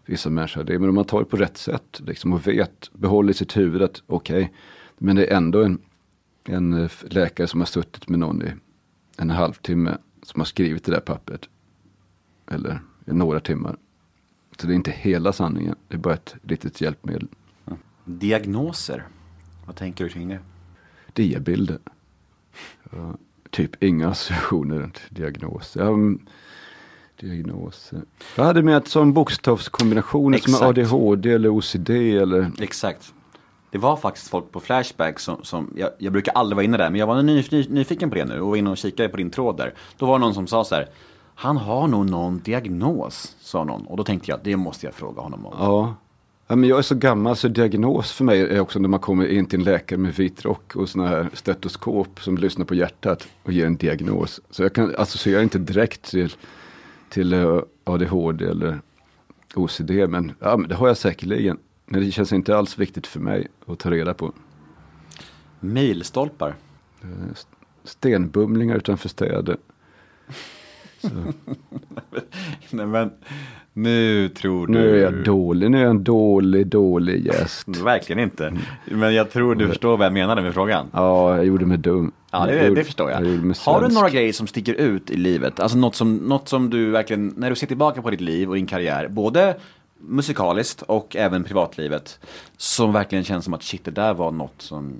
Vissa 0.05 0.29
människor 0.29 0.61
har 0.61 0.65
det. 0.65 0.79
Men 0.79 0.89
om 0.89 0.95
man 0.95 1.05
tar 1.05 1.19
det 1.19 1.25
på 1.25 1.37
rätt 1.37 1.57
sätt 1.57 2.01
liksom, 2.05 2.33
och 2.33 2.47
vet, 2.47 2.89
behåller 2.93 3.31
i 3.31 3.33
sitt 3.33 3.57
huvud 3.57 3.81
att 3.81 4.03
okej, 4.07 4.53
men 4.97 5.15
det 5.15 5.25
är 5.25 5.37
ändå 5.37 5.63
en, 5.63 5.81
en 6.45 6.73
eh, 6.73 6.91
läkare 7.01 7.47
som 7.47 7.61
har 7.61 7.65
suttit 7.65 8.09
med 8.09 8.19
någon 8.19 8.41
i 8.41 8.51
en 9.17 9.29
halvtimme 9.29 9.97
som 10.23 10.41
har 10.41 10.45
skrivit 10.45 10.83
det 10.83 10.91
där 10.91 10.99
pappret. 10.99 11.49
Eller 12.47 12.79
i 13.07 13.13
några 13.13 13.39
timmar. 13.39 13.77
Så 14.57 14.67
det 14.67 14.73
är 14.73 14.75
inte 14.75 14.91
hela 14.91 15.33
sanningen, 15.33 15.75
det 15.87 15.95
är 15.95 15.99
bara 15.99 16.13
ett 16.13 16.35
litet 16.41 16.81
hjälpmedel. 16.81 17.27
Diagnoser. 18.05 19.03
Vad 19.65 19.75
tänker 19.75 20.03
du 20.03 20.09
kring 20.09 20.27
det? 20.27 20.39
diabilder. 21.15 21.79
Ja, 22.91 23.13
typ 23.49 23.83
inga 23.83 24.09
associationer 24.09 24.79
runt 24.79 25.01
diagnoser. 25.09 25.81
Mm, 25.81 26.19
diagnoser. 27.19 28.01
Jag 28.35 28.43
hade 28.43 28.63
med 28.63 28.87
som 28.87 29.13
bokstavskombinationer 29.13 30.37
som 30.37 30.53
Exakt. 30.53 30.77
ADHD 30.79 31.31
eller 31.31 31.49
OCD 31.49 31.89
eller 31.89 32.51
Exakt. 32.59 33.13
Det 33.71 33.77
var 33.77 33.97
faktiskt 33.97 34.27
folk 34.29 34.51
på 34.51 34.59
Flashback 34.59 35.19
som, 35.19 35.43
som 35.43 35.73
jag, 35.77 35.89
jag 35.97 36.13
brukar 36.13 36.33
aldrig 36.33 36.55
vara 36.55 36.63
inne 36.63 36.77
där, 36.77 36.89
men 36.89 36.99
jag 36.99 37.07
var 37.07 37.21
ny, 37.21 37.43
ny, 37.51 37.65
nyfiken 37.69 38.09
på 38.09 38.15
det 38.15 38.25
nu 38.25 38.39
och 38.39 38.49
var 38.49 38.55
inne 38.55 38.69
och 38.69 38.77
kikade 38.77 39.09
på 39.09 39.17
din 39.17 39.29
tråd 39.29 39.57
där. 39.57 39.73
Då 39.97 40.05
var 40.05 40.19
det 40.19 40.25
någon 40.25 40.33
som 40.33 40.47
sa 40.47 40.63
så 40.63 40.75
här, 40.75 40.89
han 41.35 41.57
har 41.57 41.87
nog 41.87 42.09
någon 42.09 42.39
diagnos, 42.39 43.35
sa 43.39 43.63
någon. 43.63 43.87
Och 43.87 43.97
då 43.97 44.03
tänkte 44.03 44.31
jag, 44.31 44.39
det 44.43 44.55
måste 44.55 44.85
jag 44.85 44.93
fråga 44.93 45.21
honom 45.21 45.45
om. 45.45 45.53
Ja. 45.59 45.95
Ja, 46.47 46.55
men 46.55 46.69
jag 46.69 46.77
är 46.77 46.81
så 46.81 46.95
gammal 46.95 47.35
så 47.35 47.47
diagnos 47.47 48.11
för 48.11 48.23
mig 48.23 48.41
är 48.41 48.59
också 48.59 48.79
när 48.79 48.89
man 48.89 48.99
kommer 48.99 49.27
in 49.27 49.45
till 49.45 49.59
en 49.59 49.65
läkare 49.65 49.99
med 49.99 50.13
vit 50.13 50.45
rock 50.45 50.75
och 50.75 50.89
sådana 50.89 51.09
här 51.09 51.29
stetoskop 51.33 52.21
som 52.21 52.37
lyssnar 52.37 52.65
på 52.65 52.75
hjärtat 52.75 53.27
och 53.43 53.53
ger 53.53 53.65
en 53.65 53.77
diagnos. 53.77 54.41
Så 54.49 54.63
jag 54.63 54.73
kan 54.73 54.95
associera 54.97 55.41
inte 55.41 55.59
direkt 55.59 56.03
till, 56.03 56.33
till 57.09 57.33
eh, 57.33 57.59
ADHD 57.83 58.45
eller 58.45 58.79
OCD, 59.55 59.91
men, 59.91 60.31
ja, 60.39 60.57
men 60.57 60.69
det 60.69 60.75
har 60.75 60.87
jag 60.87 60.97
säkerligen. 60.97 61.57
Men 61.85 62.01
det 62.01 62.11
känns 62.11 62.33
inte 62.33 62.57
alls 62.57 62.77
viktigt 62.77 63.07
för 63.07 63.19
mig 63.19 63.47
att 63.65 63.79
ta 63.79 63.91
reda 63.91 64.13
på. 64.13 64.33
Milstolpar. 65.59 66.55
Stenbumlingar 67.83 68.75
utanför 68.75 69.09
städer. 69.09 69.57
Nej 72.69 72.85
men, 72.85 73.11
nu 73.73 74.29
tror 74.29 74.67
du... 74.67 74.73
Nu 74.73 74.97
är 74.97 75.03
jag 75.03 75.23
dålig, 75.23 75.71
nu 75.71 75.77
är 75.77 75.81
jag 75.81 75.89
en 75.89 76.03
dålig, 76.03 76.67
dålig 76.67 77.25
gäst. 77.25 77.67
Verkligen 77.67 78.23
inte. 78.23 78.57
Men 78.85 79.13
jag 79.13 79.31
tror 79.31 79.55
du 79.55 79.67
förstår 79.67 79.97
vad 79.97 80.05
jag 80.05 80.13
menade 80.13 80.41
med 80.41 80.53
frågan. 80.53 80.87
Ja, 80.93 81.35
jag 81.35 81.45
gjorde 81.45 81.65
mig 81.65 81.77
dum. 81.77 82.11
Ja, 82.31 82.45
det, 82.45 82.75
det 82.75 82.83
förstår 82.83 83.11
jag. 83.11 83.23
mig 83.23 83.55
Har 83.65 83.81
du 83.81 83.93
några 83.93 84.09
grejer 84.09 84.33
som 84.33 84.47
sticker 84.47 84.73
ut 84.73 85.09
i 85.09 85.17
livet? 85.17 85.59
Alltså 85.59 85.77
något 85.77 85.95
som, 85.95 86.15
något 86.15 86.49
som 86.49 86.69
du 86.69 86.91
verkligen, 86.91 87.33
när 87.37 87.49
du 87.49 87.55
ser 87.55 87.67
tillbaka 87.67 88.01
på 88.01 88.09
ditt 88.09 88.21
liv 88.21 88.49
och 88.49 88.55
din 88.55 88.67
karriär, 88.67 89.07
både 89.07 89.55
musikaliskt 89.99 90.81
och 90.81 91.15
även 91.15 91.43
privatlivet, 91.43 92.19
som 92.57 92.93
verkligen 92.93 93.23
känns 93.23 93.45
som 93.45 93.53
att 93.53 93.63
shit, 93.63 93.85
det 93.85 93.91
där 93.91 94.13
var 94.13 94.31
något 94.31 94.61
som... 94.61 94.93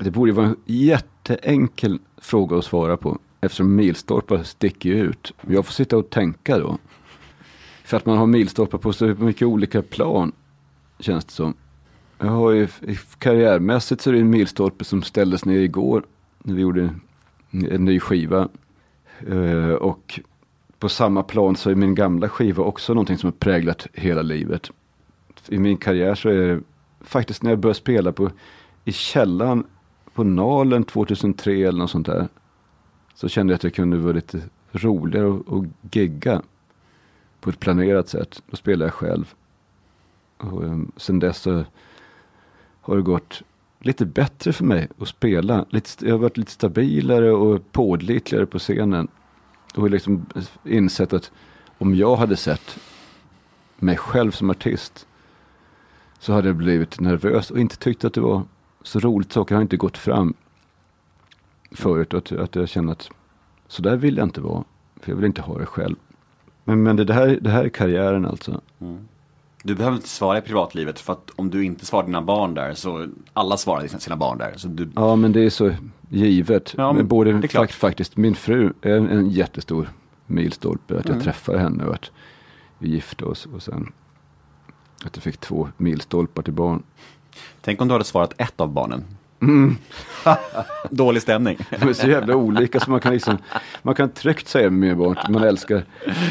Det 0.00 0.10
borde 0.10 0.32
vara 0.32 0.46
en 0.46 0.56
jätteenkel 0.64 1.98
fråga 2.16 2.56
att 2.56 2.64
svara 2.64 2.96
på. 2.96 3.18
Eftersom 3.40 3.74
milstolpar 3.74 4.42
sticker 4.42 4.90
ut. 4.90 5.32
Jag 5.48 5.66
får 5.66 5.72
sitta 5.72 5.96
och 5.96 6.10
tänka 6.10 6.58
då. 6.58 6.78
För 7.84 7.96
att 7.96 8.06
man 8.06 8.18
har 8.18 8.26
milstolpar 8.26 8.78
på 8.78 8.92
så 8.92 9.06
mycket 9.06 9.48
olika 9.48 9.82
plan. 9.82 10.32
Känns 10.98 11.24
det 11.24 11.32
som. 11.32 11.54
Jag 12.18 12.26
har 12.26 12.50
ju, 12.50 12.68
karriärmässigt 13.18 14.00
så 14.00 14.10
är 14.10 14.14
det 14.14 14.20
en 14.20 14.30
milstolpe 14.30 14.84
som 14.84 15.02
ställdes 15.02 15.44
ner 15.44 15.58
igår. 15.58 16.02
När 16.38 16.54
vi 16.54 16.62
gjorde 16.62 16.94
en, 17.50 17.84
ny 17.84 18.00
skiva. 18.00 18.48
Eh, 19.28 19.70
och 19.70 20.20
på 20.78 20.88
samma 20.88 21.22
plan 21.22 21.56
så 21.56 21.70
är 21.70 21.74
min 21.74 21.94
gamla 21.94 22.28
skiva 22.28 22.64
också 22.64 22.94
någonting 22.94 23.18
som 23.18 23.26
har 23.26 23.32
präglat 23.32 23.86
hela 23.92 24.22
livet. 24.22 24.70
I 25.48 25.58
min 25.58 25.76
karriär 25.76 26.14
så 26.14 26.28
är 26.28 26.34
det 26.36 26.60
faktiskt 27.00 27.42
när 27.42 27.50
jag 27.50 27.58
började 27.58 27.78
spela 27.78 28.12
på, 28.12 28.30
i 28.84 28.92
källaren 28.92 29.64
på 30.14 30.24
Nalen 30.24 30.84
2003 30.84 31.52
eller 31.52 31.78
något 31.78 31.90
sånt 31.90 32.06
där. 32.06 32.28
Så 33.18 33.28
kände 33.28 33.52
jag 33.52 33.56
att 33.56 33.64
jag 33.64 33.74
kunde 33.74 33.96
vara 33.96 34.12
lite 34.12 34.42
roligare 34.72 35.26
och, 35.26 35.48
och 35.48 35.64
gigga 35.90 36.42
på 37.40 37.50
ett 37.50 37.60
planerat 37.60 38.08
sätt. 38.08 38.42
Då 38.50 38.56
spelade 38.56 38.84
jag 38.84 38.94
själv. 38.94 39.34
Och 40.36 40.62
um, 40.62 40.92
sen 40.96 41.18
dess 41.18 41.38
så 41.38 41.64
har 42.80 42.96
det 42.96 43.02
gått 43.02 43.42
lite 43.80 44.06
bättre 44.06 44.52
för 44.52 44.64
mig 44.64 44.88
att 44.98 45.08
spela. 45.08 45.64
Lite, 45.68 46.06
jag 46.06 46.14
har 46.14 46.18
varit 46.18 46.36
lite 46.36 46.50
stabilare 46.50 47.32
och 47.32 47.72
pålitligare 47.72 48.46
på 48.46 48.58
scenen. 48.58 49.08
Och 49.74 49.90
liksom 49.90 50.26
insett 50.64 51.12
att 51.12 51.32
om 51.78 51.94
jag 51.94 52.16
hade 52.16 52.36
sett 52.36 52.78
mig 53.76 53.96
själv 53.96 54.30
som 54.30 54.50
artist 54.50 55.06
så 56.18 56.32
hade 56.32 56.48
jag 56.48 56.56
blivit 56.56 57.00
nervös 57.00 57.50
och 57.50 57.58
inte 57.58 57.76
tyckt 57.76 58.04
att 58.04 58.14
det 58.14 58.20
var 58.20 58.42
så 58.82 58.98
roligt. 58.98 59.32
Saker 59.32 59.54
har 59.54 59.62
inte 59.62 59.76
gått 59.76 59.98
fram 59.98 60.34
förut. 61.70 62.14
Att, 62.14 62.32
att 62.32 62.54
jag 62.56 62.68
känner 62.68 62.92
att 62.92 63.10
så 63.68 63.82
där 63.82 63.96
vill 63.96 64.16
jag 64.16 64.26
inte 64.26 64.40
vara. 64.40 64.64
För 65.00 65.10
jag 65.12 65.16
vill 65.16 65.24
inte 65.26 65.42
ha 65.42 65.58
det 65.58 65.66
själv. 65.66 65.96
Men, 66.64 66.82
men 66.82 66.96
det, 66.96 67.14
här, 67.14 67.38
det 67.40 67.50
här 67.50 67.64
är 67.64 67.68
karriären 67.68 68.26
alltså. 68.26 68.60
Du 69.62 69.74
behöver 69.74 69.96
inte 69.96 70.08
svara 70.08 70.38
i 70.38 70.40
privatlivet, 70.40 71.00
för 71.00 71.12
att 71.12 71.30
om 71.36 71.50
du 71.50 71.64
inte 71.64 71.86
svarar 71.86 72.06
dina 72.06 72.22
barn 72.22 72.54
där, 72.54 72.74
så 72.74 73.08
alla 73.32 73.56
svarar 73.56 73.86
sina 73.86 74.16
barn 74.16 74.38
där. 74.38 74.52
Så 74.56 74.68
du, 74.68 74.90
Ja, 74.94 75.16
men 75.16 75.32
det 75.32 75.40
är 75.44 75.50
så 75.50 75.74
givet. 76.08 76.74
Ja, 76.76 76.92
men 76.92 77.08
både 77.08 77.32
det 77.32 77.48
fakt, 77.48 77.74
faktiskt, 77.74 78.16
min 78.16 78.34
fru 78.34 78.72
är 78.82 78.96
en, 78.96 79.08
en 79.08 79.30
jättestor 79.30 79.88
milstolpe. 80.26 80.98
Att 80.98 81.04
Mm. 81.06 81.16
jag 81.16 81.24
träffade 81.24 81.58
henne 81.58 81.84
och 81.84 81.94
att 81.94 82.10
vi 82.78 82.88
gifte 82.88 83.24
oss. 83.24 83.46
Och 83.46 83.62
sen 83.62 83.92
att 85.04 85.16
jag 85.16 85.22
fick 85.22 85.36
två 85.36 85.68
milstolpar 85.76 86.42
till 86.42 86.52
barn. 86.52 86.82
tänk 87.60 87.82
om 87.82 87.88
du 87.88 87.94
hade 87.94 88.04
svarat 88.04 88.32
ett 88.40 88.60
av 88.60 88.72
barnen. 88.72 89.04
Mm. 89.40 89.76
Dålig 90.90 91.22
stämning. 91.22 91.58
De 91.80 91.88
är 91.88 91.92
så 91.92 92.08
jävla 92.08 92.36
olika 92.36 92.80
så 92.80 92.90
man 92.90 93.00
kan 93.00 93.12
liksom, 93.12 93.38
man 93.82 93.94
kan 93.94 94.08
tryggt 94.08 94.48
säga 94.48 94.70
med 94.70 95.00
att 95.00 95.28
man 95.28 95.42
älskar 95.42 95.82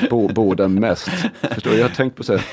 bo, 0.10 0.28
båda 0.28 0.68
mest. 0.68 1.10
Förstår 1.52 1.72
du? 1.72 1.78
Jag 1.78 1.88
har 1.90 1.96
tänkt 1.96 2.16
på 2.16 2.24
så 2.24 2.34
här, 2.38 2.46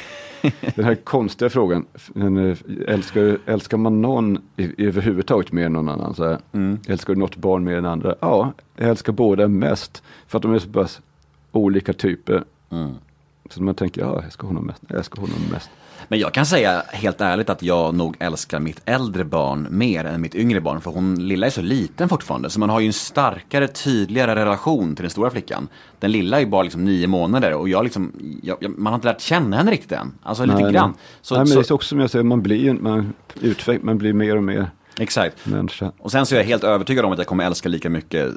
den 0.74 0.84
här 0.84 0.94
konstiga 0.94 1.50
frågan, 1.50 1.86
eh, 2.16 2.92
älskar, 2.94 3.38
älskar 3.46 3.76
man 3.76 4.02
någon 4.02 4.38
i, 4.56 4.86
överhuvudtaget 4.86 5.52
mer 5.52 5.66
än 5.66 5.72
någon 5.72 5.88
annan? 5.88 6.14
Så 6.14 6.24
här, 6.28 6.38
Älskar 6.88 7.14
du 7.14 7.20
något 7.20 7.36
barn 7.36 7.64
mer 7.64 7.76
än 7.76 7.86
andra? 7.86 8.14
Ja, 8.20 8.52
jag 8.76 8.88
älskar 8.88 9.12
båda 9.12 9.48
mest. 9.48 10.02
För 10.26 10.38
att 10.38 10.42
de 10.42 10.54
är 10.54 10.58
så 10.58 10.68
pass 10.68 11.00
olika 11.52 11.92
typer. 11.92 12.44
Så 13.50 13.62
man 13.62 13.74
tänker, 13.74 14.00
ja, 14.00 14.20
jag 14.22 14.32
ska 14.32 14.46
honom 14.46 14.66
mest. 14.66 14.82
Jag 14.88 15.04
ska 15.04 15.20
honom 15.20 15.38
mest. 15.52 15.70
Men 16.08 16.18
jag 16.18 16.34
kan 16.34 16.46
säga 16.46 16.82
helt 16.92 17.20
ärligt 17.20 17.50
att 17.50 17.62
jag 17.62 17.94
nog 17.94 18.16
älskar 18.20 18.60
mitt 18.60 18.80
äldre 18.84 19.24
barn 19.24 19.66
mer 19.70 20.04
än 20.04 20.20
mitt 20.20 20.34
yngre 20.34 20.60
barn. 20.60 20.80
För 20.80 20.90
hon 20.90 21.28
lilla 21.28 21.46
är 21.46 21.50
så 21.50 21.62
liten 21.62 22.08
fortfarande. 22.08 22.50
Så 22.50 22.60
man 22.60 22.70
har 22.70 22.80
ju 22.80 22.86
en 22.86 22.92
starkare, 22.92 23.68
tydligare 23.68 24.34
relation 24.34 24.94
till 24.96 25.02
den 25.02 25.10
stora 25.10 25.30
flickan. 25.30 25.68
Den 25.98 26.12
lilla 26.12 26.36
är 26.36 26.40
ju 26.40 26.46
bara 26.46 26.62
liksom 26.62 26.84
nio 26.84 27.06
månader 27.06 27.54
och 27.54 27.68
jag 27.68 27.84
liksom, 27.84 28.12
jag, 28.42 28.56
jag, 28.60 28.78
man 28.78 28.92
har 28.92 28.94
inte 28.94 29.08
lärt 29.08 29.20
känna 29.20 29.56
henne 29.56 29.70
riktigt 29.70 29.92
än. 29.92 30.12
Alltså 30.22 30.44
lite 30.44 30.62
Nej, 30.62 30.72
grann. 30.72 30.90
nej. 30.90 30.98
Så, 31.22 31.34
Nej, 31.34 31.40
men 31.40 31.46
så, 31.46 31.60
det 31.60 31.70
är 31.70 31.72
också 31.72 31.88
som 31.88 32.00
jag 32.00 32.10
säger, 32.10 32.22
man 32.22 32.42
blir 32.42 32.56
ju, 32.56 32.72
man, 32.72 33.12
utveck, 33.40 33.82
man 33.82 33.98
blir 33.98 34.12
mer 34.12 34.36
och 34.36 34.44
mer 34.44 34.70
Exakt. 34.98 35.46
människa. 35.46 35.92
Och 35.98 36.10
sen 36.10 36.26
så 36.26 36.34
är 36.34 36.38
jag 36.38 36.46
helt 36.46 36.64
övertygad 36.64 37.04
om 37.04 37.12
att 37.12 37.18
jag 37.18 37.26
kommer 37.26 37.44
älska 37.44 37.68
lika 37.68 37.90
mycket 37.90 38.32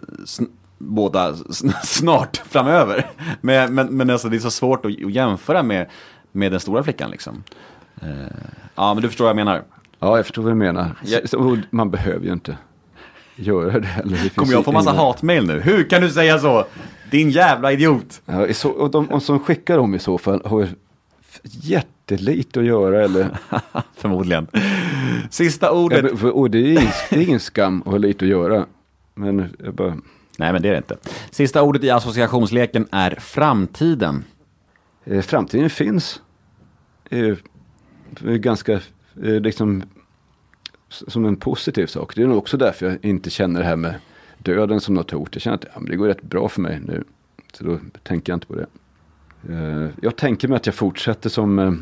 båda 0.78 1.32
sn- 1.32 1.74
snart 1.84 2.38
framöver. 2.50 3.06
Men, 3.42 3.76
men, 3.76 3.88
men 3.98 4.10
alltså 4.10 4.30
det 4.30 4.36
är 4.38 4.40
så 4.40 4.52
svårt 4.52 4.86
att, 4.86 4.92
att 5.06 5.12
jämföra 5.12 5.64
med, 5.64 5.90
med 6.32 6.52
den 6.52 6.60
stora 6.60 6.84
flickan 6.84 7.12
liksom. 7.12 7.44
Eh, 8.02 8.08
ja, 8.76 8.94
men 8.94 9.02
du 9.04 9.08
förstår 9.10 9.26
vad 9.26 9.30
jag 9.30 9.36
menar. 9.36 9.64
Ja, 10.00 10.16
jag 10.18 10.26
förstår 10.26 10.42
vad 10.44 10.52
du 10.52 10.56
menar. 10.56 10.92
Så- 11.26 11.58
Man 11.70 11.92
behöver 11.92 12.26
ju 12.26 12.34
inte 12.34 12.58
göra 13.36 13.80
det 13.80 13.88
heller. 13.88 14.30
Kommer 14.36 14.54
jag 14.54 14.66
få 14.66 14.72
massa 14.72 14.92
inga- 14.92 15.00
hatmail 15.00 15.48
nu? 15.48 15.60
Hur 15.60 15.90
kan 15.90 16.02
du 16.02 16.10
säga 16.10 16.40
så? 16.40 16.66
Din 17.12 17.30
jävla 17.30 17.72
idiot! 17.72 18.22
Ja, 18.26 18.54
så, 18.54 18.70
och 18.70 18.92
de 18.92 19.06
och 19.12 19.24
som 19.24 19.40
skickar 19.40 19.78
dem 19.78 19.96
i 19.96 20.00
så 20.00 20.18
fall 20.18 20.42
har 20.46 20.68
jättelite 21.42 22.60
att 22.60 22.66
göra. 22.66 23.04
Eller, 23.04 23.28
Förmodligen. 23.98 24.48
Sista 25.30 25.72
ordet. 25.72 26.06
Ja, 26.12 26.18
för- 26.18 26.36
och 26.38 26.50
det 26.52 26.58
är, 26.58 26.72
ingen, 26.72 26.92
det 27.10 27.16
är 27.16 27.22
ingen 27.22 27.40
skam 27.40 27.82
att 27.86 27.92
ha 27.92 27.98
lite 27.98 28.26
att 28.26 28.30
göra. 28.32 28.66
Men 29.16 29.56
jag 29.66 29.74
bara, 29.74 29.98
Nej, 30.38 30.54
men 30.54 30.62
det 30.62 30.68
är 30.68 30.72
det 30.72 30.78
inte. 30.78 30.98
Sista 31.32 31.62
ordet 31.64 31.84
i 31.84 31.90
associationsleken 31.90 32.88
är 32.92 33.12
framtiden. 33.20 34.24
eh, 35.06 35.22
framtiden 35.22 35.70
finns. 35.70 36.22
Eh, 37.10 37.38
är 38.26 38.38
ganska, 38.38 38.74
eh, 39.24 39.40
liksom, 39.42 39.84
som 40.90 41.26
en 41.26 41.36
positiv 41.36 41.88
sak. 41.88 42.16
Det 42.16 42.22
är 42.24 42.28
nog 42.28 42.38
också 42.38 42.58
därför 42.58 42.86
jag 42.86 43.06
inte 43.06 43.30
känner 43.30 43.60
det 43.60 43.66
här 43.66 43.76
med 43.76 43.96
döden 44.38 44.82
som 44.82 44.96
något 44.96 45.12
hot. 45.12 45.30
Jag 45.36 45.42
känner 45.42 45.56
att 45.58 45.66
ja, 45.74 45.80
men 45.80 45.90
det 45.90 45.96
går 45.96 46.08
rätt 46.08 46.22
bra 46.22 46.50
för 46.50 46.62
mig 46.62 46.80
nu. 46.86 47.04
Så 47.54 47.64
då 47.64 47.80
tänker 48.04 48.32
jag 48.32 48.38
inte 48.38 48.48
på 48.48 48.56
det. 48.56 48.68
Eh, 49.50 49.90
jag 50.02 50.16
tänker 50.16 50.48
mig 50.48 50.56
att 50.56 50.66
jag 50.66 50.76
fortsätter 50.76 51.30
som, 51.30 51.60
eh, 51.60 51.74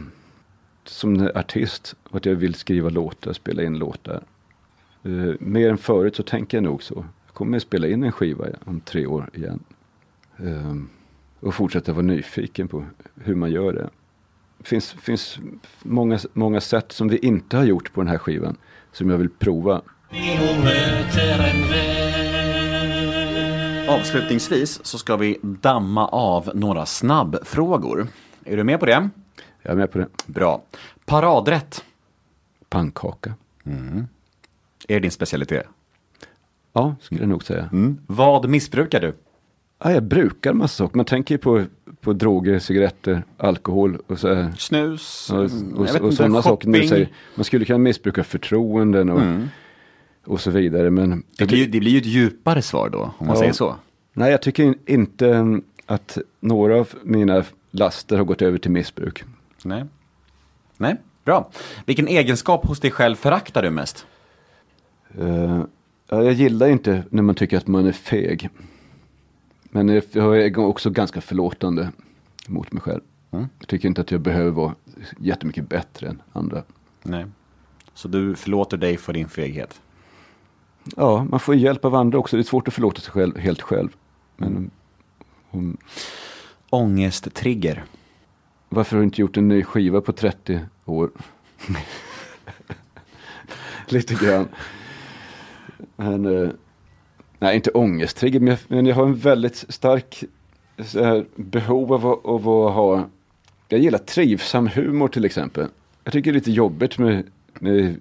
som 0.86 1.30
artist. 1.36 1.96
Och 2.10 2.18
att 2.18 2.26
jag 2.26 2.36
vill 2.36 2.56
skriva 2.56 2.90
låtar, 2.90 3.34
spela 3.34 3.64
in 3.64 3.78
låtar. 3.78 4.24
Mer 5.40 5.70
än 5.70 5.78
förut 5.78 6.16
så 6.16 6.24
tänker 6.24 6.58
jag 6.58 6.64
nog 6.64 6.84
så. 6.84 7.06
Jag 7.36 7.38
kommer 7.38 7.58
att 7.58 7.64
spela 7.64 7.88
in 7.88 8.04
en 8.04 8.12
skiva 8.12 8.46
om 8.66 8.80
tre 8.80 9.06
år 9.06 9.30
igen. 9.34 9.64
Eh, 10.38 10.76
och 11.40 11.56
fortsätta 11.56 11.94
vara 11.94 12.06
nyfiken 12.06 12.68
på 12.68 12.86
hur 13.16 13.36
man 13.36 13.52
gör 13.52 13.74
det. 13.74 13.90
Det 14.58 14.68
finns, 14.68 14.92
finns 14.92 15.40
många, 15.84 16.20
många 16.34 16.62
sätt 16.62 16.92
som 16.92 17.08
vi 17.08 17.18
inte 17.18 17.58
har 17.58 17.64
gjort 17.64 17.94
på 17.94 18.02
den 18.02 18.08
här 18.08 18.18
skivan. 18.18 18.58
Som 18.92 19.10
jag 19.10 19.18
vill 19.18 19.30
prova. 19.30 19.82
Avslutningsvis 23.88 24.86
så 24.86 24.98
ska 24.98 25.18
vi 25.18 25.38
damma 25.42 26.08
av 26.08 26.52
några 26.54 26.86
snabbfrågor. 26.86 28.08
Är 28.46 28.58
du 28.58 28.64
med 28.64 28.80
på 28.80 28.86
det? 28.86 29.10
Jag 29.62 29.72
är 29.72 29.76
med 29.76 29.92
på 29.92 29.98
det. 29.98 30.08
Bra. 30.26 30.64
Paradrätt. 31.06 31.84
Pannkaka. 32.70 33.34
Är 34.88 34.94
det 34.94 35.00
din 35.00 35.12
specialitet? 35.12 35.68
Ja, 36.76 36.96
skulle 37.02 37.22
jag 37.22 37.30
nog 37.30 37.44
säga. 37.44 37.70
Mm. 37.74 37.98
Vad 38.08 38.50
missbrukar 38.50 39.02
du? 39.02 39.14
Ja, 39.84 39.92
jag 39.92 40.04
brukar 40.04 40.54
massa 40.54 40.84
saker. 40.84 40.96
Man 40.98 41.06
tänker 41.06 41.36
ju 41.36 41.40
på, 41.40 41.64
på 42.02 42.14
droger, 42.14 42.60
cigaretter, 42.60 43.24
alkohol 43.38 43.98
och 44.08 44.20
så. 44.20 44.48
Snus, 44.58 45.30
Och, 45.32 45.46
mm, 45.46 45.74
och, 45.74 45.80
och 45.80 45.88
inte, 46.04 46.12
sådana 46.16 46.42
saker. 46.42 46.68
Shopping. 46.68 46.90
säger, 46.90 47.10
man 47.36 47.44
skulle 47.44 47.66
kunna 47.66 47.80
missbruka 47.80 48.24
förtroenden 48.24 49.10
och, 49.10 49.22
och 50.26 50.42
så 50.42 50.52
vidare. 50.52 50.90
Men 50.92 51.24
Det 51.38 51.46
blir, 51.46 51.68
det 51.68 51.80
blir 51.80 51.92
ju 51.92 51.98
ett 51.98 52.06
djupare 52.06 52.62
svar 52.62 52.90
då, 52.90 53.00
om 53.18 53.28
man 53.28 53.36
Ja. 53.36 53.36
säger 53.36 53.54
så. 53.54 53.76
Nej, 54.14 54.32
jag 54.32 54.42
tycker 54.42 54.64
in- 54.64 54.80
inte, 54.86 55.60
att 55.86 56.18
några 56.40 56.80
av 56.80 56.90
mina 57.04 57.44
laster 57.72 58.18
har 58.18 58.24
gått 58.24 58.42
över 58.42 58.58
till 58.58 58.72
missbruk. 58.72 59.24
Nej. 59.64 59.86
Nej, 60.78 60.96
bra. 61.24 61.50
Vilken 61.86 62.08
egenskap 62.08 62.66
hos 62.68 62.80
dig 62.80 62.92
själv 62.92 63.16
föraktar 63.16 63.64
du 63.64 63.70
mest? 63.70 64.06
Eh, 65.20 65.62
ja, 66.08 66.24
jag 66.24 66.34
gillar 66.34 66.68
inte 66.68 67.04
när 67.10 67.24
man 67.24 67.36
tycker 67.36 67.58
att 67.58 67.68
man 67.68 67.86
är 67.86 67.92
feg. 67.92 68.50
Men 69.64 70.02
jag 70.12 70.42
är 70.42 70.60
också 70.60 70.90
ganska 70.90 71.22
förlåtande 71.22 71.92
mot 72.48 72.72
mig 72.72 72.82
själv. 72.82 73.02
Mm. 73.32 73.48
Jag 73.60 73.68
tycker 73.68 73.88
inte 73.88 74.02
att 74.02 74.12
jag 74.12 74.22
behöver 74.22 74.52
vara 74.52 74.76
jättemycket 75.20 75.70
bättre 75.70 76.08
än 76.08 76.22
andra. 76.34 76.64
Nej. 77.04 77.26
Så 77.94 78.08
du 78.08 78.36
förlåter 78.36 78.78
dig 78.78 78.98
för 78.98 79.14
din 79.14 79.30
feghet? 79.30 79.82
Ja, 80.96 81.28
man 81.30 81.40
får 81.40 81.56
hjälp 81.56 81.86
av 81.86 81.96
andra 81.96 82.18
också. 82.18 82.38
Det 82.38 82.42
är 82.42 82.44
svårt 82.44 82.68
att 82.68 82.74
förlåta 82.74 83.02
sig 83.02 83.12
själv 83.12 83.38
helt 83.38 83.62
själv. 83.62 83.90
Men 84.38 84.72
om, 85.50 85.78
Ångesttrigger? 86.70 87.86
varför 88.70 88.96
har 88.96 89.02
du 89.02 89.06
inte 89.06 89.22
gjort 89.22 89.38
en 89.38 89.48
ny 89.48 89.64
skiva 89.64 90.02
på 90.02 90.12
30 90.12 90.60
år? 90.86 91.12
Lite 93.88 94.26
grann. 94.26 94.48
Men, 95.96 96.26
eh, 96.26 96.50
nej, 97.40 97.56
inte 97.56 97.72
ångesttrigger, 97.72 98.58
men 98.68 98.86
jag, 98.86 98.96
har 98.96 99.06
en 99.06 99.16
väldigt 99.16 99.66
stark 99.70 100.24
här, 100.94 101.26
behov 101.36 101.94
av, 101.94 102.08
att- 102.08 102.26
av 102.26 102.50
att 102.50 102.74
ha... 102.74 103.10
Jag 103.68 103.80
gillar 103.80 104.00
trivsam 104.00 104.68
humor 104.68 105.08
till 105.08 105.26
exempel. 105.26 105.68
Jag 106.04 106.14
tycker 106.14 106.32
det 106.32 106.36
är 106.36 106.40
lite 106.40 106.52
jobbigt 106.52 106.98
med, 106.98 107.24
med, 107.60 108.00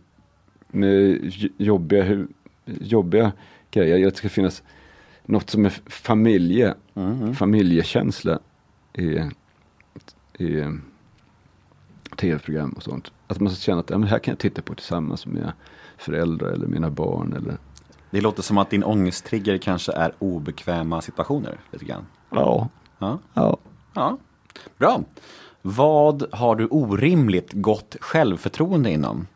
med 0.68 1.20
jobbiga, 1.56 2.26
jobbiga 2.66 3.32
grejer. 3.70 3.90
Jag 3.90 3.98
gillar 3.98 4.08
att 4.08 4.14
det 4.14 4.18
ska 4.18 4.28
finnas 4.28 4.62
något 5.24 5.50
som 5.50 5.64
är 5.66 5.70
familje, 5.86 6.74
familjekänsla 7.34 8.38
i, 8.92 9.18
i 10.44 10.62
tv-program 12.16 12.70
och 12.70 12.82
sånt. 12.82 13.12
Att 13.26 13.40
man 13.40 13.52
ska 13.52 13.60
känna 13.60 13.80
att 13.80 13.90
ja, 13.90 13.98
men 13.98 14.08
här 14.08 14.18
kan 14.18 14.32
jag 14.32 14.38
titta 14.38 14.62
på 14.62 14.74
tillsammans 14.74 15.26
med 15.26 15.34
mina 15.34 15.52
föräldrar 15.96 16.48
eller 16.48 16.66
mina 16.66 16.90
barn. 16.90 17.32
Eller, 17.32 17.56
Det 18.14 18.20
låter 18.20 18.42
som 18.42 18.58
att 18.58 18.70
din 18.70 18.84
ångesttrigger 18.84 19.58
kanske 19.58 19.92
är 19.92 20.12
obekväma 20.18 21.00
situationer. 21.02 21.58
Lite 21.70 21.84
grann. 21.84 22.06
ja, 22.30 22.68
Ja. 22.98 23.18
ja. 23.34 23.58
ja. 23.94 24.18
Bra. 24.78 25.00
Vad 25.62 26.24
har 26.32 26.56
du 26.56 26.66
orimligt 26.66 27.52
gott 27.52 27.96
självförtroende 28.00 28.90
inom? 28.90 29.26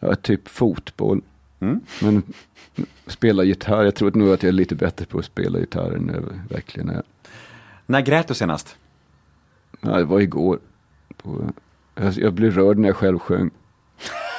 ja, 0.00 0.14
typ 0.14 0.48
fotboll. 0.48 1.20
Mm. 1.60 1.80
Men 2.02 2.22
spela 3.06 3.44
gitarr, 3.44 3.84
jag 3.84 3.94
tror 3.94 4.10
nog 4.10 4.28
att 4.28 4.42
jag 4.42 4.48
är 4.48 4.52
lite 4.52 4.74
bättre 4.74 5.06
på 5.06 5.18
att 5.18 5.24
spela 5.24 5.58
gitarr 5.58 5.92
än 5.96 6.08
jag 6.14 6.54
verkligen 6.54 6.88
är. 6.88 7.02
När 7.86 8.00
grät 8.00 8.28
du 8.28 8.34
senast? 8.34 8.76
Ja, 9.80 9.96
det 9.96 10.04
var 10.04 10.20
igår. 10.20 10.58
På, 11.16 11.52
jag, 11.94 12.12
jag 12.12 12.32
blev 12.32 12.54
rörd 12.54 12.78
när 12.78 12.88
jag 12.88 12.96
själv 12.96 13.18
sjöng. 13.18 13.50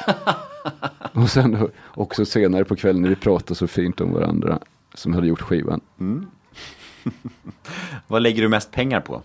och 1.15 1.29
sen 1.29 1.69
också 1.93 2.25
senare 2.25 2.65
på 2.65 2.75
kvällen 2.75 3.01
när 3.01 3.09
vi 3.09 3.15
pratade 3.15 3.55
så 3.55 3.67
fint 3.67 4.01
om 4.01 4.13
varandra 4.13 4.59
som 4.93 5.13
hade 5.13 5.27
gjort 5.27 5.41
skivan. 5.41 5.81
Vad 8.07 8.21
lägger 8.21 8.41
du 8.41 8.47
mest 8.47 8.71
pengar 8.71 9.01
på? 9.01 9.21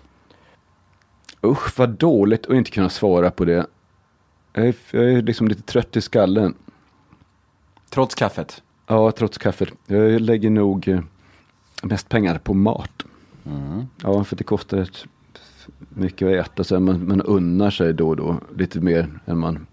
Usch 1.43 1.79
vad 1.79 1.89
dåligt 1.89 2.47
att 2.47 2.57
inte 2.57 2.71
kunna 2.71 2.89
svara 2.89 3.31
på 3.31 3.45
det. 3.45 3.67
Jag 4.53 4.69
är, 4.69 4.75
jag 4.91 5.13
är 5.13 5.23
liksom 5.23 5.49
lite 5.49 5.63
trött 5.63 5.97
i 5.97 6.01
skallen. 6.01 6.55
Trots 7.91 8.15
kaffet? 8.15 8.63
Ja, 8.87 9.13
trots 9.13 9.39
kaffet. 9.39 9.69
Jag 9.87 10.21
lägger 10.21 10.51
nog 10.51 10.89
eh, 10.89 11.01
mest 11.83 12.09
pengar 12.09 12.39
på 12.39 12.55
mat. 12.55 13.05
Ja, 14.03 14.25
för 14.25 14.37
det 14.37 14.45
kostar 14.45 14.77
rätt 14.77 15.05
mycket 15.89 16.29
att 16.29 16.47
äta. 16.47 16.65
Så 16.65 16.81
man, 16.81 17.09
man 17.09 17.21
unnar 17.21 17.71
sig 17.71 17.93
då 17.93 18.09
och 18.09 18.17
då 18.17 18.41
lite 18.57 18.81
mer 18.81 19.21
än 19.27 19.39
man 19.39 19.67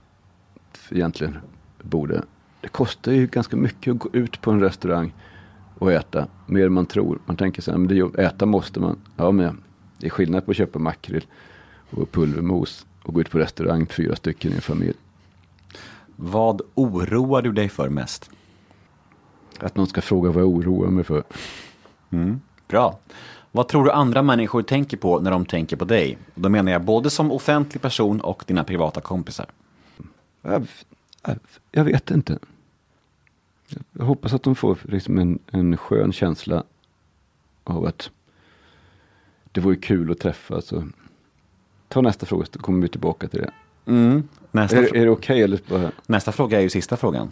egentligen 0.89 1.38
borde. 1.84 2.23
Det 2.61 2.67
kostar 2.67 3.11
ju 3.11 3.28
ganska 3.28 3.55
mycket 3.55 3.91
att 3.91 3.99
gå 3.99 4.09
ut 4.13 4.41
på 4.41 4.51
en 4.51 4.59
restaurang 4.59 5.13
och 5.80 5.91
äta. 5.91 6.28
Mer 6.45 6.65
än 6.65 6.73
man 6.73 6.86
tror. 6.86 7.19
Man 7.25 7.36
tänker 7.36 7.61
så 7.61 7.71
här, 7.71 7.78
men 7.78 7.88
det, 7.88 8.23
äta 8.23 8.45
måste 8.45 8.80
man. 8.80 8.99
Ja, 9.15 9.32
men 9.32 9.61
det 9.97 10.05
är 10.05 10.09
skillnad 10.09 10.45
på 10.45 10.51
att 10.51 10.57
köpa 10.57 10.80
makrill 10.80 11.25
och 11.89 12.11
pulvermos 12.11 12.86
och 13.03 13.13
gå 13.13 13.21
ut 13.21 13.32
på 13.32 13.39
restaurang 13.39 13.86
fyra 13.86 14.15
stycken 14.15 14.51
i 14.51 14.55
en 14.55 14.61
familj. 14.61 14.97
Vad 16.15 16.61
oroar 16.75 17.41
du 17.41 17.51
dig 17.51 17.69
för 17.69 17.89
mest? 17.89 18.30
Att 19.59 19.75
någon 19.75 19.88
ska 19.88 20.01
fråga 20.01 20.32
vad 20.32 20.43
jag 20.43 20.49
oroar 20.49 20.89
mig 20.89 21.03
för. 21.03 21.23
Bra. 22.67 22.99
Vad 23.51 23.67
tror 23.67 23.86
du 23.86 23.91
andra 23.91 24.21
människor 24.21 24.61
tänker 24.61 24.97
på 24.97 25.19
när 25.19 25.32
de 25.32 25.45
tänker 25.45 25.75
på 25.75 25.86
dig? 25.86 26.17
Då 26.36 26.49
menar 26.49 26.71
jag 26.71 26.84
både 26.84 27.09
som 27.09 27.32
offentlig 27.32 27.82
person 27.82 28.21
och 28.21 28.43
dina 28.47 28.63
privata 28.63 29.01
kompisar. 29.01 29.45
Jag, 31.24 31.39
jag, 31.72 31.84
vet 31.84 32.11
inte. 32.11 32.39
Jag 33.93 34.05
hoppas 34.05 34.34
att 34.34 34.43
de 34.43 34.55
får 34.55 34.78
liksom 34.84 35.18
en, 35.18 35.39
en 35.51 35.78
skön 35.78 36.13
känsla 36.13 36.63
av 37.63 37.86
att 37.86 38.11
det 39.51 39.61
vore 39.61 39.76
kul 39.76 40.11
att 40.11 40.20
träffas. 40.20 40.72
Och... 40.72 40.84
Ta 41.88 42.01
nästa 42.01 42.26
fråga 42.26 42.45
så 42.45 42.59
kommer 42.59 42.82
vi 42.82 42.88
tillbaka 42.88 43.28
till 43.28 43.39
det. 43.39 43.51
Nästa, 44.51 44.78
Är, 44.78 44.95
är 44.95 45.05
det 45.05 45.11
okej 45.11 45.41
eller 45.41 45.59
bara... 45.70 45.91
nästa 46.07 46.32
fråga 46.32 46.57
är 46.57 46.61
ju 46.61 46.70
sista 46.70 46.97
frågan. 46.97 47.32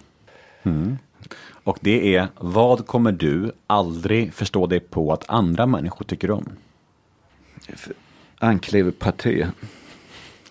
Mm. 0.63 0.97
Och 1.47 1.77
det 1.81 2.15
är, 2.15 2.27
vad 2.35 2.87
kommer 2.87 3.11
du 3.11 3.51
aldrig 3.67 4.33
förstå 4.33 4.67
dig 4.67 4.79
på 4.79 5.13
att 5.13 5.29
andra 5.29 5.65
människor 5.65 6.05
tycker 6.05 6.31
om? 6.31 6.49
Ankleverpaté. 8.39 9.47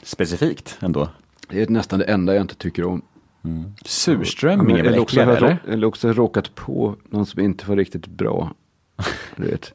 Specifikt 0.02 0.78
ändå. 0.80 1.08
Det 1.48 1.62
är 1.62 1.68
nästan 1.68 1.98
det 1.98 2.04
enda 2.04 2.34
jag 2.34 2.40
inte 2.40 2.54
tycker 2.54 2.84
om. 2.84 3.02
Surströmming 3.84 4.78
är 4.78 4.82
väl 4.82 4.94
äckligare, 5.02 5.28
jag 5.30 5.36
eller? 5.36 5.58
eller 5.68 5.86
också 5.86 6.12
råkat 6.12 6.54
på 6.54 6.94
någon 7.10 7.26
som 7.26 7.40
inte 7.40 7.68
var 7.68 7.76
riktigt 7.76 8.06
bra. 8.06 8.50
Du 9.36 9.44
vet. 9.44 9.72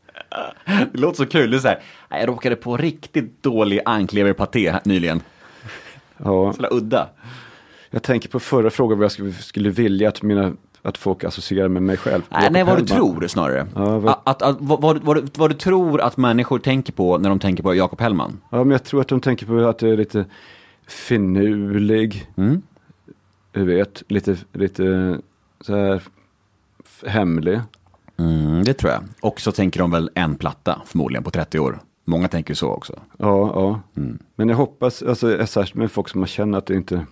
Det 0.93 0.99
låter 0.99 1.17
så 1.17 1.26
kul. 1.26 1.51
Det 1.51 1.57
är 1.57 1.59
så 1.61 1.67
här, 1.67 1.80
"Nej, 2.09 2.20
jag 2.20 2.30
råkade 2.30 2.55
på 2.55 2.78
riktigt 2.78 3.43
dålig 3.43 3.80
ankleverpaté 3.86 4.76
nyligen. 4.86 5.22
Ja, 6.17 6.53
Så 6.53 6.61
jävla 6.61 6.78
udda. 6.78 7.09
jag 7.89 8.03
tänker 8.03 8.30
på 8.30 8.39
förra 8.39 8.70
frågan 8.70 8.97
vad 8.97 9.03
jag 9.05 9.11
skulle, 9.11 9.32
skulle 9.34 9.70
vilja 9.70 10.09
att, 10.09 10.22
mina, 10.22 10.53
att 10.82 10.97
folk 10.97 11.24
associerar 11.24 11.67
med 11.67 11.84
mig 11.84 11.97
själv. 11.97 12.22
Nej, 12.30 12.39
Jakob 12.41 12.53
nej, 12.53 12.63
vad 12.63 12.78
du 12.78 12.86
tror 12.86 13.28
snarare. 13.28 13.67
Ja, 13.76 13.99
vad- 13.99 14.15
Att, 14.26 14.41
att, 14.41 14.57
vad, 14.59 14.82
vad, 14.82 15.03
vad, 15.03 15.38
vad 15.38 15.49
du 15.49 15.53
tror 15.55 16.01
att 16.01 16.17
människor 16.17 16.59
tänker 16.59 16.93
på 16.93 17.17
när 17.17 17.30
de 17.30 17.39
tänker 17.39 17.63
på 17.63 17.76
Jakob 17.76 18.01
Hellman. 18.01 18.41
Ja, 18.49 18.57
men 18.57 18.72
jag 18.72 18.84
tror 18.84 19.01
att 19.01 19.07
de 19.07 19.22
tänker 19.22 19.45
på 19.45 19.67
att 19.67 19.82
jag 19.82 19.91
är 19.91 19.97
lite 19.97 20.26
finurlig. 20.88 22.28
Mm. 22.38 22.61
Du 23.60 23.66
vet, 23.66 24.03
lite, 24.07 24.38
lite 24.53 25.20
så 25.62 25.76
här 25.76 26.03
hemlig. 27.05 27.62
Mm, 28.18 28.64
det 28.64 28.74
tror 28.74 28.91
jag. 28.91 29.03
Och 29.22 29.41
så 29.41 29.51
tänker 29.51 29.80
de 29.80 29.91
väl 29.91 30.10
en 30.16 30.36
platta 30.36 30.82
förmodligen 30.86 31.24
på 31.24 31.32
30 31.32 31.60
år. 31.60 31.80
Många 32.05 32.28
tänker 32.28 32.53
så 32.53 32.70
också. 32.70 32.99
Ja, 33.18 33.51
ja. 33.55 33.82
Mm. 33.95 34.20
Men 34.36 34.49
jag 34.49 34.55
hoppas, 34.55 35.03
alltså 35.03 35.47
särskilt 35.47 35.76
med 35.76 35.91
folk 35.91 36.10
som 36.10 36.20
man 36.20 36.28
känner 36.28 36.57
att 36.57 36.66
det 36.66 36.76
inte, 36.76 37.05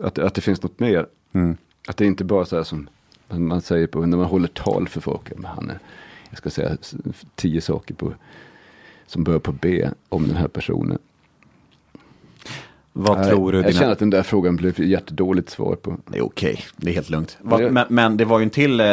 att, 0.00 0.18
att 0.18 0.34
det 0.34 0.40
finns 0.40 0.62
något 0.62 0.80
mer. 0.80 1.06
Mm. 1.32 1.56
Att 1.88 1.96
det 1.96 2.06
inte 2.06 2.24
bara 2.24 2.44
så 2.44 2.56
här 2.56 2.62
som 2.62 2.88
man 3.28 3.60
säger 3.60 3.86
på, 3.86 4.06
när 4.06 4.16
man 4.16 4.26
håller 4.26 4.48
tal 4.48 4.88
för 4.88 5.00
folk. 5.00 5.32
Han 5.44 5.70
är, 5.70 5.78
jag 6.28 6.38
ska 6.38 6.50
säga 6.50 6.76
tio 7.34 7.60
saker 7.60 7.94
på, 7.94 8.12
som 9.06 9.24
börjar 9.24 9.40
på 9.40 9.52
B 9.52 9.88
om 10.08 10.28
den 10.28 10.36
här 10.36 10.48
personen. 10.48 10.98
Vad 12.98 13.18
Nej, 13.18 13.30
tror 13.30 13.52
du? 13.52 13.58
jag 13.58 13.66
dina- 13.66 13.78
känner 13.78 13.92
att 13.92 13.98
den 13.98 14.10
där 14.10 14.22
frågan 14.22 14.56
blev 14.56 14.70
ett 14.70 14.78
jättedåligt 14.78 15.50
svar 15.50 15.76
på. 15.76 15.96
Det 16.06 16.18
är 16.18 16.24
okej, 16.24 16.60
det 16.76 16.90
är 16.90 16.94
helt 16.94 17.10
lugnt. 17.10 17.38
Men, 17.42 17.78
men 17.88 18.16
det 18.16 18.24
var 18.24 18.38
ju 18.38 18.42
en 18.42 18.50
till 18.50 18.80
eh, 18.80 18.86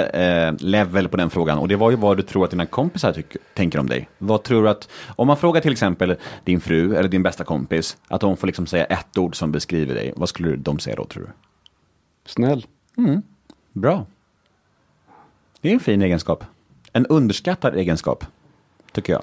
level 0.60 1.08
på 1.10 1.18
den 1.18 1.30
frågan 1.30 1.58
och 1.58 1.68
det 1.68 1.76
var 1.76 1.92
ju 1.92 1.98
vad 1.98 2.18
du 2.18 2.24
tror 2.24 2.44
att 2.44 2.52
dina 2.52 2.66
kompisar 2.66 3.14
tyck, 3.14 3.36
tänker 3.54 3.80
om 3.80 3.88
dig. 3.88 4.10
Vad 4.18 4.44
tror 4.44 4.64
du 4.64 4.70
att, 4.70 4.90
om 5.16 5.28
man 5.28 5.38
frågar 5.38 5.62
till 5.62 5.72
exempel 5.72 6.16
din 6.44 6.62
fru 6.62 6.96
eller 6.96 7.10
din 7.10 7.24
bästa 7.24 7.44
kompis, 7.44 7.98
att 8.08 8.22
de 8.22 8.38
får 8.38 8.48
liksom 8.48 8.66
säga 8.68 8.86
ett 8.86 9.18
ord 9.18 9.36
som 9.36 9.52
beskriver 9.52 9.96
dig, 9.96 10.14
vad 10.16 10.30
skulle 10.30 10.56
de 10.56 10.80
säga 10.80 10.96
då 10.96 11.06
tror 11.06 11.24
du? 11.24 11.30
Snäll. 12.26 12.66
Bra. 13.74 14.06
Det 15.62 15.70
är 15.70 15.74
en 15.74 15.80
fin 15.80 16.02
egenskap. 16.02 16.44
En 16.94 17.06
underskattad 17.06 17.76
egenskap, 17.76 18.26
tycker 18.92 19.14
jag. 19.14 19.22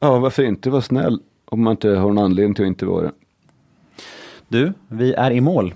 Ja, 0.00 0.18
varför 0.18 0.42
inte 0.42 0.70
vara 0.70 0.82
snäll 0.82 1.20
om 1.44 1.62
man 1.62 1.70
inte 1.70 1.88
har 1.88 2.08
någon 2.12 2.18
anledning 2.24 2.54
till 2.54 2.64
att 2.64 2.68
inte 2.68 2.86
vara 2.86 3.02
det. 3.02 3.12
Du, 4.52 4.72
vi 4.88 5.12
är 5.14 5.30
i 5.30 5.40
mål. 5.40 5.74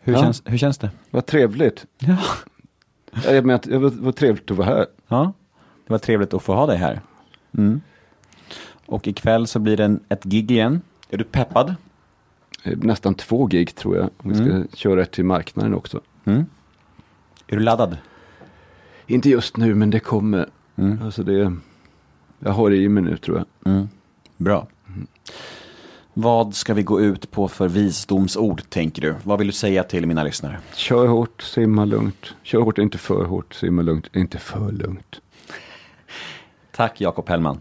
Hur, 0.00 0.12
Ja. 0.12 0.20
känns, 0.22 0.42
hur 0.44 0.58
känns 0.58 0.78
det? 0.78 0.90
Vad 1.10 1.26
trevligt. 1.26 1.86
Ja. 1.98 2.16
Ja, 3.24 3.32
Jag 3.32 3.44
menar, 3.44 3.60
det 3.64 3.78
var, 3.78 4.12
trevligt 4.12 4.50
att 4.50 4.56
vara 4.56 4.66
här. 4.68 4.86
ja, 5.08 5.32
det 5.86 5.92
var 5.92 5.98
trevligt 5.98 6.34
att 6.34 6.42
få 6.42 6.54
ha 6.54 6.66
dig 6.66 6.76
här. 6.76 7.00
Mm. 7.58 7.80
Och 8.86 9.08
ikväll 9.08 9.46
så 9.46 9.58
blir 9.58 9.76
det 9.76 9.84
en, 9.84 10.00
ett 10.08 10.24
gig 10.24 10.50
igen. 10.50 10.80
Är 11.10 11.16
du 11.16 11.24
peppad? 11.24 11.74
Eh, 12.62 12.78
Nästan 12.78 13.14
två 13.14 13.46
gig 13.46 13.74
tror 13.74 13.96
jag. 13.96 14.10
Vi 14.22 14.34
ska 14.34 14.76
köra 14.76 15.02
ett 15.02 15.10
till 15.12 15.24
marknaden 15.24 15.74
också. 15.74 16.00
Mm. 16.24 16.46
Är 17.46 17.56
du 17.56 17.62
laddad? 17.62 17.96
Inte 19.06 19.30
just 19.30 19.56
nu, 19.56 19.74
men 19.74 19.90
det 19.90 20.00
kommer. 20.00 20.48
Alltså 21.02 21.22
det, 21.22 21.52
Jag 22.38 22.52
har 22.52 22.70
det 22.70 22.76
i 22.76 22.88
mig 22.88 23.02
nu 23.02 23.16
tror 23.16 23.44
jag. 23.64 23.86
Bra. 24.36 24.66
Vad 26.18 26.54
ska 26.54 26.74
vi 26.74 26.82
gå 26.82 27.00
ut 27.00 27.30
på 27.30 27.48
för 27.48 27.68
visdomsord, 27.68 28.62
tänker 28.68 29.02
du? 29.02 29.14
Vad 29.22 29.38
vill 29.38 29.46
du 29.48 29.52
säga 29.52 29.82
till 29.82 30.06
mina 30.06 30.24
lyssnare? 30.24 30.58
Kör 30.74 31.06
hårt, 31.06 31.42
simma 31.42 31.84
lugnt. 31.84 32.34
Kör 32.42 32.60
hårt, 32.60 32.78
inte 32.78 32.98
för 32.98 33.24
hårt. 33.24 33.54
Simma 33.54 33.82
lugnt, 33.82 34.16
inte 34.16 34.38
för 34.38 34.72
lugnt. 34.72 35.20
Tack, 36.70 37.00
Jakob 37.00 37.28
Hellman. 37.28 37.60